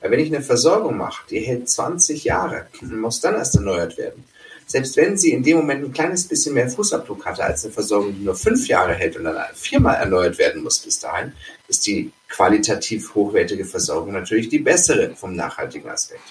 Weil 0.00 0.12
wenn 0.12 0.20
ich 0.20 0.32
eine 0.32 0.42
Versorgung 0.42 0.96
mache, 0.96 1.24
die 1.28 1.40
hält 1.40 1.68
20 1.68 2.24
Jahre, 2.24 2.68
muss 2.80 3.20
dann 3.20 3.34
erst 3.34 3.56
erneuert 3.56 3.98
werden. 3.98 4.24
Selbst 4.66 4.96
wenn 4.96 5.16
sie 5.16 5.32
in 5.32 5.42
dem 5.42 5.56
Moment 5.56 5.84
ein 5.84 5.92
kleines 5.92 6.28
bisschen 6.28 6.54
mehr 6.54 6.68
Fußabdruck 6.68 7.24
hatte 7.24 7.42
als 7.42 7.64
eine 7.64 7.72
Versorgung, 7.72 8.14
die 8.14 8.24
nur 8.24 8.36
fünf 8.36 8.68
Jahre 8.68 8.94
hält 8.94 9.16
und 9.16 9.24
dann 9.24 9.36
viermal 9.54 9.96
erneuert 9.96 10.38
werden 10.38 10.62
muss 10.62 10.78
bis 10.78 10.98
dahin, 10.98 11.32
ist 11.68 11.86
die 11.86 12.12
qualitativ 12.28 13.14
hochwertige 13.14 13.64
Versorgung 13.64 14.12
natürlich 14.12 14.48
die 14.48 14.58
bessere 14.58 15.14
vom 15.16 15.34
nachhaltigen 15.34 15.90
Aspekt. 15.90 16.22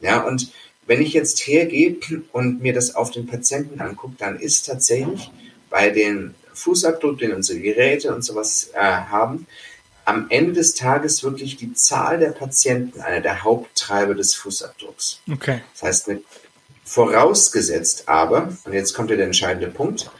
Ja, 0.00 0.22
und 0.22 0.52
wenn 0.86 1.00
ich 1.00 1.12
jetzt 1.12 1.46
hergehe 1.46 1.96
und 2.32 2.60
mir 2.60 2.72
das 2.72 2.94
auf 2.94 3.10
den 3.10 3.26
Patienten 3.26 3.80
angucke, 3.80 4.14
dann 4.18 4.38
ist 4.38 4.66
tatsächlich 4.66 5.30
bei 5.68 5.90
den 5.90 6.34
Fußabdruck, 6.52 7.18
den 7.18 7.32
unsere 7.32 7.60
Geräte 7.60 8.14
und 8.14 8.24
sowas 8.24 8.70
äh, 8.74 8.80
haben, 8.80 9.46
am 10.04 10.26
Ende 10.28 10.54
des 10.54 10.74
Tages 10.74 11.22
wirklich 11.22 11.56
die 11.56 11.72
Zahl 11.74 12.18
der 12.18 12.30
Patienten 12.30 13.00
einer 13.00 13.20
der 13.20 13.44
Haupttreiber 13.44 14.14
des 14.14 14.34
Fußabdrucks. 14.34 15.20
Okay. 15.30 15.60
Das 15.74 15.82
heißt, 15.82 16.10
vorausgesetzt 16.84 18.08
aber, 18.08 18.52
und 18.64 18.72
jetzt 18.72 18.94
kommt 18.94 19.10
ja 19.10 19.16
der 19.16 19.26
entscheidende 19.26 19.68
Punkt, 19.68 20.10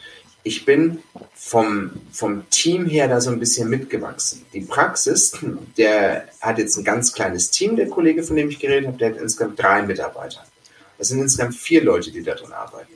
ich 0.42 0.64
bin 0.64 1.03
vom, 1.35 1.90
vom 2.12 2.48
Team 2.50 2.87
her 2.87 3.09
da 3.09 3.20
so 3.20 3.31
ein 3.31 3.38
bisschen 3.38 3.68
mitgewachsen. 3.68 4.44
Die 4.53 4.62
Praxis, 4.62 5.33
der 5.76 6.29
hat 6.40 6.59
jetzt 6.59 6.76
ein 6.76 6.85
ganz 6.85 7.12
kleines 7.12 7.50
Team, 7.50 7.76
der 7.76 7.88
Kollege, 7.88 8.22
von 8.22 8.37
dem 8.37 8.48
ich 8.48 8.59
geredet 8.59 8.87
habe, 8.87 8.98
der 8.98 9.11
hat 9.11 9.18
insgesamt 9.18 9.61
drei 9.61 9.83
Mitarbeiter. 9.83 10.44
Das 10.98 11.09
sind 11.09 11.20
insgesamt 11.20 11.55
vier 11.55 11.85
Leute, 11.85 12.11
die 12.11 12.22
darin 12.22 12.53
arbeiten. 12.53 12.92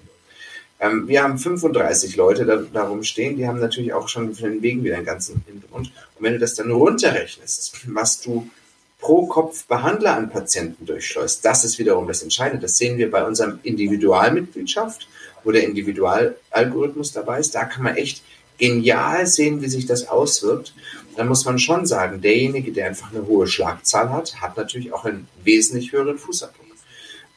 Ähm, 0.80 1.08
wir 1.08 1.22
haben 1.22 1.38
35 1.38 2.16
Leute 2.16 2.44
da, 2.44 2.56
darum 2.56 3.02
stehen, 3.02 3.36
die 3.36 3.46
haben 3.46 3.60
natürlich 3.60 3.92
auch 3.92 4.08
schon 4.08 4.34
für 4.34 4.48
den 4.48 4.62
Wegen 4.62 4.84
wieder 4.84 4.96
einen 4.96 5.06
ganzen 5.06 5.42
Hintergrund. 5.46 5.92
Und 6.16 6.22
wenn 6.22 6.34
du 6.34 6.38
das 6.38 6.54
dann 6.54 6.70
runterrechnest, 6.70 7.80
was 7.86 8.20
du 8.20 8.50
pro 8.98 9.26
Kopf 9.26 9.64
Behandler 9.66 10.16
an 10.16 10.30
Patienten 10.30 10.86
durchschleust, 10.86 11.44
das 11.44 11.64
ist 11.64 11.78
wiederum 11.78 12.06
das 12.08 12.22
Entscheidende. 12.22 12.62
Das 12.62 12.76
sehen 12.76 12.98
wir 12.98 13.10
bei 13.10 13.24
unserem 13.24 13.58
Individualmitgliedschaft 13.62 15.08
wo 15.44 15.52
der 15.52 15.64
Individualalgorithmus 15.64 17.12
dabei 17.12 17.38
ist, 17.40 17.54
da 17.54 17.64
kann 17.64 17.84
man 17.84 17.96
echt 17.96 18.22
genial 18.58 19.26
sehen, 19.26 19.62
wie 19.62 19.68
sich 19.68 19.86
das 19.86 20.08
auswirkt. 20.08 20.74
Da 21.16 21.24
muss 21.24 21.44
man 21.44 21.58
schon 21.58 21.86
sagen, 21.86 22.20
derjenige, 22.20 22.72
der 22.72 22.86
einfach 22.86 23.12
eine 23.12 23.26
hohe 23.26 23.46
Schlagzahl 23.46 24.10
hat, 24.10 24.40
hat 24.40 24.56
natürlich 24.56 24.92
auch 24.92 25.04
einen 25.04 25.28
wesentlich 25.42 25.92
höheren 25.92 26.18
Fußabdruck. 26.18 26.64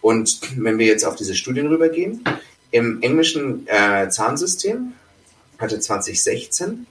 Und 0.01 0.39
wenn 0.55 0.77
wir 0.79 0.85
jetzt 0.85 1.05
auf 1.05 1.15
diese 1.15 1.35
Studien 1.35 1.67
rübergehen, 1.67 2.23
im 2.71 3.01
englischen 3.01 3.67
äh, 3.67 4.09
Zahnsystem 4.09 4.93
hatte 5.57 5.79
2016 5.79 6.85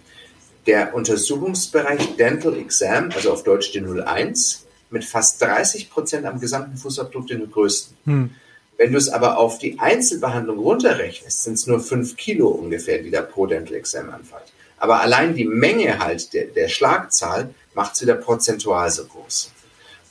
der 0.67 0.95
Untersuchungsbereich 0.95 2.17
Dental 2.17 2.57
Exam, 2.57 3.11
also 3.15 3.33
auf 3.33 3.45
Deutsch 3.45 3.73
die 3.73 3.81
01, 3.81 4.67
mit 4.91 5.05
fast 5.05 5.41
30 5.41 5.91
Prozent 5.91 6.27
am 6.27 6.41
gesamten 6.41 6.77
Fußabdruck 6.77 7.27
den 7.29 7.49
größten. 7.51 7.97
Hm. 8.05 8.31
Wenn 8.79 8.93
du 8.93 8.99
es 8.99 9.09
aber 9.09 9.39
auf 9.39 9.59
die 9.59 9.79
Einzelbehandlung 9.79 10.59
runterrechnest, 10.59 11.43
sind 11.43 11.55
es 11.55 11.67
nur 11.67 11.81
fünf 11.81 12.17
Kilo 12.17 12.49
ungefähr, 12.49 12.99
die 12.99 13.11
da 13.11 13.23
pro 13.23 13.47
Dental 13.47 13.75
Exam 13.75 14.11
anfallen. 14.11 14.45
Aber 14.79 15.01
allein 15.01 15.35
die 15.35 15.47
Menge 15.47 15.99
halt 15.99 16.35
der, 16.35 16.47
der 16.47 16.69
Schlagzahl 16.69 17.55
macht 17.75 17.95
es 17.95 18.03
wieder 18.03 18.15
prozentual 18.15 18.91
so 18.91 19.07
groß. 19.07 19.53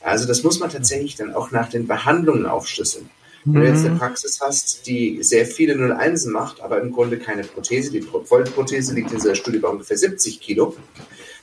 Also 0.02 0.28
das 0.28 0.44
muss 0.44 0.60
man 0.60 0.70
tatsächlich 0.70 1.16
dann 1.16 1.34
auch 1.34 1.52
nach 1.52 1.70
den 1.70 1.88
Behandlungen 1.88 2.46
aufschlüsseln. 2.46 3.10
Wenn 3.48 3.62
du 3.62 3.68
jetzt 3.68 3.86
eine 3.86 3.92
mhm. 3.92 4.00
Praxis 4.00 4.42
hast, 4.42 4.88
die 4.88 5.22
sehr 5.22 5.46
viele 5.46 5.76
01 5.76 6.26
macht, 6.26 6.62
aber 6.62 6.82
im 6.82 6.92
Grunde 6.92 7.20
keine 7.20 7.44
Prothese, 7.44 7.92
die 7.92 8.02
Vollprothese 8.02 8.96
liegt 8.96 9.12
in 9.12 9.18
dieser 9.18 9.36
Studie 9.36 9.60
bei 9.60 9.68
ungefähr 9.68 9.98
70 9.98 10.40
Kilo, 10.40 10.76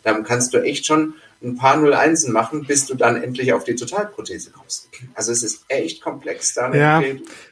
dann 0.02 0.24
kannst 0.24 0.52
du 0.52 0.58
echt 0.58 0.84
schon 0.84 1.14
ein 1.44 1.56
paar 1.56 1.82
01 1.82 2.28
machen, 2.28 2.64
bis 2.64 2.86
du 2.86 2.94
dann 2.94 3.22
endlich 3.22 3.52
auf 3.52 3.64
die 3.64 3.74
Totalprothese 3.74 4.50
kommst. 4.50 4.88
Also 5.14 5.32
es 5.32 5.42
ist 5.42 5.64
echt 5.68 6.00
komplex. 6.00 6.54
Da 6.54 6.72
ja, 6.74 7.02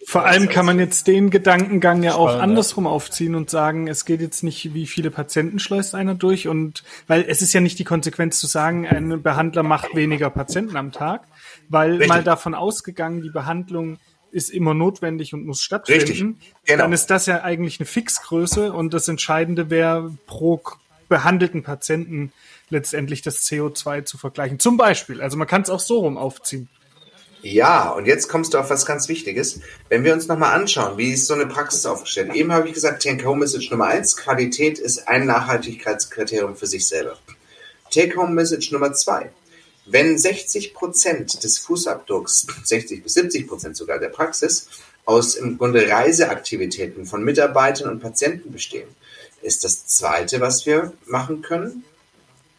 vor 0.06 0.24
allem 0.24 0.48
kann 0.48 0.66
man 0.66 0.78
jetzt 0.78 1.06
den 1.06 1.30
Gedankengang 1.30 2.02
ja 2.02 2.14
auch 2.14 2.38
andersrum 2.38 2.86
aufziehen 2.86 3.34
und 3.34 3.50
sagen, 3.50 3.88
es 3.88 4.04
geht 4.04 4.20
jetzt 4.20 4.42
nicht, 4.42 4.74
wie 4.74 4.86
viele 4.86 5.10
Patienten 5.10 5.58
schleust 5.58 5.94
einer 5.94 6.14
durch 6.14 6.48
und 6.48 6.84
weil 7.06 7.24
es 7.26 7.42
ist 7.42 7.52
ja 7.52 7.60
nicht 7.60 7.78
die 7.78 7.84
Konsequenz 7.84 8.38
zu 8.38 8.46
sagen, 8.46 8.86
ein 8.86 9.22
Behandler 9.22 9.62
macht 9.62 9.94
weniger 9.94 10.30
Patienten 10.30 10.76
am 10.76 10.92
Tag, 10.92 11.22
weil 11.68 11.92
Richtig. 11.92 12.08
mal 12.08 12.22
davon 12.22 12.54
ausgegangen, 12.54 13.22
die 13.22 13.30
Behandlung 13.30 13.98
ist 14.32 14.50
immer 14.50 14.74
notwendig 14.74 15.34
und 15.34 15.44
muss 15.44 15.60
stattfinden, 15.62 16.06
Richtig. 16.06 16.20
Genau. 16.64 16.82
dann 16.82 16.92
ist 16.92 17.06
das 17.06 17.26
ja 17.26 17.42
eigentlich 17.42 17.80
eine 17.80 17.86
Fixgröße 17.86 18.72
und 18.72 18.94
das 18.94 19.08
Entscheidende 19.08 19.70
wäre 19.70 20.12
pro 20.26 20.62
behandelten 21.10 21.62
Patienten 21.62 22.32
letztendlich 22.70 23.20
das 23.20 23.44
CO2 23.44 24.06
zu 24.06 24.16
vergleichen. 24.16 24.58
Zum 24.58 24.78
Beispiel. 24.78 25.20
Also 25.20 25.36
man 25.36 25.46
kann 25.46 25.60
es 25.60 25.68
auch 25.68 25.80
so 25.80 25.98
rum 25.98 26.16
aufziehen. 26.16 26.70
Ja, 27.42 27.90
und 27.90 28.06
jetzt 28.06 28.28
kommst 28.28 28.52
du 28.52 28.58
auf 28.58 28.70
was 28.70 28.84
ganz 28.84 29.08
Wichtiges. 29.08 29.60
Wenn 29.88 30.04
wir 30.04 30.12
uns 30.12 30.28
nochmal 30.28 30.58
anschauen, 30.58 30.98
wie 30.98 31.12
ist 31.12 31.26
so 31.26 31.34
eine 31.34 31.46
Praxis 31.46 31.86
aufgestellt? 31.86 32.34
Eben 32.34 32.52
habe 32.52 32.68
ich 32.68 32.74
gesagt, 32.74 33.02
Take-Home-Message 33.02 33.70
Nummer 33.70 33.86
eins: 33.86 34.16
Qualität 34.16 34.78
ist 34.78 35.08
ein 35.08 35.26
Nachhaltigkeitskriterium 35.26 36.56
für 36.56 36.66
sich 36.66 36.86
selber. 36.86 37.18
Take-Home-Message 37.90 38.72
Nummer 38.72 38.92
zwei: 38.92 39.30
Wenn 39.86 40.18
60 40.18 40.74
Prozent 40.74 41.42
des 41.42 41.58
Fußabdrucks, 41.58 42.46
60 42.64 43.02
bis 43.02 43.14
70 43.14 43.48
Prozent 43.48 43.76
sogar 43.76 43.98
der 43.98 44.10
Praxis, 44.10 44.68
aus 45.06 45.34
im 45.34 45.56
Grunde 45.56 45.88
Reiseaktivitäten 45.88 47.06
von 47.06 47.24
Mitarbeitern 47.24 47.90
und 47.90 48.00
Patienten 48.00 48.52
bestehen, 48.52 48.88
ist 49.42 49.64
das 49.64 49.86
zweite, 49.86 50.40
was 50.40 50.64
wir 50.66 50.92
machen 51.06 51.42
können, 51.42 51.84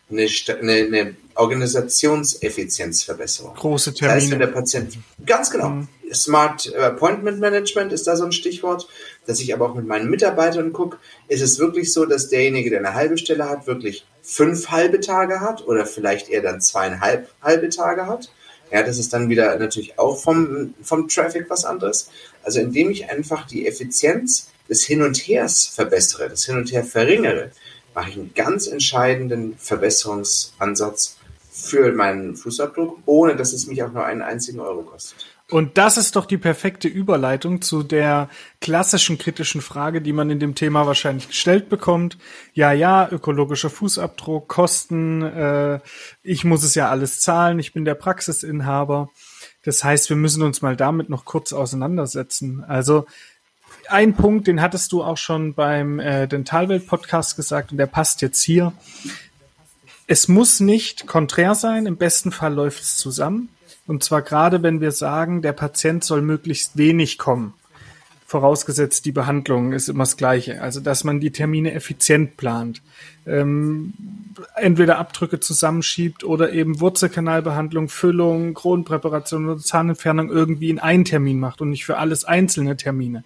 eine, 0.10 0.28
eine, 0.60 0.74
eine 0.74 1.16
Organisationseffizienzverbesserung. 1.36 3.56
Große 3.56 3.94
Termine. 3.94 4.16
Das 4.16 4.24
heißt, 4.24 4.32
wenn 4.32 4.40
der 4.40 4.48
Patient, 4.48 4.98
ganz 5.26 5.50
genau, 5.50 5.70
mhm. 5.70 5.88
Smart 6.14 6.76
Appointment 6.76 7.40
Management 7.40 7.94
ist 7.94 8.06
da 8.06 8.18
so 8.18 8.26
ein 8.26 8.34
Stichwort, 8.34 8.90
dass 9.26 9.40
ich 9.40 9.54
aber 9.54 9.70
auch 9.70 9.76
mit 9.76 9.88
meinen 9.88 10.10
Mitarbeitern 10.10 10.74
gucke, 10.74 10.98
ist 11.30 11.42
es 11.42 11.60
wirklich 11.60 11.94
so, 11.94 12.04
dass 12.06 12.28
derjenige, 12.28 12.70
der 12.70 12.80
eine 12.80 12.94
halbe 12.94 13.18
Stelle 13.18 13.48
hat, 13.48 13.68
wirklich 13.68 14.06
fünf 14.22 14.68
halbe 14.70 15.00
Tage 15.00 15.40
hat 15.40 15.66
oder 15.66 15.86
vielleicht 15.86 16.28
eher 16.30 16.42
dann 16.42 16.60
zweieinhalb 16.60 17.30
halbe 17.42 17.70
Tage 17.70 18.08
hat. 18.08 18.30
Ja, 18.72 18.84
das 18.84 18.98
ist 18.98 19.14
dann 19.14 19.30
wieder 19.30 19.58
natürlich 19.58 19.98
auch 20.00 20.18
vom, 20.18 20.74
vom 20.82 21.08
Traffic 21.08 21.50
was 21.50 21.64
anderes. 21.66 22.10
Also 22.44 22.60
indem 22.60 22.90
ich 22.90 23.10
einfach 23.10 23.48
die 23.48 23.68
Effizienz 23.68 24.51
des 24.72 24.84
Hin 24.84 25.04
und 25.04 25.18
Hers 25.18 25.68
verbessere, 25.68 26.30
das 26.30 26.46
Hin 26.46 26.58
und 26.58 26.72
Her 26.72 26.84
verringere, 26.84 27.52
mache 27.94 28.10
ich 28.10 28.16
einen 28.16 28.34
ganz 28.34 28.68
entscheidenden 28.68 29.56
Verbesserungsansatz 29.58 31.18
für 31.52 31.92
meinen 31.92 32.36
Fußabdruck, 32.38 33.00
ohne 33.06 33.36
dass 33.36 33.52
es 33.52 33.68
mich 33.68 33.84
auch 33.84 33.92
nur 33.92 34.06
einen 34.06 34.22
einzigen 34.22 34.62
Euro 34.62 34.84
kostet. 34.84 35.26
Und 35.50 35.78
das 35.78 35.98
ist 35.98 36.16
doch 36.16 36.26
die 36.26 36.38
perfekte 36.38 36.88
Überleitung 36.88 37.62
zu 37.62 37.84
der 37.84 38.30
klassischen 38.62 39.18
kritischen 39.18 39.60
Frage, 39.60 40.02
die 40.02 40.14
man 40.14 40.30
in 40.30 40.40
dem 40.40 40.56
Thema 40.56 40.88
wahrscheinlich 40.88 41.28
gestellt 41.28 41.68
bekommt. 41.68 42.18
Ja, 42.54 42.72
ja, 42.72 43.10
ökologischer 43.12 43.70
Fußabdruck, 43.70 44.48
Kosten, 44.48 45.22
äh, 45.24 45.82
ich 46.24 46.46
muss 46.46 46.64
es 46.64 46.74
ja 46.76 46.90
alles 46.90 47.20
zahlen, 47.20 47.60
ich 47.60 47.74
bin 47.74 47.84
der 47.84 47.96
Praxisinhaber. 47.96 49.10
Das 49.64 49.84
heißt, 49.84 50.10
wir 50.10 50.16
müssen 50.16 50.42
uns 50.42 50.62
mal 50.62 50.78
damit 50.78 51.10
noch 51.10 51.26
kurz 51.26 51.52
auseinandersetzen. 51.52 52.64
Also 52.64 53.06
ein 53.92 54.16
Punkt, 54.16 54.48
den 54.48 54.62
hattest 54.62 54.92
du 54.92 55.04
auch 55.04 55.18
schon 55.18 55.54
beim 55.54 56.00
äh, 56.00 56.28
Dentalwelt-Podcast 56.28 57.36
gesagt 57.36 57.72
und 57.72 57.78
der 57.78 57.88
passt 57.88 58.22
jetzt 58.22 58.42
hier. 58.42 58.74
Es 60.08 60.28
muss 60.28 60.60
nicht 60.60 61.08
konträr 61.08 61.56
sein, 61.56 61.86
im 61.86 61.98
besten 61.98 62.32
Fall 62.32 62.54
läuft 62.54 62.82
es 62.82 62.98
zusammen. 62.98 63.50
Und 63.88 64.04
zwar 64.04 64.22
gerade, 64.22 64.64
wenn 64.64 64.82
wir 64.82 64.92
sagen, 64.92 65.42
der 65.42 65.54
Patient 65.54 66.04
soll 66.04 66.22
möglichst 66.22 66.78
wenig 66.78 67.18
kommen. 67.18 67.54
Vorausgesetzt, 68.26 69.04
die 69.06 69.12
Behandlung 69.12 69.74
ist 69.74 69.90
immer 69.90 70.04
das 70.04 70.16
Gleiche. 70.16 70.62
Also, 70.62 70.80
dass 70.80 71.04
man 71.04 71.20
die 71.20 71.32
Termine 71.32 71.74
effizient 71.74 72.38
plant. 72.38 72.82
Ähm, 73.28 73.94
entweder 74.56 74.98
Abdrücke 74.98 75.42
zusammenschiebt 75.42 76.24
oder 76.24 76.54
eben 76.54 76.80
Wurzelkanalbehandlung, 76.80 77.90
Füllung, 77.90 78.54
Kronenpräparation 78.54 79.50
oder 79.50 79.60
Zahnentfernung 79.60 80.30
irgendwie 80.30 80.70
in 80.70 80.80
einen 80.80 81.04
Termin 81.04 81.42
macht 81.42 81.60
und 81.60 81.72
nicht 81.72 81.86
für 81.86 81.98
alles 81.98 82.24
einzelne 82.24 82.78
Termine. 82.78 83.26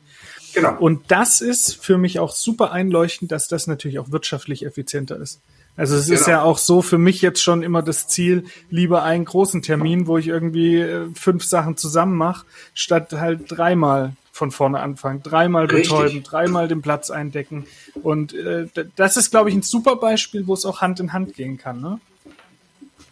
Genau. 0.55 0.77
Und 0.79 1.11
das 1.11 1.41
ist 1.41 1.75
für 1.83 1.97
mich 1.97 2.19
auch 2.19 2.31
super 2.31 2.71
einleuchtend, 2.71 3.31
dass 3.31 3.49
das 3.49 3.67
natürlich 3.67 3.99
auch 3.99 4.11
wirtschaftlich 4.11 4.65
effizienter 4.65 5.17
ist. 5.17 5.41
Also 5.77 5.97
es 5.97 6.05
genau. 6.05 6.19
ist 6.19 6.27
ja 6.27 6.41
auch 6.41 6.57
so 6.57 6.81
für 6.81 6.97
mich 6.97 7.21
jetzt 7.21 7.43
schon 7.43 7.61
immer 7.61 7.81
das 7.81 8.07
Ziel, 8.07 8.45
lieber 8.69 9.03
einen 9.03 9.25
großen 9.25 9.61
Termin, 9.61 10.07
wo 10.07 10.17
ich 10.17 10.29
irgendwie 10.29 10.77
äh, 10.77 11.09
fünf 11.13 11.43
Sachen 11.43 11.75
zusammen 11.75 12.15
mache, 12.15 12.45
statt 12.73 13.11
halt 13.11 13.41
dreimal 13.49 14.13
von 14.31 14.51
vorne 14.51 14.79
anfangen, 14.79 15.21
dreimal 15.21 15.67
betäuben, 15.67 16.23
dreimal 16.23 16.69
den 16.69 16.81
Platz 16.81 17.09
eindecken. 17.09 17.67
Und 18.01 18.33
äh, 18.33 18.67
das 18.95 19.17
ist, 19.17 19.31
glaube 19.31 19.49
ich, 19.49 19.55
ein 19.55 19.61
super 19.61 19.97
Beispiel, 19.97 20.47
wo 20.47 20.53
es 20.53 20.65
auch 20.65 20.79
Hand 20.79 21.01
in 21.01 21.11
Hand 21.11 21.35
gehen 21.35 21.57
kann. 21.57 21.81
Ne? 21.81 21.99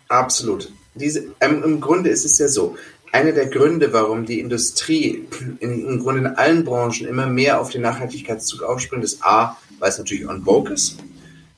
Absolut. 0.07 0.71
Diese, 0.95 1.25
ähm, 1.41 1.63
Im 1.63 1.81
Grunde 1.81 2.09
ist 2.09 2.23
es 2.23 2.37
ja 2.37 2.47
so, 2.47 2.77
einer 3.13 3.31
der 3.31 3.45
Gründe, 3.45 3.93
warum 3.93 4.25
die 4.25 4.39
Industrie 4.39 5.27
in, 5.59 5.87
im 5.87 5.99
Grunde 5.99 6.21
in 6.21 6.27
allen 6.27 6.65
Branchen 6.65 7.07
immer 7.07 7.27
mehr 7.27 7.61
auf 7.61 7.69
den 7.69 7.83
Nachhaltigkeitszug 7.83 8.63
aufspringt, 8.63 9.03
ist 9.03 9.23
A, 9.23 9.55
weil 9.77 9.89
es 9.89 9.99
natürlich 9.99 10.27
on 10.27 10.43
vogue 10.43 10.73
ist, 10.73 10.97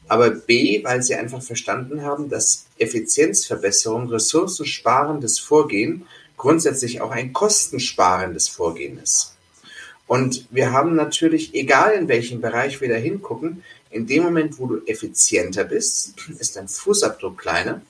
aber 0.10 0.32
B, 0.32 0.84
weil 0.84 1.02
sie 1.02 1.16
einfach 1.16 1.42
verstanden 1.42 2.04
haben, 2.04 2.30
dass 2.30 2.66
Effizienzverbesserung, 2.78 4.10
ressourcensparendes 4.10 5.40
Vorgehen 5.40 6.06
grundsätzlich 6.36 7.00
auch 7.00 7.12
ein 7.12 7.32
kostensparendes 7.32 8.50
Vorgehen 8.50 9.00
ist. 9.00 9.36
Und 10.08 10.48
wir 10.52 10.74
haben 10.74 10.94
natürlich, 10.94 11.56
egal 11.56 11.94
in 11.94 12.10
welchem 12.10 12.42
Bereich 12.42 12.82
wir 12.82 12.90
da 12.90 12.96
hingucken, 12.96 13.64
in 13.90 14.06
dem 14.06 14.24
Moment, 14.24 14.60
wo 14.60 14.68
du 14.68 14.86
effizienter 14.86 15.64
bist, 15.64 16.16
ist 16.38 16.58
dein 16.58 16.68
Fußabdruck 16.68 17.38
kleiner, 17.38 17.82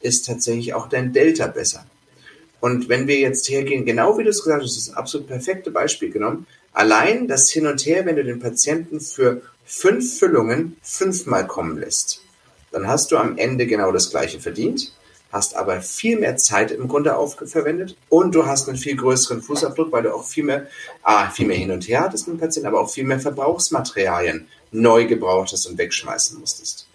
ist 0.00 0.24
tatsächlich 0.24 0.72
auch 0.72 0.88
dein 0.88 1.12
Delta 1.12 1.46
besser. 1.46 1.84
Und 2.60 2.88
wenn 2.88 3.06
wir 3.06 3.18
jetzt 3.18 3.48
hergehen, 3.48 3.84
genau 3.84 4.18
wie 4.18 4.24
du 4.24 4.30
es 4.30 4.42
gesagt 4.42 4.62
hast, 4.62 4.70
das 4.70 4.76
ist 4.76 4.88
das 4.88 4.96
absolut 4.96 5.26
perfekte 5.26 5.70
Beispiel 5.70 6.10
genommen, 6.10 6.46
allein 6.72 7.26
das 7.26 7.50
Hin 7.50 7.66
und 7.66 7.84
Her, 7.86 8.06
wenn 8.06 8.16
du 8.16 8.24
den 8.24 8.40
Patienten 8.40 9.00
für 9.00 9.42
fünf 9.64 10.18
Füllungen 10.18 10.76
fünfmal 10.82 11.46
kommen 11.46 11.78
lässt, 11.78 12.22
dann 12.72 12.86
hast 12.86 13.12
du 13.12 13.16
am 13.16 13.38
Ende 13.38 13.66
genau 13.66 13.92
das 13.92 14.10
gleiche 14.10 14.40
verdient, 14.40 14.92
hast 15.32 15.56
aber 15.56 15.80
viel 15.80 16.18
mehr 16.18 16.36
Zeit 16.36 16.70
im 16.70 16.88
Grunde 16.88 17.16
aufgewendet 17.16 17.96
und 18.08 18.34
du 18.34 18.46
hast 18.46 18.68
einen 18.68 18.76
viel 18.76 18.96
größeren 18.96 19.42
Fußabdruck, 19.42 19.92
weil 19.92 20.02
du 20.02 20.14
auch 20.14 20.26
viel 20.26 20.44
mehr, 20.44 20.66
ah, 21.02 21.30
viel 21.30 21.46
mehr 21.46 21.56
hin 21.56 21.70
und 21.70 21.86
her 21.88 22.00
hattest 22.00 22.26
mit 22.26 22.36
dem 22.36 22.40
Patienten, 22.40 22.68
aber 22.68 22.80
auch 22.80 22.90
viel 22.90 23.04
mehr 23.04 23.20
Verbrauchsmaterialien 23.20 24.48
neu 24.72 25.06
gebraucht 25.06 25.52
hast 25.52 25.66
und 25.66 25.78
wegschmeißen 25.78 26.38
musstest. 26.38 26.86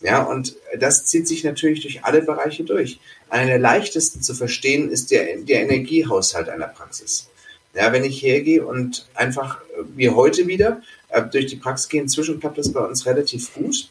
Ja, 0.00 0.22
und 0.22 0.56
das 0.78 1.04
zieht 1.04 1.28
sich 1.28 1.44
natürlich 1.44 1.82
durch 1.82 2.04
alle 2.04 2.22
Bereiche 2.22 2.64
durch. 2.64 2.98
Einer 3.28 3.46
der 3.46 3.58
leichtesten 3.58 4.22
zu 4.22 4.34
verstehen 4.34 4.90
ist 4.90 5.10
der, 5.10 5.36
der 5.38 5.62
Energiehaushalt 5.62 6.48
einer 6.48 6.68
Praxis. 6.68 7.28
Ja, 7.74 7.92
wenn 7.92 8.04
ich 8.04 8.22
hergehe 8.22 8.64
und 8.64 9.06
einfach 9.14 9.60
wie 9.94 10.10
heute 10.10 10.46
wieder 10.46 10.80
äh, 11.10 11.22
durch 11.22 11.46
die 11.46 11.56
Praxis 11.56 11.88
gehe, 11.88 12.00
inzwischen 12.00 12.40
klappt 12.40 12.58
das 12.58 12.72
bei 12.72 12.80
uns 12.80 13.06
relativ 13.06 13.52
gut. 13.54 13.88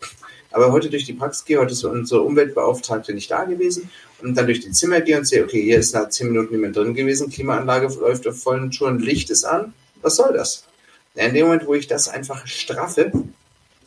Aber 0.52 0.72
heute 0.72 0.90
durch 0.90 1.06
die 1.06 1.14
Praxis 1.14 1.46
gehe, 1.46 1.60
heute 1.60 1.74
ist 1.74 1.84
unsere 1.84 2.22
Umweltbeauftragte 2.22 3.14
nicht 3.14 3.30
da 3.30 3.44
gewesen 3.44 3.90
und 4.22 4.36
dann 4.36 4.48
durch 4.48 4.62
die 4.62 4.72
Zimmer 4.72 5.02
gehe 5.02 5.18
und 5.18 5.26
sehe, 5.26 5.44
okay, 5.44 5.62
hier 5.62 5.78
ist 5.78 5.94
nach 5.94 6.10
zehn 6.10 6.28
Minuten 6.28 6.56
niemand 6.56 6.76
drin 6.76 6.96
gewesen, 6.96 7.30
Klimaanlage 7.30 7.88
läuft 8.00 8.28
auf 8.28 8.42
vollen 8.42 8.72
Touren, 8.72 9.00
Licht 9.00 9.30
ist 9.30 9.44
an. 9.44 9.74
Was 10.02 10.16
soll 10.16 10.34
das? 10.34 10.66
In 11.14 11.34
dem 11.34 11.46
Moment, 11.46 11.68
wo 11.68 11.76
ich 11.76 11.88
das 11.88 12.10
einfach 12.10 12.48
straffe, 12.48 13.12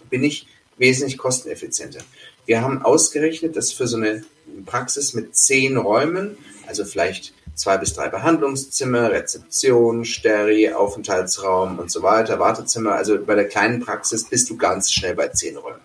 bin 0.08 0.22
ich 0.22 0.46
wesentlich 0.82 1.16
kosteneffizienter. 1.16 2.00
Wir 2.44 2.60
haben 2.60 2.82
ausgerechnet, 2.82 3.56
dass 3.56 3.72
für 3.72 3.86
so 3.86 3.96
eine 3.96 4.24
Praxis 4.66 5.14
mit 5.14 5.36
zehn 5.36 5.76
Räumen, 5.76 6.36
also 6.66 6.84
vielleicht 6.84 7.32
zwei 7.54 7.76
bis 7.78 7.94
drei 7.94 8.08
Behandlungszimmer, 8.08 9.12
Rezeption, 9.12 10.04
Steri, 10.04 10.72
Aufenthaltsraum 10.72 11.78
und 11.78 11.90
so 11.90 12.02
weiter, 12.02 12.40
Wartezimmer. 12.40 12.94
Also 12.94 13.24
bei 13.24 13.36
der 13.36 13.46
kleinen 13.46 13.80
Praxis 13.80 14.28
bist 14.28 14.50
du 14.50 14.56
ganz 14.56 14.92
schnell 14.92 15.14
bei 15.14 15.28
zehn 15.28 15.56
Räumen. 15.56 15.80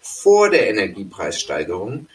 Vor 0.00 0.50
der 0.50 0.68
Energiepreissteigerung, 0.68 2.08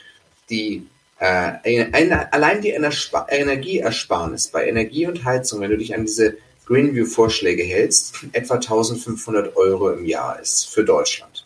die 0.49 0.86
äh, 1.19 1.86
eine, 1.93 2.34
allein 2.34 2.61
die 2.61 2.71
Energieersparnis 2.71 4.49
bei 4.49 4.67
Energie 4.67 5.07
und 5.07 5.23
Heizung, 5.23 5.61
wenn 5.61 5.71
du 5.71 5.78
dich 5.78 5.95
an 5.95 6.05
diese 6.05 6.38
Greenview-Vorschläge 6.65 7.63
hältst, 7.63 8.15
etwa 8.34 8.55
1500 8.55 9.55
Euro 9.55 9.91
im 9.91 10.05
Jahr 10.05 10.39
ist 10.41 10.67
für 10.67 10.84
Deutschland. 10.84 11.36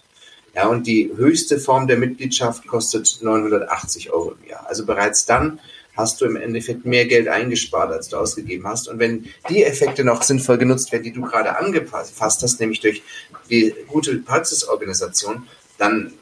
Ja, 0.54 0.68
und 0.68 0.86
die 0.86 1.12
höchste 1.16 1.60
Form 1.60 1.88
der 1.88 1.98
Mitgliedschaft 1.98 2.68
kostet 2.68 3.20
980 3.22 4.12
Euro 4.12 4.36
im 4.42 4.50
Jahr. 4.50 4.66
Also 4.68 4.86
bereits 4.86 5.26
dann 5.26 5.60
hast 5.96 6.22
du 6.22 6.26
im 6.26 6.36
Endeffekt 6.36 6.86
mehr 6.86 7.06
Geld 7.06 7.28
eingespart, 7.28 7.92
als 7.92 8.10
du 8.10 8.18
ausgegeben 8.18 8.68
hast. 8.68 8.88
Und 8.88 9.00
wenn 9.00 9.28
die 9.50 9.64
Effekte 9.64 10.04
noch 10.04 10.24
sinnvoll 10.24 10.58
genutzt 10.58 10.92
werden, 10.92 11.04
die 11.04 11.14
du 11.14 11.22
gerade 11.22 11.58
angefasst 11.58 12.44
hast, 12.44 12.60
nämlich 12.60 12.80
durch 12.80 13.02
die 13.50 13.74
gute 13.88 14.18
Praxisorganisation, 14.18 15.48
dann 15.78 16.14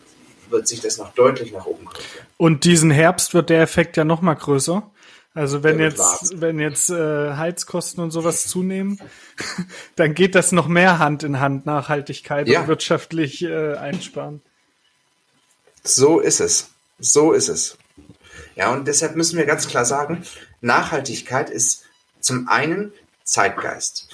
wird 0.50 0.68
sich 0.68 0.82
das 0.82 0.98
noch 0.98 1.14
deutlich 1.14 1.52
nach 1.52 1.66
oben 1.66 1.86
korrigieren. 1.86 2.26
Und 2.38 2.64
diesen 2.64 2.92
Herbst 2.92 3.34
wird 3.34 3.50
der 3.50 3.62
Effekt 3.62 3.98
ja 3.98 4.04
noch 4.04 4.22
mal 4.22 4.34
größer. 4.34 4.90
Also 5.36 5.64
wenn 5.64 5.80
jetzt, 5.80 6.42
wenn 6.42 6.60
jetzt 6.60 6.90
äh, 6.90 7.34
Heizkosten 7.36 8.04
und 8.04 8.12
sowas 8.12 8.48
zunehmen, 8.48 9.00
dann 9.96 10.16
geht 10.16 10.36
das 10.36 10.52
noch 10.52 10.68
mehr 10.68 11.00
Hand 11.00 11.24
in 11.24 11.40
Hand, 11.40 11.66
Nachhaltigkeit 11.66 12.48
ja. 12.48 12.62
und 12.62 12.68
wirtschaftlich 12.68 13.44
äh, 13.44 13.76
einsparen. 13.76 14.42
So 15.84 16.20
ist 16.20 16.40
es. 16.40 16.72
So 17.00 17.32
ist 17.32 17.48
es. 17.48 17.78
Ja, 18.56 18.74
und 18.74 18.88
deshalb 18.88 19.16
müssen 19.16 19.38
wir 19.38 19.46
ganz 19.46 19.68
klar 19.68 19.86
sagen, 19.86 20.24
Nachhaltigkeit 20.62 21.50
ist 21.50 21.86
zum 22.20 22.48
einen 22.48 22.92
Zeitgeist. 23.24 24.10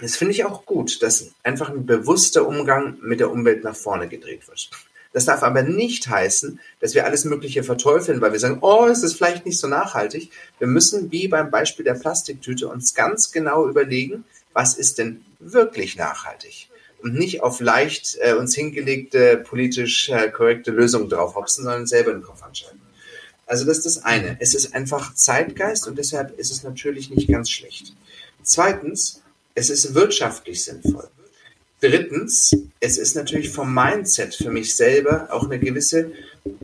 Das 0.00 0.16
finde 0.16 0.32
ich 0.32 0.44
auch 0.44 0.66
gut, 0.66 1.02
dass 1.02 1.30
einfach 1.44 1.70
ein 1.70 1.86
bewusster 1.86 2.46
Umgang 2.46 2.98
mit 3.00 3.20
der 3.20 3.30
Umwelt 3.30 3.62
nach 3.62 3.76
vorne 3.76 4.08
gedreht 4.08 4.48
wird. 4.48 4.68
Das 5.12 5.26
darf 5.26 5.42
aber 5.42 5.62
nicht 5.62 6.08
heißen, 6.08 6.58
dass 6.80 6.94
wir 6.94 7.04
alles 7.04 7.24
Mögliche 7.24 7.62
verteufeln, 7.62 8.20
weil 8.20 8.32
wir 8.32 8.40
sagen, 8.40 8.58
oh, 8.62 8.86
es 8.86 9.02
ist 9.02 9.14
vielleicht 9.14 9.44
nicht 9.44 9.58
so 9.58 9.68
nachhaltig. 9.68 10.30
Wir 10.58 10.66
müssen, 10.66 11.12
wie 11.12 11.28
beim 11.28 11.50
Beispiel 11.50 11.84
der 11.84 11.94
Plastiktüte, 11.94 12.68
uns 12.68 12.94
ganz 12.94 13.30
genau 13.30 13.68
überlegen, 13.68 14.24
was 14.52 14.74
ist 14.74 14.98
denn 14.98 15.24
wirklich 15.38 15.96
nachhaltig? 15.96 16.68
Und 17.02 17.14
nicht 17.14 17.42
auf 17.42 17.60
leicht 17.60 18.16
äh, 18.20 18.34
uns 18.34 18.54
hingelegte, 18.54 19.36
politisch 19.36 20.08
äh, 20.08 20.30
korrekte 20.30 20.70
Lösungen 20.70 21.08
draufhopsen, 21.08 21.64
sondern 21.64 21.86
selber 21.86 22.12
den 22.12 22.22
Kopf 22.22 22.42
anschalten. 22.42 22.80
Also 23.46 23.66
das 23.66 23.78
ist 23.78 23.86
das 23.86 24.04
eine. 24.04 24.36
Es 24.40 24.54
ist 24.54 24.74
einfach 24.74 25.14
Zeitgeist 25.14 25.86
und 25.86 25.98
deshalb 25.98 26.38
ist 26.38 26.52
es 26.52 26.62
natürlich 26.62 27.10
nicht 27.10 27.28
ganz 27.28 27.50
schlecht. 27.50 27.92
Zweitens, 28.42 29.20
es 29.54 29.68
ist 29.68 29.94
wirtschaftlich 29.94 30.64
sinnvoll. 30.64 31.08
Drittens, 31.82 32.52
es 32.78 32.96
ist 32.96 33.16
natürlich 33.16 33.50
vom 33.50 33.74
Mindset 33.74 34.36
für 34.36 34.52
mich 34.52 34.76
selber 34.76 35.26
auch 35.32 35.46
eine 35.46 35.58
gewisse 35.58 36.12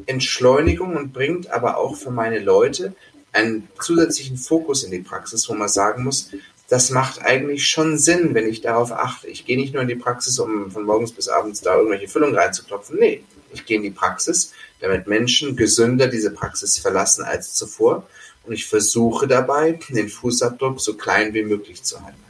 Entschleunigung 0.07 0.95
und 0.95 1.13
bringt 1.13 1.51
aber 1.51 1.77
auch 1.77 1.97
für 1.97 2.13
meine 2.13 2.39
Leute 2.39 2.95
einen 3.33 3.69
zusätzlichen 3.81 4.37
Fokus 4.37 4.85
in 4.85 4.93
die 4.93 5.01
Praxis, 5.01 5.49
wo 5.49 5.55
man 5.55 5.69
sagen 5.69 6.05
muss, 6.05 6.31
das 6.69 6.91
macht 6.91 7.21
eigentlich 7.23 7.67
schon 7.67 7.99
Sinn, 7.99 8.33
wenn 8.35 8.47
ich 8.47 8.61
darauf 8.61 8.93
achte. 8.93 9.27
Ich 9.27 9.45
gehe 9.45 9.57
nicht 9.57 9.75
nur 9.75 9.83
in 9.83 9.89
die 9.89 9.97
Praxis, 9.97 10.39
um 10.39 10.71
von 10.71 10.85
morgens 10.85 11.11
bis 11.11 11.29
abends 11.29 11.63
da 11.63 11.75
irgendwelche 11.75 12.07
Füllungen 12.07 12.37
reinzuklopfen. 12.37 12.99
Nee, 13.01 13.25
ich 13.53 13.67
gehe 13.67 13.79
in 13.79 13.83
die 13.83 13.91
Praxis, 13.91 14.53
damit 14.79 15.09
Menschen 15.09 15.57
gesünder 15.57 16.07
diese 16.07 16.31
Praxis 16.31 16.79
verlassen 16.79 17.25
als 17.25 17.55
zuvor. 17.55 18.07
Und 18.45 18.53
ich 18.53 18.67
versuche 18.67 19.27
dabei, 19.27 19.81
den 19.89 20.09
Fußabdruck 20.09 20.81
so 20.81 20.95
klein 20.95 21.35
wie 21.35 21.43
möglich 21.43 21.83
zu 21.83 22.05
halten. 22.05 22.28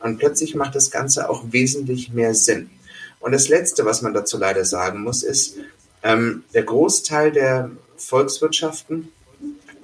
Und 0.00 0.18
plötzlich 0.18 0.54
macht 0.54 0.74
das 0.74 0.90
Ganze 0.90 1.28
auch 1.28 1.44
wesentlich 1.50 2.12
mehr 2.12 2.34
Sinn. 2.34 2.70
Und 3.20 3.32
das 3.32 3.48
Letzte, 3.48 3.84
was 3.84 4.02
man 4.02 4.14
dazu 4.14 4.38
leider 4.38 4.64
sagen 4.64 5.02
muss, 5.02 5.22
ist, 5.22 5.56
ähm, 6.02 6.44
der 6.54 6.62
Großteil 6.62 7.32
der 7.32 7.70
Volkswirtschaften, 7.96 9.12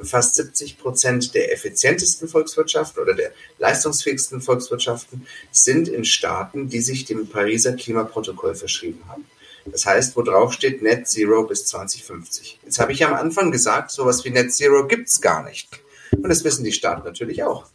fast 0.03 0.35
70 0.37 0.79
Prozent 0.79 1.35
der 1.35 1.53
effizientesten 1.53 2.29
Volkswirtschaften 2.29 3.03
oder 3.03 3.15
der 3.15 3.33
leistungsfähigsten 3.59 4.41
Volkswirtschaften 4.41 5.27
sind 5.51 5.89
in 5.89 6.05
Staaten, 6.05 6.69
die 6.69 6.81
sich 6.81 7.05
dem 7.05 7.29
Pariser 7.29 7.73
Klimaprotokoll 7.73 8.55
verschrieben 8.55 9.01
haben. 9.09 9.25
Das 9.67 9.85
heißt, 9.85 10.17
wo 10.17 10.23
drauf 10.23 10.53
steht 10.53 10.83
Net 10.83 11.09
Zero 11.09 11.45
bis 11.45 11.67
2050. 11.67 12.61
Jetzt 12.65 12.79
habe 12.79 12.93
ich 12.93 13.05
am 13.05 13.15
Anfang 13.15 13.51
gesagt, 13.51 13.91
sowas 13.91 14.25
wie 14.25 14.31
Net 14.31 14.53
Zero 14.53 14.87
gibt's 14.87 15.21
gar 15.21 15.45
nicht. 15.45 15.69
Und 16.13 16.29
das 16.29 16.45
wissen 16.45 16.65
die 16.65 16.73
Staaten 16.73 17.05
natürlich 17.05 17.43
auch. 17.43 17.67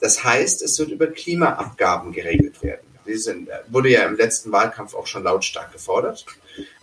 Das 0.00 0.22
heißt, 0.24 0.62
es 0.62 0.78
wird 0.78 0.90
über 0.90 1.08
Klimaabgaben 1.08 2.12
geregelt 2.12 2.62
werden. 2.62 2.86
Die 3.06 3.16
sind, 3.16 3.48
wurde 3.68 3.90
ja 3.90 4.02
im 4.02 4.16
letzten 4.16 4.52
Wahlkampf 4.52 4.94
auch 4.94 5.06
schon 5.06 5.24
lautstark 5.24 5.72
gefordert. 5.72 6.26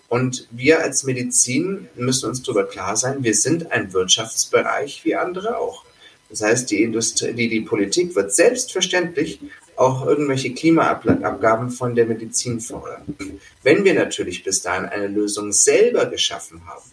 Und 0.08 0.48
wir 0.52 0.82
als 0.82 1.04
Medizin 1.04 1.88
müssen 1.96 2.30
uns 2.30 2.42
darüber 2.44 2.66
klar 2.66 2.96
sein, 2.96 3.24
wir 3.24 3.34
sind 3.34 3.72
ein 3.72 3.94
Wirtschaftsbereich 3.94 5.04
wie 5.04 5.16
andere 5.16 5.58
auch. 5.58 5.84
Das 6.30 6.42
heißt, 6.42 6.72
die 6.72 6.82
Industrie, 6.82 7.34
die, 7.34 7.50
die 7.50 7.62
Politik 7.62 8.16
wird 8.16 8.34
selbstverständlich 8.34 9.40
auch 9.76 10.06
irgendwelche 10.06 10.54
Klimaabgaben 10.54 11.70
von 11.70 11.96
der 11.96 12.06
Medizin 12.06 12.60
fordern. 12.60 13.04
Wenn 13.62 13.84
wir 13.84 13.94
natürlich 13.94 14.44
bis 14.44 14.62
dahin 14.62 14.86
eine 14.86 15.08
Lösung 15.08 15.52
selber 15.52 16.06
geschaffen 16.06 16.66
haben, 16.66 16.84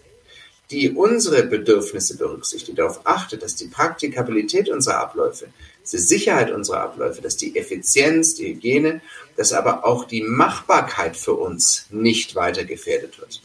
die 0.71 0.91
unsere 0.91 1.45
Bedürfnisse 1.45 2.17
berücksichtigt, 2.17 2.79
darauf 2.79 3.01
achtet, 3.05 3.43
dass 3.43 3.55
die 3.55 3.69
Praktikabilität 3.69 4.69
unserer 4.69 4.99
Abläufe 4.99 5.49
die 5.91 5.99
Sicherheit 5.99 6.51
unserer 6.51 6.83
Abläufe, 6.83 7.23
dass 7.23 7.37
die 7.37 7.57
Effizienz, 7.57 8.35
die 8.35 8.55
Hygiene, 8.55 9.01
dass 9.37 9.53
aber 9.53 9.85
auch 9.85 10.05
die 10.05 10.23
Machbarkeit 10.23 11.17
für 11.17 11.35
uns 11.35 11.87
nicht 11.91 12.35
weiter 12.35 12.65
gefährdet 12.65 13.19
wird. 13.19 13.43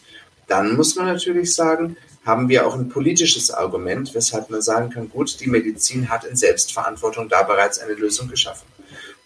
Dann 0.47 0.75
muss 0.75 0.95
man 0.95 1.07
natürlich 1.07 1.53
sagen, 1.53 1.97
haben 2.25 2.49
wir 2.49 2.67
auch 2.67 2.75
ein 2.75 2.89
politisches 2.89 3.51
Argument, 3.51 4.13
weshalb 4.13 4.49
man 4.49 4.61
sagen 4.61 4.89
kann, 4.89 5.09
gut, 5.09 5.39
die 5.39 5.47
Medizin 5.47 6.09
hat 6.09 6.25
in 6.25 6.35
Selbstverantwortung 6.35 7.29
da 7.29 7.43
bereits 7.43 7.79
eine 7.79 7.93
Lösung 7.93 8.27
geschaffen. 8.27 8.67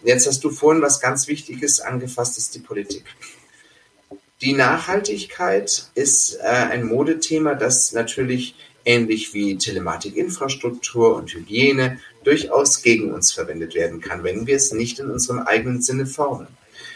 Jetzt 0.03 0.28
hast 0.28 0.43
du 0.43 0.49
vorhin 0.49 0.82
was 0.82 0.99
ganz 0.99 1.28
Wichtiges 1.28 1.80
angefasst, 1.80 2.38
ist 2.38 2.55
die 2.55 2.59
Politik. 2.59 3.05
Die 4.41 4.53
Nachhaltigkeit 4.53 5.89
ist 5.93 6.36
äh, 6.36 6.43
ein 6.43 6.86
Modethema, 6.86 7.53
das 7.53 7.91
natürlich 7.91 8.55
ähnlich 8.86 9.34
wie 9.34 9.57
Telematikinfrastruktur 9.57 11.16
und 11.16 11.34
Hygiene 11.34 11.99
durchaus 12.24 12.82
gegen 12.82 13.12
uns 13.12 13.32
verwendet 13.32 13.76
werden 13.76 14.02
kann, 14.02 14.24
wenn 14.24 14.48
wir 14.48 14.56
es 14.56 14.72
nicht 14.72 15.00
in 15.00 15.10
unserem 15.10 15.40
eigenen 15.40 15.82
Sinne 15.82 16.06
formen. 16.06 16.48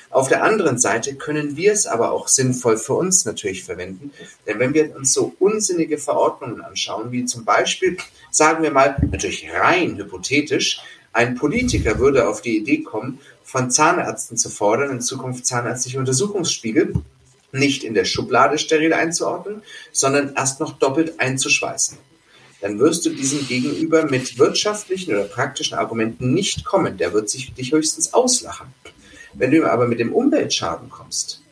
Auf 0.10 0.30
der 0.30 0.44
anderen 0.44 0.78
Seite 0.78 1.16
können 1.16 1.58
wir 1.58 1.74
es 1.74 1.88
aber 1.88 2.12
auch 2.12 2.30
sinnvoll 2.30 2.78
für 2.78 2.94
uns 2.94 3.26
natürlich 3.26 3.64
verwenden, 3.64 4.12
denn 4.48 4.60
wenn 4.60 4.74
wir 4.74 4.96
uns 4.96 5.12
so 5.12 5.36
unsinnige 5.40 5.98
Verordnungen 5.98 6.62
anschauen, 6.62 7.12
wie 7.12 7.26
zum 7.26 7.44
Beispiel, 7.44 7.98
sagen 8.32 8.64
wir 8.64 8.72
mal, 8.72 8.96
natürlich 9.12 9.50
rein 9.52 9.98
hypothetisch, 9.98 10.82
ein 11.12 11.36
Politiker 11.36 12.00
würde 12.00 12.28
auf 12.28 12.42
die 12.42 12.58
Idee 12.58 12.84
kommen, 12.84 13.20
von 13.44 13.72
Zahnärzten 13.72 14.38
zu 14.38 14.50
fordern, 14.50 14.92
in 14.92 15.02
Zukunft 15.02 15.46
zahnärztliche 15.46 16.00
Untersuchungsspiegel 16.00 16.94
nicht 17.52 17.84
in 17.84 17.94
der 17.94 18.06
Schublade 18.06 18.58
steril 18.58 18.94
einzuordnen, 18.94 19.64
sondern 19.92 20.34
erst 20.36 20.60
noch 20.60 20.78
doppelt 20.78 21.20
einzuschweißen. 21.20 21.98
Dann 22.66 22.80
wirst 22.80 23.06
du 23.06 23.12
diesem 23.12 23.48
Gegenüber 23.48 24.06
mit 24.10 24.40
wirtschaftlichen 24.40 25.14
oder 25.14 25.26
praktischen 25.26 25.78
Argumenten 25.78 26.34
nicht 26.34 26.66
kommen. 26.66 26.98
Der 26.98 27.14
wird 27.14 27.30
sich 27.30 27.54
dich 27.54 27.72
höchstens 27.72 28.16
auslachen. 28.16 28.74
Wenn 29.36 29.52
du 29.52 29.58
ihm 29.58 29.66
aber 29.66 29.88
mit 29.88 30.00
dem 30.00 30.12
Umweltschaden 30.12 30.90
kommst 30.90 31.44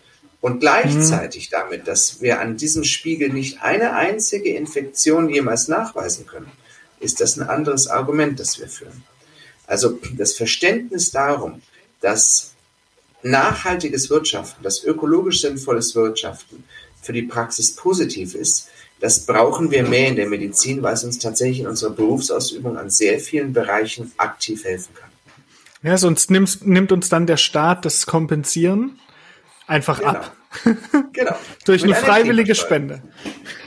und 0.42 0.60
gleichzeitig 0.60 1.52
mhm. 1.52 1.52
damit, 1.52 1.88
dass 1.88 2.20
wir 2.22 2.40
an 2.42 2.58
diesem 2.58 2.84
Spiegel 2.84 3.30
nicht 3.30 3.62
eine 3.62 3.94
einzige 3.94 4.56
Infektion 4.56 5.30
jemals 5.30 5.68
nachweisen 5.68 6.26
können, 6.26 6.52
ist 7.00 7.22
das 7.22 7.38
ein 7.38 7.48
anderes 7.48 7.86
Argument, 7.86 8.40
das 8.40 8.60
wir 8.60 8.68
führen. 8.68 9.04
Also 9.68 10.00
das 10.18 10.34
Verständnis 10.34 11.12
darum, 11.12 11.62
dass 12.02 12.54
nachhaltiges 13.22 14.10
Wirtschaften, 14.10 14.64
dass 14.64 14.84
ökologisch 14.84 15.42
sinnvolles 15.42 15.94
Wirtschaften 15.94 16.64
für 17.04 17.14
die 17.14 17.22
Praxis 17.22 17.76
positiv 17.76 18.34
ist, 18.34 18.70
das 19.04 19.26
brauchen 19.26 19.70
wir 19.70 19.84
mehr 19.84 20.08
in 20.08 20.16
der 20.16 20.30
Medizin, 20.30 20.82
weil 20.82 20.94
es 20.94 21.04
uns 21.04 21.20
tatsächlich 21.20 21.60
in 21.60 21.68
unserer 21.68 21.90
Berufsausübung 21.90 22.78
an 22.78 22.90
sehr 22.90 23.20
vielen 23.20 23.52
Bereichen 23.52 24.14
aktiv 24.16 24.64
helfen 24.64 24.96
kann. 24.96 25.10
Ja, 25.82 25.98
sonst 25.98 26.32
nimmt, 26.32 26.66
nimmt 26.66 26.90
uns 26.94 27.10
dann 27.10 27.28
der 27.28 27.36
Staat 27.36 27.84
das 27.84 28.06
Kompensieren 28.06 28.98
einfach 29.68 30.00
genau. 30.00 30.12
ab. 30.12 30.38
Genau. 31.12 31.36
Durch 31.66 31.84
Mit 31.84 31.96
eine 31.96 32.06
freiwillige 32.06 32.56
Spende. 32.56 33.02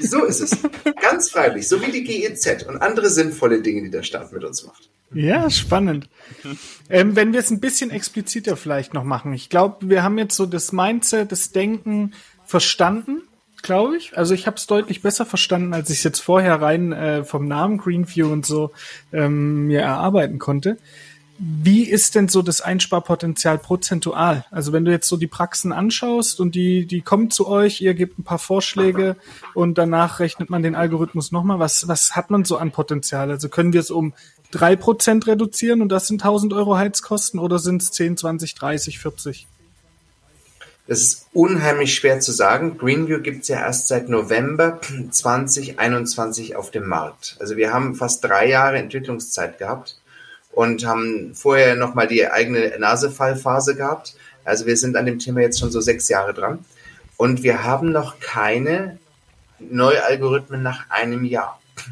So 0.00 0.24
ist 0.24 0.40
es. 0.40 0.56
Ganz 1.02 1.30
freiwillig, 1.30 1.68
so 1.68 1.82
wie 1.82 1.92
die 1.92 2.04
GEZ 2.04 2.62
und 2.62 2.80
andere 2.80 3.10
sinnvolle 3.10 3.60
Dinge, 3.60 3.82
die 3.82 3.90
der 3.90 4.04
Staat 4.04 4.32
mit 4.32 4.42
uns 4.42 4.64
macht. 4.64 4.88
Ja, 5.12 5.50
spannend. 5.50 6.08
Ähm, 6.88 7.14
wenn 7.14 7.34
wir 7.34 7.40
es 7.40 7.50
ein 7.50 7.60
bisschen 7.60 7.90
expliziter 7.90 8.56
vielleicht 8.56 8.94
noch 8.94 9.04
machen. 9.04 9.34
Ich 9.34 9.50
glaube, 9.50 9.90
wir 9.90 10.02
haben 10.02 10.16
jetzt 10.16 10.36
so 10.36 10.46
das 10.46 10.72
Mindset, 10.72 11.30
das 11.30 11.50
Denken 11.50 12.14
verstanden, 12.46 13.25
glaube 13.66 13.96
ich. 13.96 14.16
Also 14.16 14.32
ich 14.32 14.46
habe 14.46 14.56
es 14.56 14.66
deutlich 14.66 15.02
besser 15.02 15.26
verstanden, 15.26 15.74
als 15.74 15.90
ich 15.90 15.98
es 15.98 16.04
jetzt 16.04 16.20
vorher 16.20 16.62
rein 16.62 16.92
äh, 16.92 17.24
vom 17.24 17.46
Namen 17.46 17.76
Greenview 17.76 18.32
und 18.32 18.46
so 18.46 18.70
ähm, 19.12 19.66
mir 19.66 19.80
erarbeiten 19.80 20.38
konnte. 20.38 20.78
Wie 21.38 21.82
ist 21.82 22.14
denn 22.14 22.28
so 22.28 22.40
das 22.40 22.62
Einsparpotenzial 22.62 23.58
prozentual? 23.58 24.46
Also 24.50 24.72
wenn 24.72 24.86
du 24.86 24.90
jetzt 24.90 25.08
so 25.08 25.18
die 25.18 25.26
Praxen 25.26 25.70
anschaust 25.70 26.40
und 26.40 26.54
die, 26.54 26.86
die 26.86 27.02
kommen 27.02 27.30
zu 27.30 27.46
euch, 27.46 27.82
ihr 27.82 27.92
gebt 27.92 28.18
ein 28.18 28.24
paar 28.24 28.38
Vorschläge 28.38 29.16
und 29.52 29.76
danach 29.76 30.18
rechnet 30.20 30.48
man 30.48 30.62
den 30.62 30.74
Algorithmus 30.74 31.32
nochmal. 31.32 31.58
Was, 31.58 31.88
was 31.88 32.16
hat 32.16 32.30
man 32.30 32.46
so 32.46 32.56
an 32.56 32.70
Potenzial? 32.70 33.30
Also 33.30 33.50
können 33.50 33.74
wir 33.74 33.80
es 33.80 33.90
um 33.90 34.14
drei 34.50 34.76
Prozent 34.76 35.26
reduzieren 35.26 35.82
und 35.82 35.90
das 35.90 36.06
sind 36.06 36.22
1000 36.22 36.54
Euro 36.54 36.78
Heizkosten 36.78 37.38
oder 37.38 37.58
sind 37.58 37.82
es 37.82 37.90
10, 37.90 38.16
20, 38.16 38.54
30, 38.54 38.98
40? 38.98 39.46
Das 40.88 41.00
ist 41.00 41.26
unheimlich 41.32 41.94
schwer 41.94 42.20
zu 42.20 42.30
sagen. 42.30 42.78
Greenview 42.78 43.20
gibt 43.20 43.42
es 43.42 43.48
ja 43.48 43.58
erst 43.58 43.88
seit 43.88 44.08
November 44.08 44.80
2021 45.10 46.54
auf 46.54 46.70
dem 46.70 46.86
Markt. 46.86 47.36
Also 47.40 47.56
wir 47.56 47.72
haben 47.72 47.96
fast 47.96 48.22
drei 48.22 48.48
Jahre 48.48 48.78
Entwicklungszeit 48.78 49.58
gehabt 49.58 49.98
und 50.52 50.86
haben 50.86 51.34
vorher 51.34 51.74
nochmal 51.74 52.06
die 52.06 52.28
eigene 52.28 52.78
Nasefallphase 52.78 53.74
gehabt. 53.74 54.14
Also 54.44 54.66
wir 54.66 54.76
sind 54.76 54.96
an 54.96 55.06
dem 55.06 55.18
Thema 55.18 55.40
jetzt 55.40 55.58
schon 55.58 55.72
so 55.72 55.80
sechs 55.80 56.08
Jahre 56.08 56.32
dran. 56.32 56.64
Und 57.16 57.42
wir 57.42 57.64
haben 57.64 57.90
noch 57.90 58.20
keine 58.20 58.98
Neualgorithmen 59.58 60.62
nach 60.62 60.88
einem 60.90 61.24
Jahr. 61.24 61.60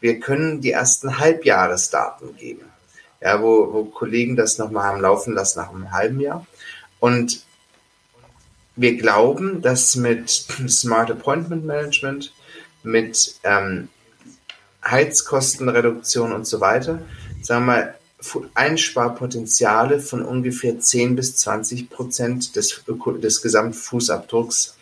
Wir 0.00 0.20
können 0.20 0.60
die 0.60 0.72
ersten 0.72 1.18
Halbjahresdaten 1.18 2.36
geben, 2.36 2.64
ja, 3.20 3.40
wo, 3.42 3.72
wo 3.72 3.84
Kollegen 3.84 4.36
das 4.36 4.58
nochmal 4.58 4.84
haben 4.84 5.00
laufen 5.00 5.34
lassen 5.34 5.58
nach 5.58 5.70
einem 5.70 5.92
halben 5.92 6.20
Jahr. 6.20 6.46
Und 7.00 7.45
wir 8.76 8.96
glauben, 8.96 9.62
dass 9.62 9.96
mit 9.96 10.30
Smart 10.68 11.10
Appointment 11.10 11.64
Management, 11.64 12.32
mit 12.82 13.34
ähm, 13.42 13.88
Heizkostenreduktion 14.84 16.32
und 16.32 16.46
so 16.46 16.60
weiter, 16.60 17.00
sagen 17.42 17.66
wir 17.66 17.72
mal, 17.72 17.94
Einsparpotenziale 18.54 20.00
von 20.00 20.24
ungefähr 20.24 20.78
10 20.80 21.16
bis 21.16 21.36
20 21.36 21.90
Prozent 21.90 22.56
des, 22.56 22.82
des 23.20 23.42
Gesamtfußabdrucks 23.42 24.76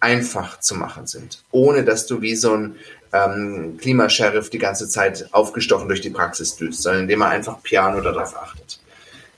einfach 0.00 0.60
zu 0.60 0.74
machen 0.74 1.06
sind, 1.06 1.42
ohne 1.50 1.84
dass 1.84 2.06
du 2.06 2.22
wie 2.22 2.34
so 2.36 2.54
ein 2.54 2.76
ähm, 3.12 3.76
Klimasheriff 3.80 4.50
die 4.50 4.58
ganze 4.58 4.88
Zeit 4.88 5.28
aufgestochen 5.32 5.88
durch 5.88 6.00
die 6.00 6.10
Praxis 6.10 6.56
düst, 6.56 6.82
sondern 6.82 7.02
indem 7.02 7.20
man 7.20 7.30
einfach 7.30 7.62
piano 7.62 8.00
darauf 8.00 8.36
achtet. 8.36 8.80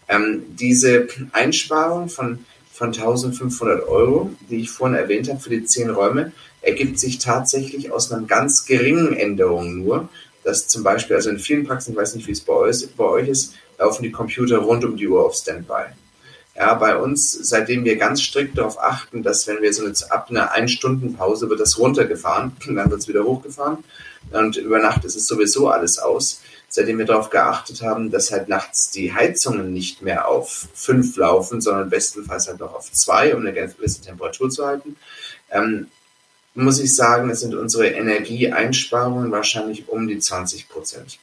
Ähm, 0.08 0.44
diese 0.48 1.08
Einsparung 1.32 2.08
von, 2.08 2.44
von 2.74 2.88
1500 2.88 3.88
Euro, 3.88 4.30
die 4.50 4.60
ich 4.60 4.70
vorhin 4.70 4.96
erwähnt 4.96 5.28
habe 5.28 5.40
für 5.40 5.50
die 5.50 5.64
zehn 5.64 5.90
Räume, 5.90 6.32
ergibt 6.60 6.98
sich 6.98 7.18
tatsächlich 7.18 7.92
aus 7.92 8.10
einer 8.12 8.26
ganz 8.26 8.66
geringen 8.66 9.14
Änderung 9.14 9.78
nur 9.84 10.08
dass 10.44 10.68
zum 10.68 10.82
Beispiel, 10.82 11.16
also 11.16 11.30
in 11.30 11.38
vielen 11.38 11.66
Praxen, 11.66 11.92
ich 11.92 11.96
weiß 11.96 12.14
nicht, 12.14 12.28
wie 12.28 12.32
es 12.32 12.40
bei 12.40 12.52
euch, 12.52 12.86
bei 12.96 13.04
euch 13.04 13.28
ist, 13.28 13.54
laufen 13.78 14.02
die 14.02 14.12
Computer 14.12 14.58
rund 14.58 14.84
um 14.84 14.96
die 14.96 15.08
Uhr 15.08 15.24
auf 15.24 15.34
Standby. 15.34 15.84
Ja, 16.54 16.74
bei 16.74 16.96
uns, 16.96 17.32
seitdem 17.32 17.84
wir 17.84 17.96
ganz 17.96 18.22
strikt 18.22 18.56
darauf 18.56 18.80
achten, 18.80 19.24
dass 19.24 19.48
wenn 19.48 19.60
wir 19.60 19.72
so 19.72 19.88
jetzt 19.88 20.12
ab 20.12 20.28
einer 20.30 20.52
Ein-Stunden-Pause 20.52 21.50
wird 21.50 21.58
das 21.58 21.78
runtergefahren, 21.78 22.52
dann 22.66 22.90
wird 22.90 23.00
es 23.00 23.08
wieder 23.08 23.24
hochgefahren 23.24 23.78
und 24.32 24.56
über 24.56 24.78
Nacht 24.78 25.04
ist 25.04 25.16
es 25.16 25.26
sowieso 25.26 25.68
alles 25.68 25.98
aus. 25.98 26.40
Seitdem 26.68 26.98
wir 26.98 27.04
darauf 27.04 27.30
geachtet 27.30 27.82
haben, 27.82 28.10
dass 28.10 28.32
halt 28.32 28.48
nachts 28.48 28.90
die 28.90 29.12
Heizungen 29.12 29.72
nicht 29.72 30.02
mehr 30.02 30.26
auf 30.26 30.68
fünf 30.74 31.16
laufen, 31.16 31.60
sondern 31.60 31.88
bestenfalls 31.88 32.48
halt 32.48 32.58
noch 32.58 32.74
auf 32.74 32.90
zwei, 32.90 33.34
um 33.34 33.42
eine 33.42 33.52
gewisse 33.52 34.00
Temperatur 34.00 34.50
zu 34.50 34.66
halten, 34.66 34.96
ähm, 35.52 35.86
muss 36.54 36.80
ich 36.80 36.94
sagen, 36.94 37.30
es 37.30 37.40
sind 37.40 37.54
unsere 37.54 37.88
Energieeinsparungen 37.88 39.30
wahrscheinlich 39.30 39.88
um 39.88 40.06
die 40.06 40.18
20 40.18 40.68
Prozent. 40.68 41.18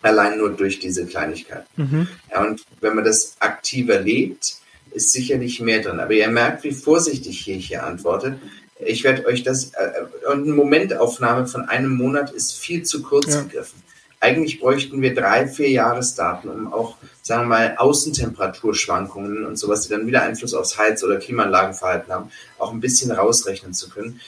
Allein 0.00 0.38
nur 0.38 0.50
durch 0.50 0.78
diese 0.78 1.06
Kleinigkeiten. 1.06 1.66
Mhm. 1.76 2.08
Ja, 2.30 2.44
und 2.44 2.64
wenn 2.80 2.94
man 2.94 3.04
das 3.04 3.36
aktiver 3.40 4.00
lebt, 4.00 4.56
ist 4.92 5.12
sicherlich 5.12 5.60
mehr 5.60 5.82
drin. 5.82 6.00
Aber 6.00 6.12
ihr 6.12 6.28
merkt, 6.28 6.64
wie 6.64 6.72
vorsichtig 6.72 7.48
ich 7.48 7.66
hier 7.66 7.84
antworte. 7.84 8.38
Ich 8.80 9.04
werde 9.04 9.26
euch 9.26 9.42
das, 9.42 9.72
äh, 9.74 10.30
und 10.30 10.44
eine 10.44 10.52
Momentaufnahme 10.52 11.46
von 11.46 11.68
einem 11.68 11.92
Monat 11.96 12.30
ist 12.30 12.56
viel 12.56 12.82
zu 12.84 13.02
kurz 13.02 13.34
ja. 13.34 13.42
gegriffen. 13.42 13.82
Eigentlich 14.20 14.58
bräuchten 14.58 15.00
wir 15.00 15.14
drei, 15.14 15.46
vier 15.46 15.70
Jahresdaten, 15.70 16.50
um 16.50 16.72
auch, 16.72 16.96
sagen 17.22 17.44
wir 17.44 17.48
mal, 17.48 17.76
Außentemperaturschwankungen 17.76 19.46
und 19.46 19.56
sowas, 19.56 19.82
die 19.82 19.90
dann 19.90 20.06
wieder 20.06 20.22
Einfluss 20.22 20.54
aufs 20.54 20.76
Heiz- 20.76 21.04
oder 21.04 21.18
Klimaanlagenverhalten 21.18 22.12
haben, 22.12 22.30
auch 22.58 22.72
ein 22.72 22.80
bisschen 22.80 23.12
rausrechnen 23.12 23.74
zu 23.74 23.88
können. 23.90 24.20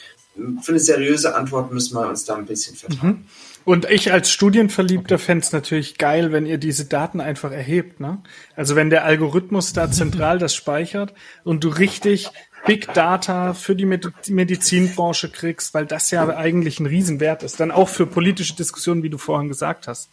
Für 0.61 0.71
eine 0.71 0.79
seriöse 0.79 1.35
Antwort 1.35 1.73
müssen 1.73 1.95
wir 1.95 2.07
uns 2.07 2.23
da 2.23 2.35
ein 2.35 2.45
bisschen 2.45 2.77
vertrauen. 2.77 3.09
Mhm. 3.09 3.25
Und 3.63 3.89
ich 3.89 4.11
als 4.11 4.31
Studienverliebter 4.31 5.19
fände 5.19 5.45
es 5.45 5.51
natürlich 5.51 5.97
geil, 5.97 6.31
wenn 6.31 6.45
ihr 6.45 6.57
diese 6.57 6.85
Daten 6.85 7.21
einfach 7.21 7.51
erhebt. 7.51 7.99
Ne? 7.99 8.21
Also 8.55 8.75
wenn 8.75 8.89
der 8.89 9.05
Algorithmus 9.05 9.73
da 9.73 9.91
zentral 9.91 10.39
das 10.39 10.55
speichert 10.55 11.13
und 11.43 11.63
du 11.63 11.69
richtig 11.69 12.31
Big 12.65 12.93
Data 12.93 13.53
für 13.53 13.75
die 13.75 13.85
Medizinbranche 13.85 15.29
kriegst, 15.29 15.73
weil 15.73 15.85
das 15.85 16.11
ja 16.11 16.27
eigentlich 16.35 16.79
ein 16.79 16.85
Riesenwert 16.85 17.43
ist. 17.43 17.59
Dann 17.59 17.71
auch 17.71 17.89
für 17.89 18.05
politische 18.05 18.55
Diskussionen, 18.55 19.03
wie 19.03 19.09
du 19.09 19.17
vorhin 19.17 19.47
gesagt 19.47 19.87
hast. 19.87 20.09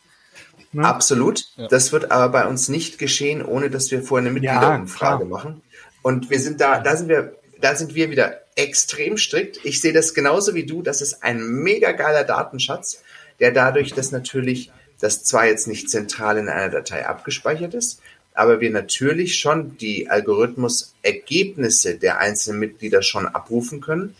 Ne? 0.72 0.84
Absolut. 0.84 1.44
Ja. 1.56 1.68
Das 1.68 1.92
wird 1.92 2.10
aber 2.10 2.30
bei 2.30 2.46
uns 2.46 2.68
nicht 2.68 2.98
geschehen, 2.98 3.44
ohne 3.44 3.70
dass 3.70 3.90
wir 3.90 4.02
vorher 4.02 4.26
eine 4.26 4.32
Mitgliederumfrage 4.32 5.24
ja, 5.24 5.28
machen. 5.28 5.62
Und 6.02 6.30
wir 6.30 6.40
sind 6.40 6.60
da, 6.60 6.80
da 6.80 6.96
sind 6.96 7.08
wir, 7.08 7.36
da 7.60 7.74
sind 7.74 7.94
wir 7.94 8.10
wieder 8.10 8.40
extrem 8.54 9.16
strikt. 9.16 9.60
Ich 9.64 9.80
sehe 9.80 9.92
das 9.92 10.14
genauso 10.14 10.54
wie 10.54 10.64
du. 10.64 10.82
Das 10.82 11.00
ist 11.00 11.22
ein 11.22 11.40
mega 11.46 11.92
geiler 11.92 12.24
Datenschatz, 12.24 13.02
der 13.40 13.52
dadurch, 13.52 13.92
dass 13.92 14.12
natürlich 14.12 14.70
das 15.00 15.24
zwar 15.24 15.46
jetzt 15.46 15.68
nicht 15.68 15.90
zentral 15.90 16.38
in 16.38 16.48
einer 16.48 16.70
Datei 16.70 17.06
abgespeichert 17.06 17.74
ist, 17.74 18.00
aber 18.34 18.60
wir 18.60 18.70
natürlich 18.70 19.38
schon 19.38 19.76
die 19.78 20.08
Algorithmus-Ergebnisse 20.08 21.96
der 21.96 22.18
einzelnen 22.18 22.60
Mitglieder 22.60 23.02
schon 23.02 23.26
abrufen 23.26 23.80
können, 23.80 24.14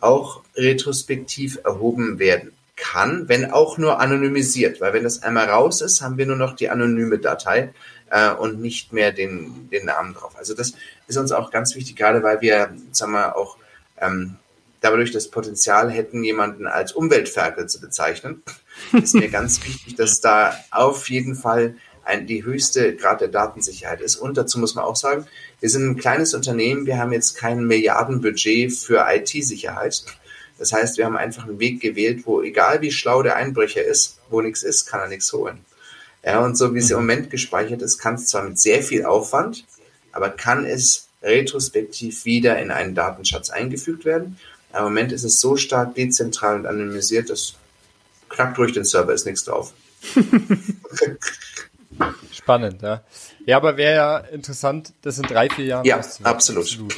auch 0.00 0.42
retrospektiv 0.56 1.58
erhoben 1.64 2.18
werden 2.18 2.52
kann, 2.76 3.28
wenn 3.28 3.50
auch 3.50 3.78
nur 3.78 4.00
anonymisiert, 4.00 4.80
weil 4.80 4.92
wenn 4.94 5.04
das 5.04 5.22
einmal 5.22 5.48
raus 5.48 5.82
ist, 5.82 6.00
haben 6.00 6.16
wir 6.16 6.26
nur 6.26 6.36
noch 6.36 6.56
die 6.56 6.70
anonyme 6.70 7.18
Datei 7.18 7.72
äh, 8.10 8.30
und 8.30 8.60
nicht 8.60 8.92
mehr 8.92 9.12
den, 9.12 9.68
den 9.70 9.84
Namen 9.86 10.14
drauf. 10.14 10.32
Also 10.36 10.54
das 10.54 10.72
ist 11.06 11.18
uns 11.18 11.30
auch 11.30 11.50
ganz 11.50 11.74
wichtig, 11.76 11.96
gerade 11.96 12.22
weil 12.22 12.40
wir, 12.40 12.74
sagen 12.92 13.12
wir, 13.12 13.36
auch 13.36 13.58
ähm, 14.00 14.36
dadurch 14.80 15.12
das 15.12 15.28
Potenzial 15.28 15.90
hätten, 15.90 16.24
jemanden 16.24 16.66
als 16.66 16.92
Umweltferkel 16.92 17.68
zu 17.68 17.80
bezeichnen, 17.80 18.42
ist 18.92 19.14
mir 19.14 19.28
ganz 19.28 19.64
wichtig, 19.64 19.96
dass 19.96 20.20
da 20.20 20.54
auf 20.70 21.08
jeden 21.10 21.34
Fall 21.34 21.74
ein, 22.04 22.26
die 22.26 22.44
höchste 22.44 22.96
Grad 22.96 23.20
der 23.20 23.28
Datensicherheit 23.28 24.00
ist. 24.00 24.16
Und 24.16 24.36
dazu 24.36 24.58
muss 24.58 24.74
man 24.74 24.84
auch 24.84 24.96
sagen, 24.96 25.26
wir 25.60 25.68
sind 25.68 25.86
ein 25.86 25.96
kleines 25.96 26.34
Unternehmen, 26.34 26.86
wir 26.86 26.98
haben 26.98 27.12
jetzt 27.12 27.36
kein 27.36 27.64
Milliardenbudget 27.66 28.72
für 28.72 29.06
IT-Sicherheit. 29.08 30.04
Das 30.58 30.72
heißt, 30.72 30.98
wir 30.98 31.06
haben 31.06 31.16
einfach 31.16 31.46
einen 31.46 31.58
Weg 31.58 31.80
gewählt, 31.80 32.22
wo 32.26 32.42
egal 32.42 32.80
wie 32.82 32.90
schlau 32.90 33.22
der 33.22 33.36
Einbrecher 33.36 33.82
ist, 33.82 34.18
wo 34.28 34.40
nichts 34.40 34.62
ist, 34.62 34.86
kann 34.86 35.00
er 35.00 35.08
nichts 35.08 35.32
holen. 35.32 35.64
Ja, 36.24 36.40
und 36.40 36.56
so 36.56 36.74
wie 36.74 36.78
es 36.78 36.90
im 36.90 36.98
mhm. 36.98 37.02
Moment 37.02 37.30
gespeichert 37.30 37.82
ist, 37.82 37.98
kann 37.98 38.14
es 38.14 38.26
zwar 38.26 38.42
mit 38.42 38.58
sehr 38.58 38.82
viel 38.82 39.04
Aufwand, 39.04 39.64
aber 40.12 40.30
kann 40.30 40.66
es 40.66 41.08
retrospektiv 41.22 42.24
wieder 42.24 42.58
in 42.58 42.70
einen 42.70 42.94
Datenschatz 42.94 43.50
eingefügt 43.50 44.04
werden. 44.04 44.38
Im 44.76 44.84
Moment 44.84 45.12
ist 45.12 45.24
es 45.24 45.40
so 45.40 45.56
stark 45.56 45.94
dezentral 45.94 46.56
und 46.56 46.66
anonymisiert, 46.66 47.30
dass 47.30 47.54
knackt 48.28 48.58
durch 48.58 48.72
den 48.72 48.84
Server 48.84 49.12
ist 49.12 49.26
nichts 49.26 49.44
drauf. 49.44 49.72
Spannend, 52.32 52.82
ja. 52.82 53.02
Ja, 53.46 53.56
aber 53.56 53.76
wäre 53.76 53.94
ja 53.94 54.18
interessant, 54.18 54.92
das 55.02 55.18
in 55.18 55.24
drei, 55.24 55.50
vier 55.50 55.64
Jahren 55.64 55.84
Ja, 55.84 55.96
absolut. 55.96 56.62
absolut. 56.62 56.94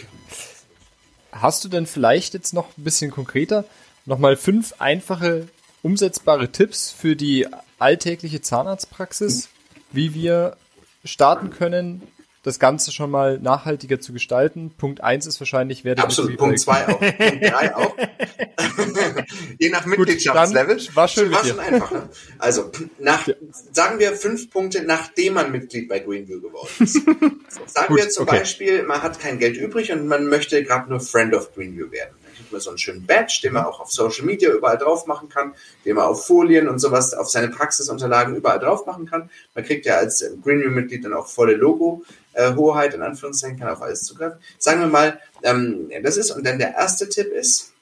Hast 1.32 1.64
du 1.64 1.68
denn 1.68 1.86
vielleicht 1.86 2.34
jetzt 2.34 2.52
noch 2.52 2.76
ein 2.76 2.84
bisschen 2.84 3.10
konkreter 3.10 3.64
nochmal 4.04 4.36
fünf 4.36 4.74
einfache 4.78 5.48
umsetzbare 5.82 6.52
Tipps 6.52 6.90
für 6.90 7.16
die 7.16 7.46
alltägliche 7.78 8.40
Zahnarztpraxis, 8.40 9.48
wie 9.90 10.14
wir 10.14 10.56
starten 11.04 11.50
können, 11.50 12.02
das 12.42 12.58
Ganze 12.58 12.90
schon 12.90 13.10
mal 13.10 13.38
nachhaltiger 13.38 14.00
zu 14.00 14.12
gestalten. 14.12 14.72
Punkt 14.76 15.00
eins 15.00 15.26
ist 15.26 15.40
wahrscheinlich, 15.40 15.84
wer 15.84 15.98
Absolut, 15.98 16.36
Punkt 16.36 16.58
zwei 16.58 16.88
auch. 16.88 16.98
Punkt 17.18 17.44
drei 17.44 17.76
auch. 17.76 17.96
Je 19.58 19.70
nach 19.70 19.86
Mitgliedschaftslevel. 19.86 20.76
Gut, 20.76 20.96
war 20.96 21.08
schön 21.08 21.30
war 21.30 21.44
schon 21.44 21.60
einfach. 21.60 21.92
Ne? 21.92 22.08
Also, 22.38 22.72
nach, 22.98 23.26
ja. 23.28 23.34
sagen 23.72 24.00
wir 24.00 24.14
fünf 24.14 24.50
Punkte, 24.50 24.82
nachdem 24.82 25.34
man 25.34 25.52
Mitglied 25.52 25.88
bei 25.88 26.00
Greenview 26.00 26.40
geworden 26.40 26.68
ist. 26.80 26.94
sagen 27.66 27.88
Gut, 27.88 27.96
wir 27.98 28.08
zum 28.10 28.26
okay. 28.26 28.38
Beispiel, 28.38 28.82
man 28.82 29.02
hat 29.02 29.20
kein 29.20 29.38
Geld 29.38 29.56
übrig 29.56 29.92
und 29.92 30.08
man 30.08 30.26
möchte 30.26 30.64
gerade 30.64 30.90
nur 30.90 31.00
Friend 31.00 31.34
of 31.34 31.54
Greenview 31.54 31.90
werden 31.92 32.16
man 32.52 32.60
so 32.60 32.70
einen 32.70 32.78
schönen 32.78 33.06
Badge, 33.06 33.40
den 33.42 33.54
man 33.54 33.64
auch 33.64 33.80
auf 33.80 33.90
Social 33.90 34.24
Media 34.24 34.50
überall 34.50 34.78
drauf 34.78 35.06
machen 35.06 35.28
kann, 35.28 35.54
den 35.84 35.96
man 35.96 36.04
auf 36.04 36.26
Folien 36.26 36.68
und 36.68 36.78
sowas, 36.78 37.14
auf 37.14 37.28
seine 37.28 37.48
Praxisunterlagen 37.48 38.36
überall 38.36 38.58
drauf 38.58 38.86
machen 38.86 39.06
kann. 39.06 39.30
Man 39.54 39.64
kriegt 39.64 39.86
ja 39.86 39.96
als 39.96 40.24
Greenview-Mitglied 40.44 41.04
dann 41.04 41.14
auch 41.14 41.26
volle 41.26 41.54
Logo-Hoheit, 42.36 42.94
in 42.94 43.02
Anführungszeichen, 43.02 43.58
kann 43.58 43.68
auf 43.68 43.82
alles 43.82 44.02
zugreifen. 44.02 44.38
Sagen 44.58 44.80
wir 44.80 44.86
mal, 44.86 45.20
ähm, 45.42 45.90
das 46.02 46.16
ist, 46.16 46.30
und 46.30 46.46
dann 46.46 46.58
der 46.58 46.74
erste 46.74 47.08
Tipp 47.08 47.32
ist, 47.32 47.72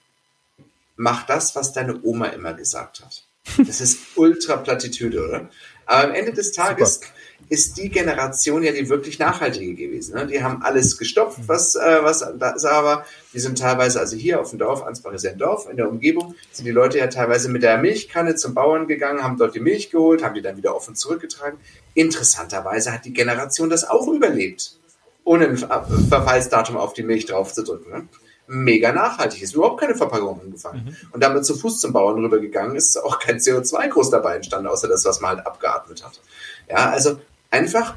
mach 0.97 1.27
das, 1.27 1.57
was 1.57 1.73
deine 1.73 2.03
Oma 2.03 2.27
immer 2.27 2.55
gesagt 2.55 3.01
hat. 3.01 3.25
Das 3.67 3.81
ist 3.81 3.99
ultra 4.17 4.57
Plattitüde, 4.57 5.27
oder? 5.27 5.51
Aber 5.87 6.09
am 6.09 6.15
Ende 6.15 6.33
des 6.33 6.53
Tages 6.53 6.95
Super 6.95 7.07
ist 7.49 7.79
die 7.79 7.89
Generation 7.89 8.63
ja 8.63 8.71
die 8.71 8.89
wirklich 8.89 9.19
nachhaltige 9.19 9.75
gewesen. 9.75 10.15
Ne? 10.15 10.27
Die 10.27 10.43
haben 10.43 10.63
alles 10.63 10.99
gestopft, 10.99 11.41
was, 11.47 11.75
äh, 11.75 11.99
was 12.03 12.21
da 12.21 12.85
war. 12.85 13.07
Die 13.33 13.41
sind 13.41 13.59
teilweise, 13.59 13.99
also 13.99 14.17
hier 14.17 14.41
auf 14.41 14.51
dem 14.51 14.61
Dorf, 14.61 14.83
Ansbach 14.83 15.13
ist 15.13 15.25
ja 15.25 15.33
ein 15.33 15.39
Dorf, 15.39 15.69
in 15.69 15.77
der 15.77 15.89
Umgebung, 15.89 16.37
sind 16.53 16.65
die 16.65 16.71
Leute 16.71 16.99
ja 16.99 17.09
teilweise 17.09 17.49
mit 17.49 17.63
der 17.63 17.79
Milchkanne 17.79 18.37
zum 18.37 18.55
Bauern 18.55 18.87
gegangen, 18.87 19.25
haben 19.25 19.37
dort 19.37 19.55
die 19.55 19.61
Milch 19.61 19.91
geholt, 19.91 20.23
haben 20.23 20.35
die 20.35 20.43
dann 20.43 20.57
wieder 20.57 20.77
offen 20.77 20.95
zurückgetragen. 20.95 21.59
Interessanterweise 21.95 22.93
hat 22.93 23.05
die 23.05 23.13
Generation 23.13 23.71
das 23.71 23.89
auch 23.89 24.09
überlebt, 24.09 24.77
ohne 25.25 25.49
ein 25.49 25.57
Verfallsdatum 25.57 26.77
auf 26.77 26.93
die 26.93 27.03
Milch 27.03 27.27
draufzudrücken. 27.27 27.93
Ne? 27.93 28.09
mega 28.51 28.93
nachhaltig 28.93 29.43
ist, 29.43 29.55
überhaupt 29.55 29.81
keine 29.81 29.95
Verpackung 29.95 30.41
angefangen. 30.41 30.85
Mhm. 30.85 30.97
Und 31.13 31.23
damit 31.23 31.45
zu 31.47 31.55
Fuß 31.55 31.81
zum 31.81 31.93
Bauern 31.93 32.19
rübergegangen 32.19 32.77
ist, 32.77 32.97
auch 32.97 33.19
kein 33.21 33.39
CO2 33.39 33.89
groß 33.89 34.11
dabei 34.11 34.37
entstanden, 34.37 34.67
außer 34.67 34.89
das, 34.89 35.05
was 35.05 35.21
man 35.21 35.37
halt 35.37 35.47
abgeatmet 35.47 36.05
hat. 36.05 36.21
Ja, 36.69 36.91
also 36.91 37.21
einfach 37.51 37.95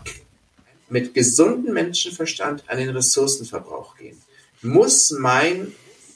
mit 0.90 1.14
gesundem 1.14 1.74
Menschenverstand 1.74 2.64
an 2.68 2.78
den 2.78 2.90
Ressourcenverbrauch 2.90 3.98
gehen. 3.98 4.22
Muss 4.62 5.12
mein 5.12 5.74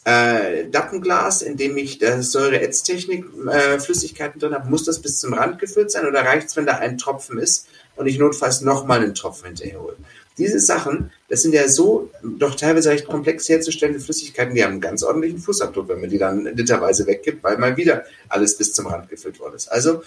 äh, 0.08 0.70
Dappenglas, 0.70 1.42
in 1.42 1.58
dem 1.58 1.76
ich 1.76 1.98
der 2.00 2.24
Säure-Ätztechnik 2.24 3.26
äh, 3.52 3.78
Flüssigkeiten 3.78 4.40
drin 4.40 4.54
habe, 4.54 4.70
muss 4.70 4.86
das 4.86 5.02
bis 5.02 5.20
zum 5.20 5.34
Rand 5.34 5.60
gefüllt 5.60 5.92
sein 5.92 6.08
oder 6.08 6.22
reicht 6.22 6.48
es, 6.48 6.56
wenn 6.56 6.66
da 6.66 6.78
ein 6.78 6.98
Tropfen 6.98 7.38
ist 7.38 7.68
und 7.98 8.08
ich 8.08 8.18
notfalls 8.18 8.62
nochmal 8.62 9.00
einen 9.00 9.16
Tropfen 9.16 9.48
hinterher 9.48 9.82
hole? 9.82 9.98
Diese 10.38 10.62
Sachen, 10.62 11.12
das 11.28 11.42
sind 11.42 11.54
ja 11.54 11.68
so 11.68 12.10
doch 12.24 12.56
teilweise 12.56 12.90
recht 12.90 13.06
komplex 13.06 13.50
herzustellende 13.50 14.00
Flüssigkeiten, 14.00 14.56
die 14.56 14.64
haben 14.64 14.74
einen 14.74 14.82
ganz 14.82 15.04
ordentlichen 15.04 15.40
Fußabdruck, 15.40 15.90
wenn 15.90 16.00
man 16.00 16.10
die 16.10 16.20
dann 16.20 16.46
literweise 16.56 17.06
weggibt, 17.06 17.44
weil 17.44 17.58
mal 17.58 17.76
wieder 17.76 18.06
alles 18.30 18.58
bis 18.58 18.72
zum 18.72 18.88
Rand 18.88 19.10
gefüllt 19.10 19.42
worden 19.42 19.56
ist. 19.56 19.68
Also 19.68 20.04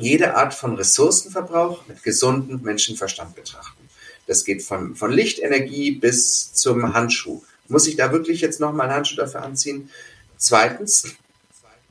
jede 0.00 0.34
Art 0.34 0.52
von 0.52 0.74
Ressourcenverbrauch 0.74 1.86
mit 1.86 2.02
gesundem 2.02 2.62
Menschenverstand 2.62 3.36
betrachten. 3.36 3.88
Das 4.26 4.44
geht 4.44 4.64
von, 4.64 4.96
von 4.96 5.12
Lichtenergie 5.12 5.92
bis 5.92 6.52
zum 6.54 6.92
Handschuh. 6.92 7.42
Muss 7.72 7.86
ich 7.86 7.96
da 7.96 8.12
wirklich 8.12 8.42
jetzt 8.42 8.60
nochmal 8.60 8.88
einen 8.88 8.96
Handschuh 8.96 9.16
dafür 9.16 9.42
anziehen? 9.42 9.88
Zweitens, 10.36 11.06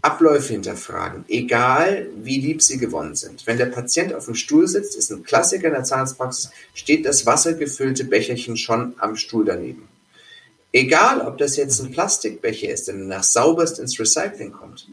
Abläufe 0.04 0.54
hinterfragen, 0.54 1.26
egal 1.28 2.08
wie 2.18 2.40
lieb 2.40 2.62
sie 2.62 2.78
gewonnen 2.78 3.16
sind. 3.16 3.48
Wenn 3.48 3.58
der 3.58 3.66
Patient 3.66 4.14
auf 4.14 4.26
dem 4.26 4.36
Stuhl 4.36 4.68
sitzt, 4.68 4.96
ist 4.96 5.10
ein 5.12 5.24
Klassiker 5.24 5.70
in 5.70 5.74
der 5.74 5.84
Zahnarztpraxis, 5.84 6.52
steht 6.76 7.08
das 7.08 7.26
wassergefüllte 7.26 8.04
Becherchen 8.04 8.58
schon 8.58 8.94
am 9.00 9.16
Stuhl 9.16 9.44
daneben. 9.44 9.88
Egal, 10.72 11.22
ob 11.22 11.40
das 11.40 11.58
jetzt 11.58 11.80
ein 11.82 11.92
Plastikbecher 11.92 12.70
ist, 12.70 12.88
der 12.88 12.96
nach 12.96 13.24
sauberst 13.24 13.80
ins 13.80 14.00
Recycling 14.00 14.52
kommt 14.52 14.88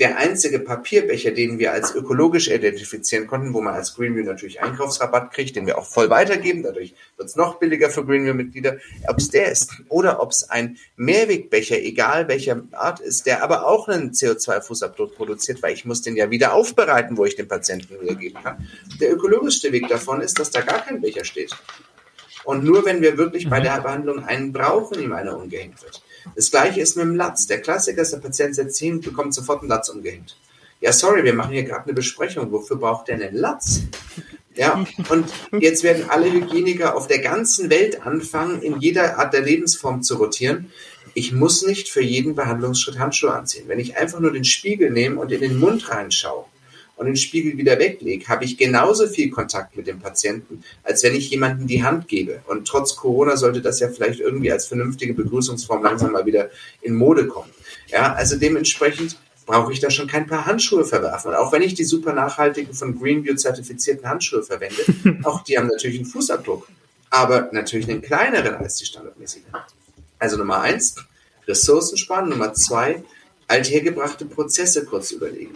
der 0.00 0.16
einzige 0.16 0.58
Papierbecher, 0.58 1.30
den 1.30 1.58
wir 1.58 1.72
als 1.72 1.94
ökologisch 1.94 2.48
identifizieren 2.48 3.26
konnten, 3.26 3.52
wo 3.52 3.60
man 3.60 3.74
als 3.74 3.94
Greenview 3.94 4.24
natürlich 4.24 4.62
Einkaufsrabatt 4.62 5.30
kriegt, 5.30 5.56
den 5.56 5.66
wir 5.66 5.76
auch 5.76 5.84
voll 5.84 6.08
weitergeben, 6.08 6.62
dadurch 6.62 6.94
wird 7.18 7.28
es 7.28 7.36
noch 7.36 7.58
billiger 7.58 7.90
für 7.90 8.04
Greenview-Mitglieder, 8.04 8.78
ob 9.06 9.18
es 9.18 9.28
der 9.28 9.52
ist 9.52 9.72
oder 9.88 10.22
ob 10.22 10.30
es 10.30 10.48
ein 10.48 10.78
Mehrwegbecher, 10.96 11.78
egal 11.78 12.28
welcher 12.28 12.62
Art 12.72 13.00
ist, 13.00 13.26
der 13.26 13.44
aber 13.44 13.66
auch 13.66 13.88
einen 13.88 14.12
CO2-Fußabdruck 14.12 15.14
produziert, 15.14 15.62
weil 15.62 15.74
ich 15.74 15.84
muss 15.84 16.00
den 16.00 16.16
ja 16.16 16.30
wieder 16.30 16.54
aufbereiten, 16.54 17.18
wo 17.18 17.26
ich 17.26 17.36
den 17.36 17.46
Patienten 17.46 18.00
wiedergeben 18.00 18.42
kann. 18.42 18.66
Der 19.00 19.12
ökologischste 19.12 19.70
Weg 19.70 19.86
davon 19.88 20.22
ist, 20.22 20.38
dass 20.38 20.50
da 20.50 20.62
gar 20.62 20.80
kein 20.80 21.02
Becher 21.02 21.24
steht. 21.24 21.54
Und 22.44 22.64
nur 22.64 22.86
wenn 22.86 23.02
wir 23.02 23.18
wirklich 23.18 23.50
bei 23.50 23.60
mhm. 23.60 23.64
der 23.64 23.80
Behandlung 23.82 24.24
einen 24.24 24.52
brauchen, 24.52 24.98
ihm 24.98 25.12
einer 25.12 25.36
umgehängt 25.36 25.82
wird. 25.82 26.02
Das 26.34 26.50
gleiche 26.50 26.80
ist 26.80 26.96
mit 26.96 27.04
dem 27.04 27.16
Latz. 27.16 27.46
Der 27.46 27.60
Klassiker 27.60 28.02
ist, 28.02 28.12
der 28.12 28.18
Patient 28.18 28.54
setzt 28.54 28.78
hin, 28.78 29.00
bekommt 29.00 29.34
sofort 29.34 29.60
einen 29.60 29.68
Latz 29.68 29.88
umgehängt. 29.88 30.36
Ja, 30.80 30.92
sorry, 30.92 31.24
wir 31.24 31.34
machen 31.34 31.52
hier 31.52 31.64
gerade 31.64 31.84
eine 31.84 31.92
Besprechung. 31.92 32.50
Wofür 32.52 32.76
braucht 32.76 33.08
der 33.08 33.16
einen 33.16 33.36
Latz? 33.36 33.82
Ja, 34.56 34.84
und 35.08 35.26
jetzt 35.60 35.82
werden 35.82 36.06
alle 36.08 36.32
Hygieniker 36.32 36.96
auf 36.96 37.06
der 37.06 37.20
ganzen 37.20 37.70
Welt 37.70 38.04
anfangen, 38.04 38.62
in 38.62 38.80
jeder 38.80 39.18
Art 39.18 39.32
der 39.32 39.42
Lebensform 39.42 40.02
zu 40.02 40.16
rotieren. 40.16 40.72
Ich 41.14 41.32
muss 41.32 41.64
nicht 41.64 41.88
für 41.88 42.02
jeden 42.02 42.34
Behandlungsschritt 42.34 42.98
Handschuhe 42.98 43.32
anziehen. 43.32 43.64
Wenn 43.68 43.78
ich 43.78 43.96
einfach 43.96 44.20
nur 44.20 44.32
den 44.32 44.44
Spiegel 44.44 44.90
nehme 44.90 45.20
und 45.20 45.32
in 45.32 45.40
den 45.40 45.58
Mund 45.58 45.88
reinschaue, 45.90 46.46
und 47.00 47.06
den 47.06 47.16
Spiegel 47.16 47.56
wieder 47.56 47.78
weglege, 47.78 48.28
habe 48.28 48.44
ich 48.44 48.58
genauso 48.58 49.06
viel 49.06 49.30
Kontakt 49.30 49.74
mit 49.74 49.86
dem 49.86 50.00
Patienten, 50.00 50.62
als 50.82 51.02
wenn 51.02 51.14
ich 51.14 51.30
jemandem 51.30 51.66
die 51.66 51.82
Hand 51.82 52.08
gebe. 52.08 52.42
Und 52.46 52.68
trotz 52.68 52.94
Corona 52.94 53.38
sollte 53.38 53.62
das 53.62 53.80
ja 53.80 53.88
vielleicht 53.88 54.20
irgendwie 54.20 54.52
als 54.52 54.66
vernünftige 54.66 55.14
Begrüßungsform 55.14 55.82
langsam 55.82 56.12
mal 56.12 56.26
wieder 56.26 56.50
in 56.82 56.92
Mode 56.92 57.26
kommen. 57.26 57.48
Ja, 57.88 58.12
also 58.12 58.36
dementsprechend 58.36 59.16
brauche 59.46 59.72
ich 59.72 59.80
da 59.80 59.90
schon 59.90 60.08
kein 60.08 60.26
paar 60.26 60.44
Handschuhe 60.44 60.84
verwerfen. 60.84 61.30
Und 61.30 61.38
auch 61.38 61.52
wenn 61.52 61.62
ich 61.62 61.72
die 61.72 61.84
super 61.84 62.12
nachhaltigen 62.12 62.74
von 62.74 63.00
Greenview 63.00 63.34
zertifizierten 63.34 64.06
Handschuhe 64.06 64.42
verwende, 64.42 64.84
auch 65.24 65.42
die 65.42 65.56
haben 65.56 65.68
natürlich 65.68 65.96
einen 65.96 66.06
Fußabdruck, 66.06 66.68
aber 67.08 67.48
natürlich 67.52 67.88
einen 67.88 68.02
kleineren 68.02 68.56
als 68.56 68.76
die 68.76 68.84
standardmäßigen. 68.84 69.50
Also 70.18 70.36
Nummer 70.36 70.60
eins, 70.60 70.96
Ressourcen 71.48 71.96
sparen. 71.96 72.28
Nummer 72.28 72.52
zwei, 72.52 73.02
althergebrachte 73.48 74.26
Prozesse 74.26 74.84
kurz 74.84 75.12
überlegen. 75.12 75.54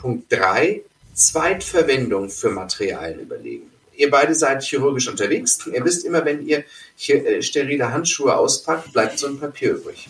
Punkt 0.00 0.32
drei, 0.32 0.82
Zweitverwendung 1.14 2.30
für 2.30 2.50
Materialien 2.50 3.20
überlegen. 3.20 3.70
Ihr 3.96 4.10
beide 4.10 4.34
seid 4.34 4.62
chirurgisch 4.62 5.08
unterwegs. 5.08 5.58
Ihr 5.70 5.84
wisst 5.84 6.06
immer, 6.06 6.24
wenn 6.24 6.46
ihr 6.46 6.64
äh, 7.08 7.42
sterile 7.42 7.92
Handschuhe 7.92 8.34
auspackt, 8.34 8.92
bleibt 8.92 9.18
so 9.18 9.26
ein 9.26 9.38
Papier 9.38 9.72
übrig. 9.72 10.08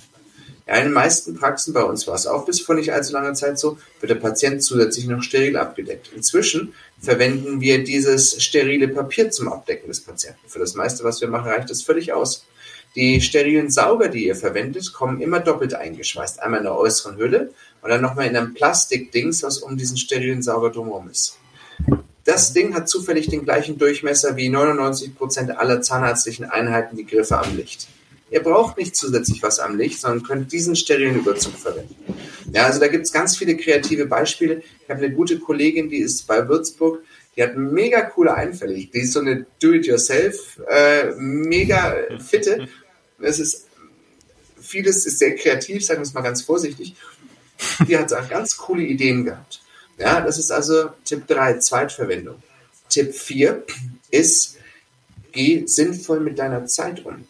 In 0.66 0.84
den 0.84 0.92
meisten 0.92 1.34
Praxen, 1.34 1.74
bei 1.74 1.82
uns 1.82 2.06
war 2.06 2.14
es 2.14 2.28
auch 2.28 2.46
bis 2.46 2.60
vor 2.60 2.76
nicht 2.76 2.92
allzu 2.92 3.12
langer 3.12 3.34
Zeit 3.34 3.58
so, 3.58 3.78
wird 3.98 4.10
der 4.10 4.16
Patient 4.16 4.62
zusätzlich 4.62 5.06
noch 5.06 5.20
steril 5.20 5.56
abgedeckt. 5.56 6.12
Inzwischen 6.14 6.74
verwenden 7.00 7.60
wir 7.60 7.82
dieses 7.82 8.40
sterile 8.40 8.86
Papier 8.86 9.32
zum 9.32 9.48
Abdecken 9.48 9.88
des 9.88 10.00
Patienten. 10.00 10.38
Für 10.46 10.60
das 10.60 10.76
meiste, 10.76 11.02
was 11.02 11.20
wir 11.20 11.26
machen, 11.26 11.50
reicht 11.50 11.70
das 11.70 11.82
völlig 11.82 12.12
aus. 12.12 12.46
Die 12.94 13.20
sterilen 13.20 13.70
Sauger, 13.70 14.08
die 14.08 14.26
ihr 14.26 14.36
verwendet, 14.36 14.92
kommen 14.92 15.20
immer 15.20 15.40
doppelt 15.40 15.74
eingeschweißt. 15.74 16.40
Einmal 16.40 16.58
in 16.60 16.64
der 16.64 16.76
äußeren 16.76 17.16
Hülle 17.16 17.52
und 17.82 17.90
dann 17.90 18.02
nochmal 18.02 18.26
in 18.26 18.36
einem 18.36 18.54
Plastikdings, 18.54 19.42
was 19.42 19.58
um 19.58 19.76
diesen 19.76 19.96
sterilen 19.96 20.42
Sauger 20.42 20.70
drumherum 20.70 21.08
ist. 21.10 21.38
Das 22.24 22.52
Ding 22.52 22.74
hat 22.74 22.88
zufällig 22.88 23.28
den 23.28 23.44
gleichen 23.44 23.78
Durchmesser 23.78 24.36
wie 24.36 24.48
99 24.48 25.14
Prozent 25.16 25.56
aller 25.56 25.80
zahnärztlichen 25.80 26.44
Einheiten 26.44 26.96
die 26.96 27.06
Griffe 27.06 27.38
am 27.38 27.56
Licht. 27.56 27.88
Ihr 28.30 28.42
braucht 28.42 28.78
nicht 28.78 28.94
zusätzlich 28.94 29.42
was 29.42 29.58
am 29.58 29.76
Licht, 29.76 30.00
sondern 30.00 30.22
könnt 30.22 30.52
diesen 30.52 30.76
sterilen 30.76 31.16
Überzug 31.16 31.54
verwenden. 31.54 31.96
Ja, 32.52 32.66
also 32.66 32.78
da 32.78 32.86
gibt 32.86 33.06
es 33.06 33.12
ganz 33.12 33.36
viele 33.36 33.56
kreative 33.56 34.06
Beispiele. 34.06 34.62
Ich 34.82 34.90
habe 34.90 35.04
eine 35.04 35.12
gute 35.12 35.38
Kollegin, 35.38 35.88
die 35.88 35.98
ist 35.98 36.26
bei 36.26 36.46
Würzburg, 36.48 37.02
die 37.36 37.42
hat 37.42 37.56
mega 37.56 38.02
coole 38.02 38.34
Einfälle. 38.34 38.74
Die 38.74 39.00
ist 39.00 39.14
so 39.14 39.20
eine 39.20 39.46
Do-it-yourself, 39.60 40.60
äh, 40.68 41.12
mega 41.16 41.96
fitte. 42.20 42.68
Es 43.20 43.40
ist 43.40 43.66
vieles 44.60 45.06
ist 45.06 45.18
sehr 45.18 45.34
kreativ, 45.34 45.84
sagen 45.84 46.00
wir 46.00 46.04
es 46.04 46.14
mal 46.14 46.20
ganz 46.20 46.42
vorsichtig. 46.42 46.94
Die 47.86 47.96
hat 47.96 48.12
auch 48.12 48.28
ganz 48.28 48.56
coole 48.56 48.82
Ideen 48.82 49.24
gehabt. 49.24 49.60
Ja, 49.98 50.20
das 50.20 50.38
ist 50.38 50.50
also 50.50 50.90
Tipp 51.04 51.26
3, 51.26 51.58
Zweitverwendung. 51.58 52.42
Tipp 52.88 53.14
4 53.14 53.64
ist, 54.10 54.56
geh 55.32 55.64
sinnvoll 55.66 56.20
mit 56.20 56.38
deiner 56.38 56.66
Zeit 56.66 57.04
um. 57.04 57.26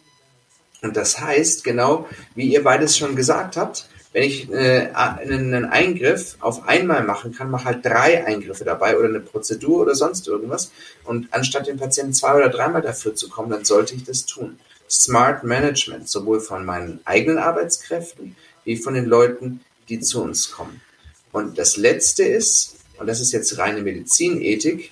Und 0.81 0.97
das 0.97 1.19
heißt, 1.19 1.63
genau 1.63 2.07
wie 2.33 2.51
ihr 2.51 2.63
beides 2.63 2.97
schon 2.97 3.15
gesagt 3.15 3.57
habt, 3.57 3.87
wenn 4.13 4.23
ich 4.23 4.49
äh, 4.51 4.89
einen 4.93 5.65
Eingriff 5.65 6.35
auf 6.41 6.67
einmal 6.67 7.03
machen 7.03 7.33
kann, 7.33 7.49
mach 7.49 7.63
halt 7.63 7.85
drei 7.85 8.25
Eingriffe 8.25 8.65
dabei 8.65 8.97
oder 8.97 9.07
eine 9.07 9.21
Prozedur 9.21 9.81
oder 9.81 9.95
sonst 9.95 10.27
irgendwas. 10.27 10.71
Und 11.05 11.29
anstatt 11.31 11.67
den 11.67 11.77
Patienten 11.77 12.13
zwei 12.13 12.35
oder 12.35 12.49
dreimal 12.49 12.81
dafür 12.81 13.15
zu 13.15 13.29
kommen, 13.29 13.51
dann 13.51 13.63
sollte 13.63 13.95
ich 13.95 14.03
das 14.03 14.25
tun. 14.25 14.59
Smart 14.89 15.45
Management, 15.45 16.09
sowohl 16.09 16.41
von 16.41 16.65
meinen 16.65 16.99
eigenen 17.05 17.37
Arbeitskräften 17.37 18.35
wie 18.65 18.75
von 18.75 18.93
den 18.93 19.05
Leuten, 19.05 19.61
die 19.91 19.99
zu 19.99 20.23
uns 20.23 20.51
kommen. 20.51 20.81
Und 21.31 21.57
das 21.57 21.77
Letzte 21.77 22.23
ist, 22.23 22.77
und 22.97 23.07
das 23.07 23.19
ist 23.19 23.33
jetzt 23.33 23.57
reine 23.57 23.81
Medizinethik, 23.81 24.91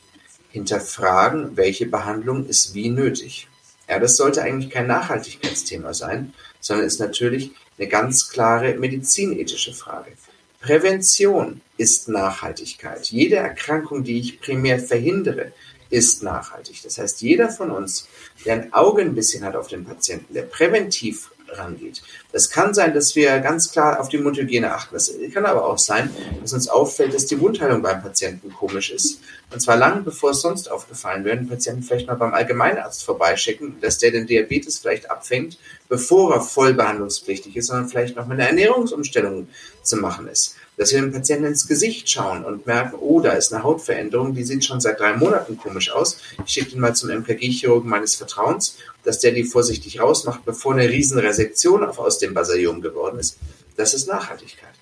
hinterfragen, 0.52 1.56
welche 1.56 1.86
Behandlung 1.86 2.47
ist 2.47 2.74
wie 2.74 2.89
nötig. 2.89 3.47
Ja, 3.88 4.00
das 4.00 4.18
sollte 4.18 4.41
eigentlich 4.41 4.72
kein 4.72 4.88
Nachhaltigkeitsthema 4.88 5.93
sein, 5.93 6.34
sondern 6.60 6.86
ist 6.86 7.00
natürlich 7.00 7.52
eine 7.78 7.88
ganz 7.88 8.30
klare 8.30 8.76
medizinethische 8.76 9.74
Frage. 9.74 10.12
Prävention 10.60 11.62
ist 11.78 12.10
Nachhaltigkeit. 12.10 13.08
Jede 13.08 13.38
Erkrankung, 13.38 14.04
die 14.04 14.20
ich 14.20 14.41
primär 14.41 14.80
verhindere, 14.80 15.54
ist 15.89 16.22
nachhaltig. 16.22 16.82
Das 16.84 16.97
heißt, 16.97 17.22
jeder 17.22 17.50
von 17.50 17.72
uns, 17.72 18.08
der 18.45 18.56
ein 18.56 18.74
Auge 18.74 19.02
ein 19.02 19.16
bisschen 19.16 19.43
hat 19.43 19.56
auf 19.56 19.68
den 19.68 19.86
Patienten, 19.86 20.34
der 20.34 20.43
präventiv 20.43 21.32
rangeht. 21.58 22.02
Das 22.32 22.50
kann 22.50 22.74
sein, 22.74 22.93
dass 22.93 23.16
wir 23.16 23.39
ganz 23.39 23.72
klar 23.72 24.00
auf 24.00 24.10
die 24.10 24.18
Mundhygiene 24.18 24.74
achten. 24.74 24.93
Das 24.93 25.12
kann 25.34 25.45
aber 25.45 25.66
auch 25.66 25.78
sein, 25.78 26.10
dass 26.41 26.54
uns 26.54 26.68
auffällt, 26.68 27.14
dass 27.14 27.26
die 27.26 27.39
Wundheilung 27.39 27.82
beim 27.82 28.02
Patienten 28.02 28.54
komisch 28.54 28.91
ist. 28.91 29.22
Und 29.52 29.62
zwar 29.62 29.78
lange 29.78 30.02
bevor 30.02 30.32
es 30.32 30.41
sonst 30.41 30.70
aufgefallen 30.70 31.26
wäre, 31.26 31.38
den 31.38 31.50
Patienten 31.50 31.84
vielleicht 31.84 32.08
mal 32.08 32.16
beim 32.16 32.34
Allgemeinarzt 32.34 33.04
vorbeischicken, 33.04 33.78
dass 33.82 33.97
der 33.97 34.12
den 34.12 34.28
Diabetes 34.28 34.80
vielleicht 34.80 35.10
abfängt, 35.10 35.58
bevor 35.88 36.34
er 36.34 36.41
voll 36.41 36.74
behandlungspflichtig 36.74 37.56
ist, 37.56 37.68
sondern 37.68 37.89
vielleicht 37.89 38.16
noch 38.16 38.28
mal 38.28 38.34
eine 38.34 38.47
Ernährungsumstellung 38.47 39.47
zu 39.82 39.97
machen 39.97 40.28
ist 40.28 40.56
dass 40.80 40.93
wir 40.93 41.02
dem 41.02 41.12
Patienten 41.12 41.45
ins 41.45 41.68
Gesicht 41.68 42.10
schauen 42.10 42.45
und 42.45 42.66
merken, 42.66 42.95
oh, 43.02 43.20
da 43.20 43.34
ist 43.34 43.54
eine 43.54 43.64
Hautveränderung, 43.64 44.34
die 44.34 44.45
sieht 44.45 44.64
schon 44.64 44.80
seit 44.80 45.02
drei 45.02 45.14
Monaten 45.14 45.58
komisch 45.58 45.91
aus. 45.91 46.20
Ich 46.45 46.54
schicke 46.54 46.72
ihn 46.72 46.80
mal 46.80 46.95
zum 46.95 47.10
MKG-Chirurgen 47.10 47.89
meines 47.89 48.16
Vertrauens, 48.16 48.78
dass 49.04 49.20
der 49.20 49.32
die 49.32 49.43
vorsichtig 49.43 50.00
rausmacht, 50.00 50.45
bevor 50.45 50.74
eine 50.74 50.89
Riesenresektion 50.89 51.84
aus 51.84 52.20
dem 52.20 52.34
Basalium 52.34 52.82
geworden 52.82 53.20
ist. 53.20 53.38
Das 53.78 53.93
ist 53.93 54.08
Nachhaltigkeit. 54.08 54.74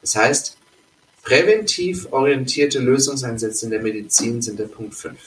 Das 0.00 0.16
heißt, 0.16 0.56
präventiv 1.22 2.08
orientierte 2.10 2.80
Lösungsansätze 2.80 3.66
in 3.66 3.70
der 3.70 3.80
Medizin 3.80 4.42
sind 4.42 4.58
der 4.58 4.66
Punkt 4.66 4.94
5. 4.94 5.18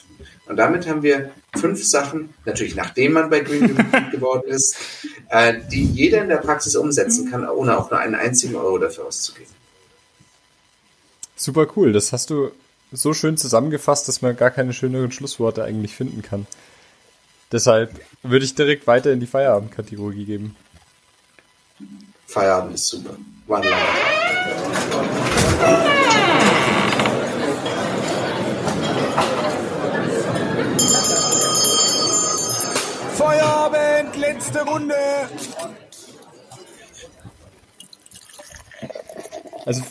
Und 0.46 0.56
damit 0.56 0.86
haben 0.86 1.02
wir 1.02 1.32
fünf 1.56 1.84
Sachen, 1.84 2.34
natürlich 2.44 2.76
nachdem 2.76 3.12
man 3.12 3.30
bei 3.30 3.40
Green 3.40 3.74
geworden 4.12 4.48
ist, 4.48 4.76
äh, 5.30 5.54
die 5.70 5.84
jeder 5.84 6.22
in 6.22 6.28
der 6.28 6.36
Praxis 6.36 6.76
umsetzen 6.76 7.30
kann, 7.30 7.48
ohne 7.48 7.76
auch 7.76 7.90
nur 7.90 7.98
einen 7.98 8.14
einzigen 8.14 8.54
Euro 8.54 8.78
dafür 8.78 9.06
auszugeben. 9.06 9.50
Super 11.34 11.66
cool. 11.76 11.92
Das 11.92 12.12
hast 12.12 12.30
du 12.30 12.52
so 12.92 13.12
schön 13.12 13.36
zusammengefasst, 13.36 14.06
dass 14.06 14.22
man 14.22 14.36
gar 14.36 14.50
keine 14.50 14.72
schöneren 14.72 15.10
Schlussworte 15.10 15.64
eigentlich 15.64 15.94
finden 15.94 16.22
kann. 16.22 16.46
Deshalb 17.52 18.00
würde 18.22 18.44
ich 18.44 18.54
direkt 18.54 18.86
weiter 18.86 19.12
in 19.12 19.20
die 19.20 19.26
Feierabend-Kategorie 19.26 20.24
geben. 20.24 20.56
Feierabend 22.26 22.74
ist 22.74 22.88
super. 22.88 23.16
Ein 23.48 23.62
langer 23.62 23.76
Feierabend, 33.14 34.16
letzte 34.16 34.62
Runde. 34.62 34.94
Also 39.64 39.82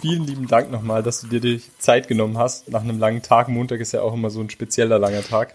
vielen 0.00 0.24
lieben 0.24 0.46
Dank 0.46 0.70
nochmal, 0.70 1.02
dass 1.02 1.20
du 1.20 1.26
dir 1.26 1.40
die 1.40 1.60
Zeit 1.78 2.06
genommen 2.06 2.38
hast. 2.38 2.68
Nach 2.68 2.82
einem 2.82 2.98
langen 3.00 3.22
Tag. 3.22 3.48
Montag 3.48 3.80
ist 3.80 3.92
ja 3.92 4.02
auch 4.02 4.14
immer 4.14 4.30
so 4.30 4.40
ein 4.40 4.50
spezieller 4.50 4.98
langer 5.00 5.22
Tag. 5.22 5.54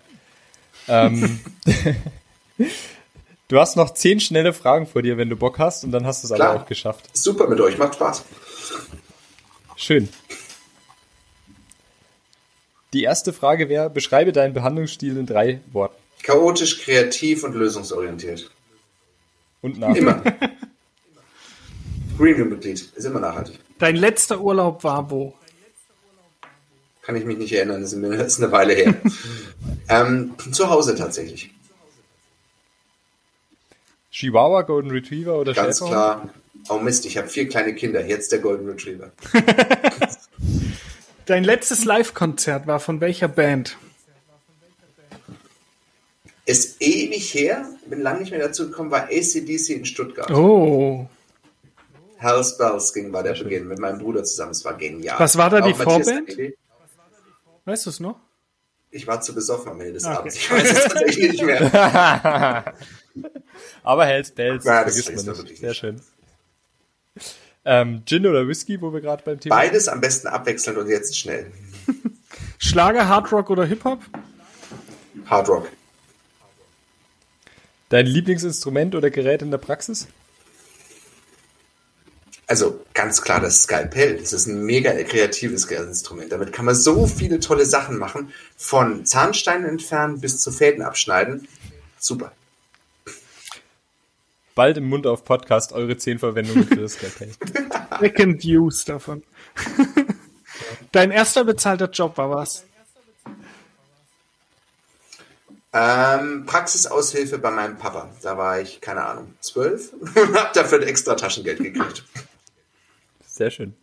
Ähm, 0.88 1.40
du 3.48 3.60
hast 3.60 3.76
noch 3.76 3.94
zehn 3.94 4.20
schnelle 4.20 4.54
Fragen 4.54 4.88
vor 4.88 5.02
dir, 5.02 5.18
wenn 5.18 5.30
du 5.30 5.36
Bock 5.36 5.60
hast, 5.60 5.84
und 5.84 5.92
dann 5.92 6.06
hast 6.06 6.24
du 6.24 6.28
es 6.28 6.32
aber 6.32 6.62
auch 6.62 6.66
geschafft. 6.66 7.10
Super 7.14 7.48
mit 7.48 7.60
euch, 7.60 7.78
macht 7.78 7.96
Spaß. 7.96 8.24
Schön. 9.76 10.10
Die 12.94 13.04
erste 13.04 13.34
Frage 13.34 13.70
wäre: 13.70 13.90
Beschreibe 13.90 14.32
deinen 14.32 14.54
Behandlungsstil 14.54 15.18
in 15.18 15.26
drei 15.26 15.62
Worten. 15.72 15.96
Chaotisch, 16.24 16.82
kreativ 16.82 17.44
und 17.44 17.56
lösungsorientiert. 17.56 18.52
Und 19.62 19.80
nachhaltig. 19.80 20.02
Immer. 20.02 20.24
Greenroom-Mitglied 22.18 22.92
ist 22.96 23.06
immer 23.06 23.20
nachhaltig. 23.20 23.60
Dein 23.80 23.96
letzter 23.96 24.40
Urlaub 24.40 24.84
war 24.84 25.10
wo? 25.10 25.34
Kann 27.02 27.16
ich 27.16 27.26
mich 27.26 27.38
nicht 27.38 27.54
erinnern, 27.54 27.82
das 27.82 27.94
ist 27.94 28.40
eine 28.42 28.52
Weile 28.52 28.74
her. 28.74 28.94
ähm, 29.90 30.34
zu 30.52 30.70
Hause 30.70 30.96
tatsächlich. 30.96 31.52
Chihuahua, 34.12 34.64
Golden 34.64 34.92
Retriever 34.92 35.40
oder 35.40 35.54
Ganz 35.54 35.80
Schäfer? 35.80 35.90
klar. 35.90 36.30
Oh 36.70 36.78
Mist, 36.78 37.06
ich 37.06 37.18
habe 37.18 37.28
vier 37.28 37.48
kleine 37.48 37.74
Kinder. 37.74 38.06
Jetzt 38.06 38.32
der 38.32 38.40
Golden 38.40 38.68
Retriever. 38.70 39.12
Dein 41.26 41.44
letztes 41.44 41.86
Live-Konzert 41.86 42.68
war 42.68 42.80
von 42.80 43.02
welcher 43.02 43.28
Band? 43.28 43.78
Ist 46.46 46.82
ewig 46.82 47.34
her, 47.34 47.66
bin 47.86 48.02
lange 48.02 48.20
nicht 48.20 48.32
mehr 48.32 48.42
dazu 48.42 48.68
gekommen, 48.68 48.92
war 48.92 49.04
ACDC 49.06 49.70
in 49.70 49.86
Stuttgart. 49.86 50.30
Oh. 50.32 51.08
Hell's 52.18 52.58
Bells 52.58 52.94
ging 52.94 53.12
bei 53.12 53.24
der 53.24 53.34
Beginn 53.34 53.68
mit 53.68 53.80
meinem 53.80 54.00
Bruder 54.00 54.24
zusammen. 54.24 54.52
Es 54.52 54.66
war 54.66 54.74
genial. 54.74 55.20
Was 55.20 55.38
war 55.38 55.50
da 55.50 55.62
die 55.62 55.74
Vorband? 55.74 56.30
Weißt 57.66 57.86
du 57.86 57.90
es 57.90 58.00
noch? 58.00 58.20
Ich 58.90 59.08
war 59.08 59.22
zu 59.22 59.34
besoffen 59.34 59.72
am 59.72 59.80
Ende 59.80 59.94
des 59.94 60.06
okay. 60.06 60.16
Abends. 60.16 60.36
Ich 60.36 60.52
weiß 60.52 60.72
es 60.72 60.84
tatsächlich 60.84 61.32
nicht 61.32 61.44
mehr. 61.44 62.74
Aber 63.84 64.06
Hell's 64.06 64.32
Bells, 64.32 64.66
ja, 64.66 64.84
das 64.84 65.02
vergisst 65.02 65.26
man 65.28 65.44
nicht. 65.46 65.58
Sehr 65.58 65.74
schön. 65.74 66.02
Ähm, 67.64 68.04
Gin 68.06 68.26
oder 68.26 68.48
Whisky, 68.48 68.82
wo 68.82 68.92
wir 68.92 69.02
gerade 69.02 69.24
beim 69.24 69.40
Thema 69.40 69.56
Beides 69.56 69.88
am 69.88 70.02
besten 70.02 70.28
abwechselnd 70.28 70.78
und 70.78 70.88
jetzt 70.88 71.18
schnell. 71.18 71.52
Schlager, 72.58 73.08
Hardrock 73.08 73.50
oder 73.50 73.66
Hip-Hop? 73.66 74.00
Hardrock. 75.26 75.68
Dein 77.90 78.08
Lieblingsinstrument 78.08 78.96
oder 78.96 79.10
Gerät 79.10 79.42
in 79.42 79.52
der 79.52 79.58
Praxis? 79.58 80.08
Also 82.52 82.84
ganz 82.94 83.22
klar 83.22 83.40
das 83.40 83.64
Skalpell. 83.64 84.18
Das 84.18 84.34
ist 84.34 84.46
ein 84.46 84.66
mega 84.66 84.92
kreatives 85.04 85.64
Instrument. 85.72 86.34
Damit 86.34 86.52
kann 86.52 86.66
man 86.66 86.76
so 86.76 87.08
viele 87.08 87.40
tolle 87.40 87.66
Sachen 87.66 87.98
machen. 87.98 88.34
Von 88.58 89.06
Zahnsteinen 89.06 89.64
entfernen 89.64 90.20
bis 90.20 90.42
zu 90.42 90.52
Fäden 90.52 90.84
abschneiden. 90.84 91.48
Super. 91.98 92.34
Bald 94.54 94.76
im 94.76 94.90
Mund 94.90 95.08
auf 95.08 95.24
Podcast 95.24 95.72
eure 95.72 95.96
zehn 95.96 96.20
Verwendungen 96.20 96.68
für 96.68 96.76
das 96.76 96.96
Skalpell. 96.96 97.32
Second 98.02 98.44
Use 98.44 98.86
davon. 98.86 99.24
Dein 100.92 101.12
erster 101.12 101.46
bezahlter 101.46 101.90
Job 101.90 102.18
war 102.18 102.32
was? 102.32 102.66
Ähm, 105.72 106.46
Praxisaushilfe 106.46 107.38
bei 107.38 107.50
meinem 107.50 107.78
Papa. 107.78 108.10
Da 108.22 108.38
war 108.38 108.60
ich, 108.60 108.82
keine 108.82 109.06
Ahnung, 109.06 109.36
zwölf 109.40 109.94
und 110.02 110.18
habe 110.18 110.50
dafür 110.54 110.86
extra 110.86 111.16
Taschengeld 111.16 111.60
gekriegt. 111.60 112.04
Sehr 113.32 113.50
schön. 113.50 113.74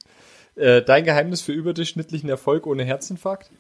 Äh, 0.57 0.83
dein 0.83 1.05
Geheimnis 1.05 1.41
für 1.41 1.53
überdurchschnittlichen 1.53 2.29
Erfolg 2.29 2.67
ohne 2.67 2.85
Herzinfarkt? 2.85 3.51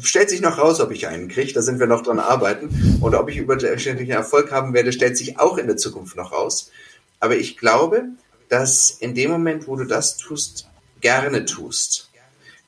Stellt 0.00 0.30
sich 0.30 0.40
noch 0.40 0.58
raus, 0.58 0.80
ob 0.80 0.92
ich 0.92 1.08
einen 1.08 1.28
kriege, 1.28 1.52
da 1.52 1.62
sind 1.62 1.80
wir 1.80 1.86
noch 1.86 2.02
dran 2.02 2.20
arbeiten. 2.20 2.98
Und 3.00 3.14
ob 3.14 3.28
ich 3.28 3.36
überdurchschnittlichen 3.36 4.14
Erfolg 4.14 4.52
haben 4.52 4.74
werde, 4.74 4.92
stellt 4.92 5.16
sich 5.16 5.38
auch 5.38 5.58
in 5.58 5.66
der 5.66 5.76
Zukunft 5.76 6.16
noch 6.16 6.32
raus. 6.32 6.70
Aber 7.18 7.36
ich 7.36 7.56
glaube, 7.56 8.04
dass 8.48 8.90
in 8.90 9.14
dem 9.14 9.30
Moment, 9.30 9.66
wo 9.66 9.76
du 9.76 9.84
das 9.84 10.18
tust, 10.18 10.68
gerne 11.00 11.44
tust, 11.46 12.10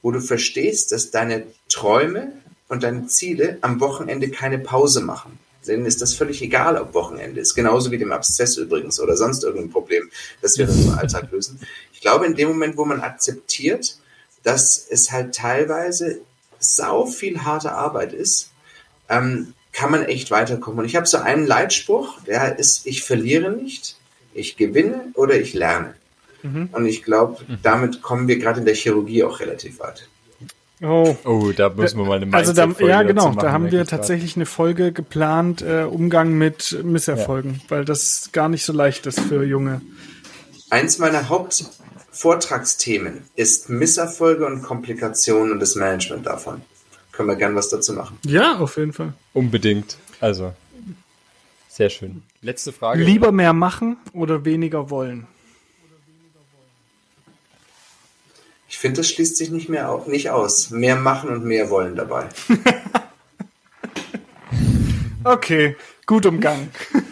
wo 0.03 0.11
du 0.11 0.21
verstehst, 0.21 0.91
dass 0.93 1.11
deine 1.11 1.45
Träume 1.69 2.33
und 2.69 2.83
deine 2.83 3.07
Ziele 3.07 3.59
am 3.61 3.81
Wochenende 3.81 4.31
keine 4.31 4.59
Pause 4.59 5.01
machen. 5.01 5.39
Denen 5.69 5.87
ist 5.87 6.03
das 6.03 6.15
völlig 6.15 6.43
egal, 6.43 6.77
ob 6.77 6.95
Wochenende 6.95 7.41
ist. 7.41 7.55
Genauso 7.55 7.91
wie 7.91 7.99
dem 7.99 8.13
Abszess 8.13 8.57
übrigens 8.57 8.99
oder 9.01 9.17
sonst 9.17 9.45
irgendein 9.45 9.71
Problem, 9.71 10.11
das 10.43 10.59
wir 10.59 10.65
in 10.67 10.73
unserem 10.73 10.99
Alltag 10.99 11.31
lösen. 11.31 11.61
Ich 11.93 12.01
glaube, 12.01 12.27
in 12.27 12.35
dem 12.35 12.49
Moment, 12.49 12.77
wo 12.77 12.85
man 12.85 13.01
akzeptiert, 13.01 13.99
dass 14.43 14.87
es 14.89 15.11
halt 15.11 15.35
teilweise 15.35 16.21
sau 16.59 17.07
viel 17.07 17.43
harte 17.43 17.73
Arbeit 17.73 18.13
ist, 18.13 18.51
ähm, 19.09 19.55
kann 19.73 19.91
man 19.91 20.05
echt 20.05 20.31
weiterkommen. 20.31 20.81
Und 20.81 20.87
ich 20.87 20.97
habe 20.97 21.07
so 21.07 21.19
einen 21.19 21.47
Leitspruch, 21.47 22.21
der 22.23 22.59
ist, 22.59 22.87
ich 22.87 23.03
verliere 23.03 23.51
nicht, 23.51 23.97
ich 24.35 24.57
gewinne 24.57 25.13
oder 25.15 25.35
ich 25.35 25.55
lerne. 25.55 25.95
Mhm. 26.43 26.71
Und 26.73 26.87
ich 26.87 27.03
glaube, 27.03 27.45
damit 27.63 28.03
kommen 28.03 28.29
wir 28.29 28.39
gerade 28.39 28.61
in 28.61 28.67
der 28.67 28.75
Chirurgie 28.75 29.25
auch 29.25 29.41
relativ 29.41 29.79
weit. 29.81 30.09
Oh. 30.81 31.17
oh, 31.25 31.53
da 31.57 31.71
müssen 31.71 31.99
wir 31.99 32.07
mal 32.07 32.23
eine 32.23 32.33
Also 32.33 32.53
da, 32.53 32.69
ja, 32.79 33.03
genau, 33.03 33.29
machen, 33.29 33.39
da 33.41 33.53
haben 33.53 33.73
wir 33.73 33.85
tatsächlich 33.85 34.33
grad. 34.33 34.39
eine 34.39 34.47
Folge 34.47 34.93
geplant, 34.93 35.63
äh, 35.63 35.83
Umgang 35.83 36.35
mit 36.35 36.79
Misserfolgen, 36.85 37.55
ja. 37.55 37.61
weil 37.69 37.85
das 37.85 38.31
gar 38.33 38.49
nicht 38.49 38.65
so 38.65 38.73
leicht 38.73 39.07
ist 39.07 39.19
für 39.21 39.43
Junge. 39.45 39.81
Eins 40.71 40.99
meiner 40.99 41.29
Hauptvortragsthemen 41.29 43.23
ist 43.35 43.69
Misserfolge 43.69 44.47
und 44.47 44.63
Komplikationen 44.63 45.53
und 45.53 45.61
das 45.61 45.75
Management 45.75 46.27
davon. 46.27 46.63
Können 47.11 47.29
wir 47.29 47.37
gern 47.37 47.57
was 47.57 47.69
dazu 47.71 47.95
machen. 47.95 48.19
Ja, 48.25 48.59
auf 48.59 48.77
jeden 48.77 48.93
Fall. 48.93 49.15
Unbedingt. 49.33 49.97
Also, 50.21 50.53
sehr 51.69 51.91
schön. 51.91 52.23
Letzte 52.41 52.73
Frage. 52.73 53.03
Lieber 53.03 53.33
mehr 53.33 53.53
machen 53.53 53.97
oder 54.13 54.45
weniger 54.45 54.91
wollen? 54.91 55.27
Ich 58.69 58.79
finde, 58.79 58.99
das 58.99 59.09
schließt 59.09 59.37
sich 59.37 59.51
nicht 59.51 59.69
mehr 59.69 60.05
nicht 60.07 60.31
aus. 60.31 60.71
Mehr 60.71 60.97
machen 60.97 61.31
und 61.31 61.45
mehr 61.45 61.71
wollen 61.71 61.97
dabei. 61.97 62.29
okay, 65.25 65.77
gut 66.07 66.27
umgangen. 66.27 66.71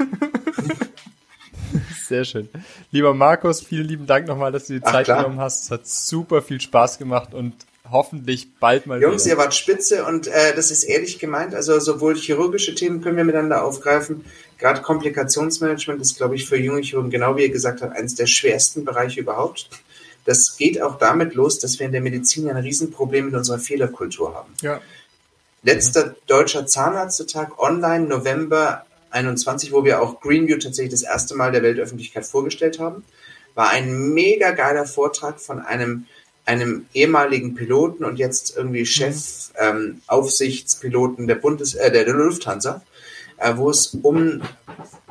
Sehr 2.07 2.25
schön. 2.25 2.49
Lieber 2.93 3.15
Markus, 3.15 3.63
vielen 3.63 3.89
lieben 3.89 4.07
Dank 4.07 4.29
nochmal, 4.29 4.53
dass 4.53 4.67
du 4.67 4.75
die 4.75 4.83
Zeit 4.83 5.09
Ach, 5.11 5.19
genommen 5.19 5.41
hast. 5.41 5.65
Es 5.65 5.71
hat 5.71 5.87
super 5.87 6.43
viel 6.43 6.61
Spaß 6.61 6.99
gemacht 6.99 7.35
und 7.35 7.55
hoffentlich 7.91 8.49
bald 8.61 8.87
mal 8.87 9.01
Jungs, 9.01 9.25
wieder. 9.25 9.37
ihr 9.37 9.39
wart 9.39 9.55
spitze 9.55 10.05
und 10.05 10.27
äh, 10.27 10.55
das 10.55 10.71
ist 10.71 10.85
ehrlich 10.85 11.19
gemeint. 11.19 11.55
Also 11.55 11.79
sowohl 11.81 12.17
chirurgische 12.17 12.75
Themen 12.75 13.01
können 13.01 13.17
wir 13.17 13.25
miteinander 13.25 13.65
aufgreifen. 13.65 14.25
Gerade 14.59 14.83
Komplikationsmanagement 14.83 16.01
ist, 16.01 16.17
glaube 16.17 16.35
ich, 16.35 16.47
für 16.47 16.57
junge 16.57 16.83
Chirurgen, 16.83 17.11
genau 17.11 17.37
wie 17.37 17.43
ihr 17.43 17.51
gesagt 17.51 17.83
habt, 17.83 17.97
eines 17.97 18.15
der 18.15 18.27
schwersten 18.27 18.85
Bereiche 18.85 19.21
überhaupt. 19.21 19.69
Das 20.27 20.57
geht 20.57 20.83
auch 20.83 20.99
damit 20.99 21.35
los, 21.35 21.59
dass 21.59 21.79
wir 21.79 21.87
in 21.87 21.93
der 21.93 22.01
Medizin 22.03 22.51
ein 22.51 22.57
Riesenproblem 22.57 23.27
mit 23.27 23.35
unserer 23.35 23.59
Fehlerkultur 23.59 24.35
haben. 24.35 24.53
Ja. 24.61 24.81
Letzter 25.63 26.15
deutscher 26.27 26.67
Zahnärztetag 26.67 27.59
online, 27.59 28.07
November 28.07 28.85
21, 29.11 29.73
wo 29.73 29.85
wir 29.85 30.03
auch 30.03 30.21
Greenview 30.21 30.59
tatsächlich 30.59 30.93
das 30.93 31.03
erste 31.03 31.35
Mal 31.35 31.53
der 31.53 31.63
Weltöffentlichkeit 31.63 32.27
vorgestellt 32.27 32.79
haben, 32.79 33.05
war 33.55 33.71
ein 33.71 34.11
mega 34.13 34.51
geiler 34.51 34.85
Vortrag 34.85 35.41
von 35.41 35.61
einem 35.61 36.07
einem 36.45 36.87
ehemaligen 36.95 37.55
Piloten 37.57 38.05
und 38.05 38.19
jetzt 38.19 38.57
irgendwie 38.57 38.81
mhm. 38.81 38.87
Chef 38.87 39.51
ähm, 39.59 40.01
Aufsichtspiloten 40.07 41.27
der 41.27 41.35
Bundes 41.35 41.75
äh, 41.75 41.91
der, 41.91 42.05
der 42.05 42.15
Lufthansa, 42.15 42.83
äh, 43.39 43.57
wo 43.57 43.69
es 43.69 43.99
um 44.03 44.43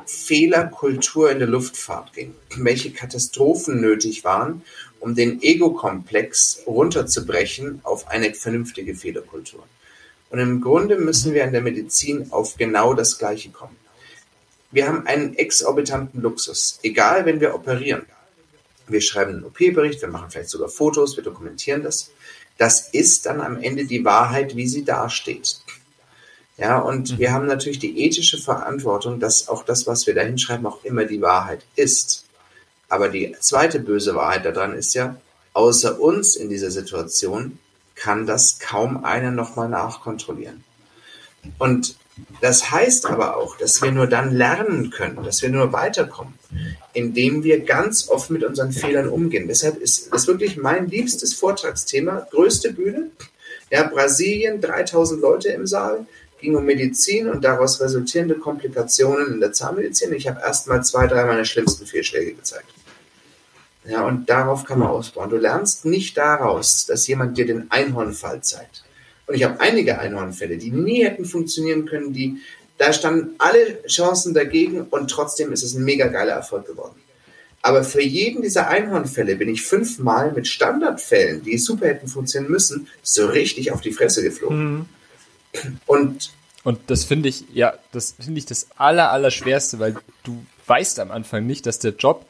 Fehlerkultur 0.06 1.30
in 1.30 1.38
der 1.38 1.48
Luftfahrt 1.48 2.12
ging, 2.14 2.34
welche 2.56 2.90
Katastrophen 2.92 3.80
nötig 3.80 4.24
waren, 4.24 4.62
um 5.06 5.14
den 5.14 5.40
Ego-Komplex 5.40 6.62
runterzubrechen 6.66 7.78
auf 7.84 8.08
eine 8.08 8.34
vernünftige 8.34 8.96
Fehlerkultur. 8.96 9.62
Und 10.30 10.40
im 10.40 10.60
Grunde 10.60 10.98
müssen 10.98 11.32
wir 11.32 11.44
in 11.44 11.52
der 11.52 11.60
Medizin 11.60 12.32
auf 12.32 12.56
genau 12.56 12.92
das 12.92 13.16
Gleiche 13.16 13.50
kommen. 13.50 13.76
Wir 14.72 14.88
haben 14.88 15.06
einen 15.06 15.36
exorbitanten 15.36 16.20
Luxus, 16.22 16.80
egal 16.82 17.24
wenn 17.24 17.40
wir 17.40 17.54
operieren. 17.54 18.02
Wir 18.88 19.00
schreiben 19.00 19.34
einen 19.34 19.44
OP-Bericht, 19.44 20.02
wir 20.02 20.08
machen 20.08 20.28
vielleicht 20.32 20.50
sogar 20.50 20.68
Fotos, 20.68 21.16
wir 21.16 21.22
dokumentieren 21.22 21.84
das. 21.84 22.10
Das 22.58 22.88
ist 22.88 23.26
dann 23.26 23.40
am 23.40 23.62
Ende 23.62 23.84
die 23.84 24.04
Wahrheit, 24.04 24.56
wie 24.56 24.66
sie 24.66 24.84
dasteht. 24.84 25.60
Ja, 26.56 26.80
und 26.80 27.12
mhm. 27.12 27.18
wir 27.18 27.32
haben 27.32 27.46
natürlich 27.46 27.78
die 27.78 28.04
ethische 28.04 28.38
Verantwortung, 28.38 29.20
dass 29.20 29.46
auch 29.46 29.62
das, 29.62 29.86
was 29.86 30.08
wir 30.08 30.16
da 30.16 30.22
hinschreiben, 30.22 30.66
auch 30.66 30.82
immer 30.82 31.04
die 31.04 31.20
Wahrheit 31.20 31.64
ist. 31.76 32.25
Aber 32.88 33.08
die 33.08 33.34
zweite 33.40 33.80
böse 33.80 34.14
Wahrheit 34.14 34.44
daran 34.44 34.74
ist 34.74 34.94
ja, 34.94 35.16
außer 35.52 36.00
uns 36.00 36.36
in 36.36 36.48
dieser 36.48 36.70
Situation 36.70 37.58
kann 37.94 38.26
das 38.26 38.58
kaum 38.58 39.04
einer 39.04 39.30
nochmal 39.30 39.68
nachkontrollieren. 39.68 40.62
Und 41.58 41.96
das 42.40 42.70
heißt 42.70 43.06
aber 43.06 43.36
auch, 43.36 43.56
dass 43.58 43.82
wir 43.82 43.92
nur 43.92 44.06
dann 44.06 44.34
lernen 44.34 44.90
können, 44.90 45.22
dass 45.24 45.42
wir 45.42 45.50
nur 45.50 45.72
weiterkommen, 45.72 46.34
indem 46.94 47.44
wir 47.44 47.60
ganz 47.64 48.08
oft 48.08 48.30
mit 48.30 48.42
unseren 48.42 48.72
Fehlern 48.72 49.08
umgehen. 49.08 49.48
Deshalb 49.48 49.76
ist 49.76 50.12
das 50.12 50.26
wirklich 50.26 50.56
mein 50.56 50.88
liebstes 50.88 51.34
Vortragsthema, 51.34 52.26
größte 52.30 52.72
Bühne. 52.72 53.10
Ja, 53.70 53.84
Brasilien, 53.84 54.60
3000 54.60 55.20
Leute 55.20 55.48
im 55.48 55.66
Saal, 55.66 56.06
ging 56.40 56.54
um 56.56 56.64
Medizin 56.64 57.28
und 57.28 57.44
daraus 57.44 57.80
resultierende 57.80 58.36
Komplikationen 58.36 59.34
in 59.34 59.40
der 59.40 59.52
Zahnmedizin. 59.52 60.12
Ich 60.14 60.28
habe 60.28 60.40
erst 60.40 60.68
mal 60.68 60.82
zwei, 60.84 61.06
drei 61.06 61.24
meiner 61.24 61.44
schlimmsten 61.44 61.86
Fehlschläge 61.86 62.34
gezeigt. 62.34 62.75
Ja, 63.88 64.04
und 64.06 64.28
darauf 64.28 64.64
kann 64.64 64.80
man 64.80 64.88
ausbauen. 64.88 65.30
Du 65.30 65.36
lernst 65.36 65.84
nicht 65.84 66.16
daraus, 66.16 66.86
dass 66.86 67.06
jemand 67.06 67.38
dir 67.38 67.46
den 67.46 67.70
Einhornfall 67.70 68.42
zeigt. 68.42 68.84
Und 69.26 69.34
ich 69.34 69.44
habe 69.44 69.60
einige 69.60 69.98
Einhornfälle, 69.98 70.56
die 70.56 70.70
nie 70.70 71.04
hätten 71.04 71.24
funktionieren 71.24 71.86
können, 71.86 72.12
die 72.12 72.38
da 72.78 72.92
standen 72.92 73.34
alle 73.38 73.82
Chancen 73.86 74.34
dagegen 74.34 74.82
und 74.82 75.10
trotzdem 75.10 75.52
ist 75.52 75.62
es 75.62 75.74
ein 75.74 75.84
mega 75.84 76.08
geiler 76.08 76.34
Erfolg 76.34 76.66
geworden. 76.66 76.96
Aber 77.62 77.82
für 77.82 78.02
jeden 78.02 78.42
dieser 78.42 78.68
Einhornfälle 78.68 79.34
bin 79.36 79.48
ich 79.48 79.62
fünfmal 79.62 80.32
mit 80.32 80.46
Standardfällen, 80.46 81.42
die 81.42 81.58
super 81.58 81.86
hätten 81.86 82.06
funktionieren 82.06 82.50
müssen, 82.50 82.88
so 83.02 83.26
richtig 83.26 83.72
auf 83.72 83.80
die 83.80 83.92
Fresse 83.92 84.22
geflogen. 84.22 84.74
Mhm. 84.74 84.86
Und 85.86 86.30
und 86.62 86.80
das 86.88 87.04
finde 87.04 87.28
ich, 87.28 87.44
ja, 87.54 87.74
das 87.92 88.16
finde 88.18 88.40
ich 88.40 88.46
das 88.46 88.66
aller, 88.76 89.12
aller 89.12 89.30
schwerste, 89.30 89.78
weil 89.78 89.94
du 90.24 90.44
weißt 90.66 90.98
am 90.98 91.12
Anfang 91.12 91.46
nicht, 91.46 91.64
dass 91.64 91.78
der 91.78 91.92
Job, 91.92 92.26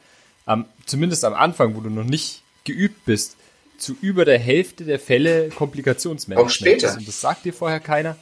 am, 0.47 0.65
zumindest 0.87 1.23
am 1.23 1.35
Anfang, 1.35 1.75
wo 1.75 1.81
du 1.81 1.91
noch 1.91 2.03
nicht 2.03 2.41
geübt 2.63 3.05
bist, 3.05 3.35
zu 3.77 3.95
über 4.01 4.25
der 4.25 4.39
Hälfte 4.39 4.85
der 4.85 4.99
Fälle 4.99 5.49
Komplikationsmanagement 5.49 6.47
Auch 6.47 6.51
später. 6.51 6.87
ist. 6.87 6.97
Und 6.97 7.07
das 7.07 7.21
sagt 7.21 7.45
dir 7.45 7.53
vorher 7.53 7.79
keiner. 7.79 8.17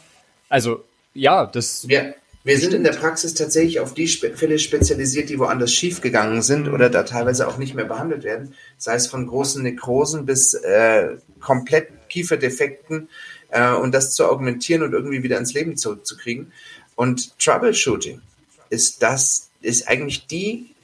Also, 0.49 0.83
ja, 1.13 1.45
das. 1.45 1.87
Wir, 1.87 2.15
wir 2.43 2.59
sind 2.59 2.73
in 2.73 2.83
der 2.83 2.91
Praxis 2.91 3.33
tatsächlich 3.35 3.79
auf 3.79 3.93
die 3.93 4.07
Fälle 4.07 4.59
spezialisiert, 4.59 5.29
die 5.29 5.39
woanders 5.39 5.71
schiefgegangen 5.71 6.41
sind 6.41 6.67
oder 6.67 6.89
da 6.89 7.03
teilweise 7.03 7.47
auch 7.47 7.57
nicht 7.57 7.73
mehr 7.73 7.85
behandelt 7.85 8.23
werden. 8.23 8.53
Sei 8.77 8.95
es 8.95 9.07
von 9.07 9.27
großen 9.27 9.63
Nekrosen 9.63 10.25
bis 10.25 10.53
äh, 10.55 11.15
komplett 11.39 11.87
Kieferdefekten 12.09 13.07
äh, 13.49 13.71
und 13.71 13.93
das 13.93 14.13
zu 14.13 14.25
augmentieren 14.25 14.83
und 14.83 14.93
irgendwie 14.93 15.23
wieder 15.23 15.37
ins 15.37 15.53
Leben 15.53 15.77
zurückzukriegen. 15.77 16.51
Und 16.95 17.39
Troubleshooting 17.39 18.21
ist 18.69 19.01
das, 19.01 19.49
ist 19.61 19.87
eigentlich 19.87 20.27
die 20.27 20.74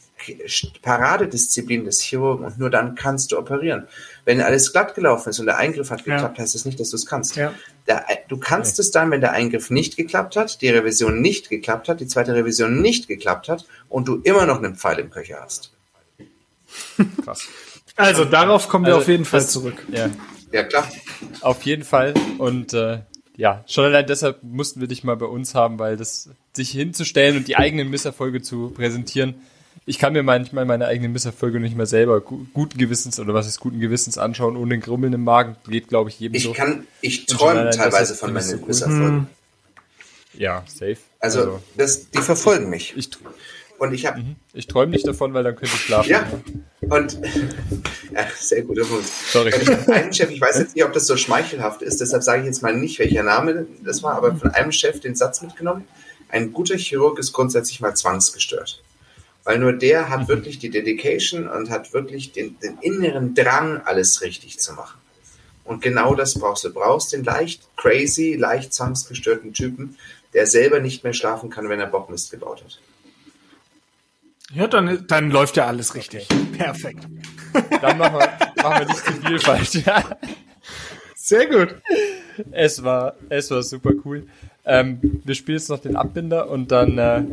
Paradedisziplin 0.81 1.85
des 1.85 2.01
Chirurgen 2.01 2.45
und 2.45 2.59
nur 2.59 2.69
dann 2.69 2.95
kannst 2.95 3.31
du 3.31 3.37
operieren. 3.37 3.87
Wenn 4.25 4.41
alles 4.41 4.71
glatt 4.71 4.95
gelaufen 4.95 5.29
ist 5.29 5.39
und 5.39 5.47
der 5.47 5.57
Eingriff 5.57 5.89
hat 5.89 6.03
geklappt, 6.03 6.37
ja. 6.37 6.43
heißt 6.43 6.55
das 6.55 6.65
nicht, 6.65 6.79
dass 6.79 6.89
du 6.89 6.95
es 6.95 7.05
kannst. 7.05 7.35
Ja. 7.35 7.53
Der, 7.87 8.05
du 8.27 8.37
kannst 8.37 8.77
ja. 8.77 8.81
es 8.81 8.91
dann, 8.91 9.11
wenn 9.11 9.21
der 9.21 9.31
Eingriff 9.31 9.69
nicht 9.69 9.97
geklappt 9.97 10.35
hat, 10.35 10.61
die 10.61 10.69
Revision 10.69 11.21
nicht 11.21 11.49
geklappt 11.49 11.89
hat, 11.89 11.99
die 11.99 12.07
zweite 12.07 12.33
Revision 12.35 12.81
nicht 12.81 13.07
geklappt 13.07 13.49
hat 13.49 13.65
und 13.89 14.07
du 14.07 14.21
immer 14.23 14.45
noch 14.45 14.57
einen 14.57 14.75
Pfeil 14.75 14.99
im 14.99 15.09
Köcher 15.09 15.39
hast. 15.41 15.71
Krass. 17.23 17.47
Also 17.95 18.25
darauf 18.25 18.69
kommen 18.69 18.85
wir 18.85 18.93
also, 18.93 19.03
auf 19.03 19.07
jeden 19.07 19.25
Fall 19.25 19.41
das, 19.41 19.51
zurück. 19.51 19.85
Ja. 19.91 20.09
Ja, 20.51 20.63
klar. 20.63 20.87
Auf 21.41 21.63
jeden 21.63 21.83
Fall. 21.83 22.13
Und 22.37 22.73
äh, 22.73 22.99
ja, 23.37 23.63
schon 23.67 23.85
allein 23.85 24.05
deshalb 24.05 24.43
mussten 24.43 24.81
wir 24.81 24.87
dich 24.87 25.03
mal 25.03 25.15
bei 25.15 25.25
uns 25.25 25.55
haben, 25.55 25.79
weil 25.79 25.97
das 25.97 26.29
sich 26.53 26.71
hinzustellen 26.71 27.37
und 27.37 27.47
die 27.47 27.55
eigenen 27.55 27.89
Misserfolge 27.89 28.41
zu 28.41 28.69
präsentieren. 28.69 29.35
Ich 29.85 29.97
kann 29.97 30.13
mir 30.13 30.23
manchmal 30.23 30.65
meine 30.65 30.85
eigenen 30.85 31.11
Misserfolge 31.11 31.59
nicht 31.59 31.75
mehr 31.75 31.87
selber 31.87 32.21
guten 32.21 32.77
Gewissens 32.77 33.19
oder 33.19 33.33
was 33.33 33.47
ist 33.47 33.59
guten 33.59 33.79
Gewissens 33.79 34.17
anschauen, 34.17 34.55
ohne 34.55 34.77
Grummeln 34.79 35.13
im 35.13 35.23
Magen. 35.23 35.55
Geht, 35.67 35.87
glaube 35.87 36.09
ich, 36.09 36.19
jedem 36.19 36.35
ich 36.35 36.43
so. 36.43 36.53
Kann, 36.53 36.85
ich 37.01 37.25
träume 37.25 37.69
teilweise 37.71 38.15
von 38.15 38.31
meinen 38.31 38.43
so 38.43 38.57
cool. 38.57 38.67
Misserfolgen. 38.67 39.07
Hm. 39.07 39.27
Ja, 40.33 40.63
safe. 40.67 40.97
Also, 41.19 41.39
also 41.39 41.59
das, 41.77 42.09
die 42.09 42.21
verfolgen 42.21 42.69
mich. 42.69 42.95
Ich, 42.95 43.09
und 43.81 43.93
ich 43.93 44.05
habe. 44.05 44.19
Mhm. 44.19 44.35
Ich 44.53 44.67
träume 44.67 44.91
nicht 44.91 45.07
davon, 45.07 45.33
weil 45.33 45.43
dann 45.43 45.55
könnte 45.55 45.73
ich 45.73 45.81
schlafen. 45.81 46.09
Ja. 46.09 46.27
Und 46.81 47.13
ja, 48.13 48.27
sehr 48.39 48.61
guter 48.61 48.85
Punkt. 48.85 49.07
Sorry. 49.07 49.51
Und 49.51 49.61
ich 49.63 49.69
habe 49.69 49.93
einen 49.93 50.13
Chef, 50.13 50.29
ich 50.29 50.39
weiß 50.39 50.59
jetzt 50.59 50.75
nicht, 50.75 50.85
ob 50.85 50.93
das 50.93 51.07
so 51.07 51.17
schmeichelhaft 51.17 51.81
ist, 51.81 51.99
deshalb 51.99 52.21
sage 52.21 52.41
ich 52.41 52.45
jetzt 52.45 52.61
mal 52.61 52.77
nicht, 52.77 52.99
welcher 52.99 53.23
Name 53.23 53.65
das 53.83 54.03
war, 54.03 54.13
aber 54.13 54.35
von 54.35 54.51
einem 54.51 54.71
Chef 54.71 54.99
den 54.99 55.15
Satz 55.15 55.41
mitgenommen. 55.41 55.85
Ein 56.29 56.53
guter 56.53 56.77
Chirurg 56.77 57.17
ist 57.17 57.33
grundsätzlich 57.33 57.81
mal 57.81 57.95
zwangsgestört. 57.95 58.83
Weil 59.43 59.59
nur 59.59 59.73
der 59.73 60.09
hat 60.09 60.21
mhm. 60.21 60.27
wirklich 60.27 60.59
die 60.59 60.69
Dedication 60.69 61.47
und 61.47 61.69
hat 61.69 61.93
wirklich 61.93 62.31
den, 62.31 62.59
den 62.59 62.77
inneren 62.79 63.33
Drang, 63.33 63.81
alles 63.85 64.21
richtig 64.21 64.59
zu 64.59 64.73
machen. 64.73 64.99
Und 65.63 65.81
genau 65.81 66.15
das 66.15 66.37
brauchst 66.37 66.63
du. 66.63 66.69
Du 66.69 66.75
brauchst 66.75 67.13
den 67.13 67.23
leicht 67.23 67.67
crazy, 67.77 68.35
leicht 68.35 68.73
zwangsgestörten 68.73 69.53
Typen, 69.53 69.97
der 70.33 70.47
selber 70.47 70.79
nicht 70.79 71.03
mehr 71.03 71.13
schlafen 71.13 71.49
kann, 71.49 71.69
wenn 71.69 71.79
er 71.79 71.87
Bockmist 71.87 72.31
gebaut 72.31 72.63
hat. 72.63 72.79
Ja, 74.53 74.67
dann, 74.67 75.05
dann 75.07 75.31
läuft 75.31 75.55
ja 75.57 75.67
alles 75.67 75.95
richtig. 75.95 76.27
Perfekt. 76.57 77.07
Dann 77.81 77.97
machen 77.97 78.19
wir, 78.19 78.63
machen 78.63 78.79
wir 78.79 78.85
nicht 78.85 79.05
zu 79.05 79.13
viel 79.13 79.39
falsch. 79.39 79.75
Ja. 79.85 80.03
Sehr 81.15 81.47
gut. 81.47 81.75
Es 82.51 82.83
war, 82.83 83.15
es 83.29 83.49
war 83.51 83.63
super 83.63 83.91
cool. 84.03 84.27
Ähm, 84.65 85.21
wir 85.23 85.35
spielen 85.35 85.57
jetzt 85.57 85.69
noch 85.69 85.79
den 85.79 85.95
Abbinder 85.95 86.49
und 86.49 86.71
dann 86.71 86.97
äh, 86.97 87.23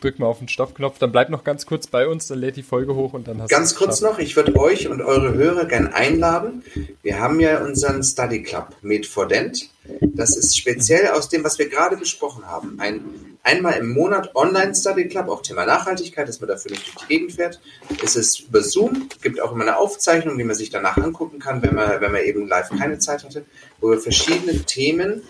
drück 0.00 0.18
mal 0.18 0.26
auf 0.26 0.38
den 0.38 0.48
Stoppknopf. 0.48 0.98
Dann 0.98 1.12
bleib 1.12 1.30
noch 1.30 1.44
ganz 1.44 1.66
kurz 1.66 1.86
bei 1.86 2.06
uns, 2.06 2.28
dann 2.28 2.38
lädt 2.38 2.56
die 2.56 2.62
Folge 2.62 2.94
hoch 2.94 3.12
und 3.12 3.28
dann 3.28 3.42
hast 3.42 3.50
du 3.50 3.54
Ganz 3.54 3.74
kurz 3.74 4.00
noch, 4.00 4.18
ich 4.18 4.36
würde 4.36 4.56
euch 4.56 4.88
und 4.88 5.02
eure 5.02 5.34
Hörer 5.34 5.64
gern 5.64 5.88
einladen. 5.88 6.62
Wir 7.02 7.18
haben 7.18 7.40
ja 7.40 7.62
unseren 7.64 8.02
Study 8.02 8.42
Club 8.42 8.76
Med 8.82 9.06
for 9.06 9.26
Dent. 9.26 9.70
Das 10.00 10.36
ist 10.36 10.56
speziell 10.56 11.08
aus 11.08 11.28
dem, 11.28 11.44
was 11.44 11.58
wir 11.58 11.68
gerade 11.68 11.96
besprochen 11.96 12.46
haben. 12.46 12.78
Ein 12.78 13.28
einmal 13.48 13.74
im 13.74 13.88
Monat 13.90 14.34
Online-Study 14.34 15.08
Club, 15.08 15.28
auch 15.28 15.42
Thema 15.42 15.64
Nachhaltigkeit, 15.64 16.28
dass 16.28 16.40
man 16.40 16.48
dafür 16.48 16.70
nicht 16.72 16.86
durch 16.86 16.96
die 16.96 17.06
Gegend 17.06 17.32
fährt. 17.32 17.60
Es 18.04 18.14
ist 18.14 18.40
über 18.40 18.62
Zoom, 18.62 19.08
gibt 19.22 19.40
auch 19.40 19.52
immer 19.52 19.62
eine 19.62 19.78
Aufzeichnung, 19.78 20.36
die 20.36 20.44
man 20.44 20.54
sich 20.54 20.70
danach 20.70 20.98
angucken 20.98 21.38
kann, 21.38 21.62
wenn 21.62 21.74
man, 21.74 22.00
wenn 22.00 22.12
man 22.12 22.22
eben 22.22 22.46
live 22.46 22.68
keine 22.78 22.98
Zeit 22.98 23.24
hatte, 23.24 23.44
wo 23.80 23.90
wir 23.90 23.98
verschiedene 23.98 24.64
Themen, 24.64 25.22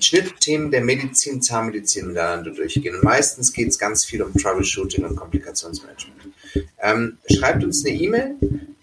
Schnittthemen 0.00 0.70
der 0.70 0.82
Medizin, 0.82 1.40
Zahnmedizin 1.40 2.08
miteinander 2.08 2.50
durchgehen. 2.50 2.94
Und 2.94 3.04
meistens 3.04 3.52
geht 3.52 3.68
es 3.68 3.78
ganz 3.78 4.04
viel 4.04 4.22
um 4.22 4.34
Troubleshooting 4.34 5.04
und 5.04 5.16
Komplikationsmanagement. 5.16 6.34
Ähm, 6.80 7.18
schreibt 7.30 7.64
uns 7.64 7.84
eine 7.84 7.94
E-Mail, 7.94 8.36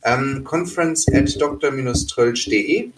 ähm, 0.04 0.44
conference 0.44 1.08
at 1.08 1.40
dr-trölsch.de 1.40 2.90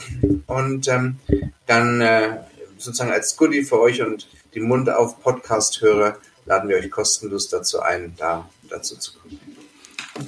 und 0.48 0.88
ähm, 0.88 1.18
dann 1.66 2.02
äh, 2.02 2.38
sozusagen 2.78 3.12
als 3.12 3.36
Goodie 3.36 3.64
für 3.64 3.80
euch 3.80 4.02
und 4.02 4.28
die 4.54 4.60
Mund 4.60 4.90
auf 4.90 5.22
Podcast-Hörer 5.22 6.18
laden 6.46 6.70
wir 6.70 6.78
euch 6.78 6.90
kostenlos 6.90 7.50
dazu 7.50 7.82
ein, 7.82 8.14
da 8.18 8.50
dazu 8.70 8.98
zu 8.98 9.14
kommen. 9.14 9.40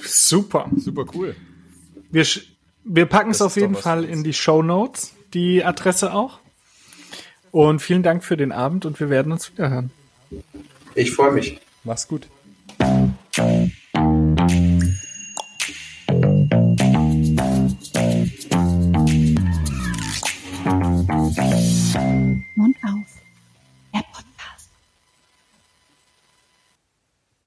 Super, 0.02 0.70
super 0.76 1.06
cool. 1.14 1.34
Wir, 2.10 2.26
wir 2.84 3.06
packen 3.06 3.30
es 3.30 3.42
auf 3.42 3.56
jeden 3.56 3.74
Fall 3.74 4.04
in 4.04 4.24
die 4.24 4.32
Show 4.32 4.62
Notes, 4.62 5.12
die 5.34 5.64
Adresse 5.64 6.12
auch. 6.12 6.40
Und 7.50 7.80
vielen 7.80 8.02
Dank 8.02 8.24
für 8.24 8.36
den 8.36 8.52
Abend 8.52 8.84
und 8.84 9.00
wir 9.00 9.10
werden 9.10 9.32
uns 9.32 9.50
wieder 9.52 9.70
hören. 9.70 9.90
Ich 10.94 11.12
freue 11.12 11.32
mich. 11.32 11.60
Mach's 11.84 12.06
gut. 12.06 12.28
Mund 22.54 22.76
auf. 22.84 23.17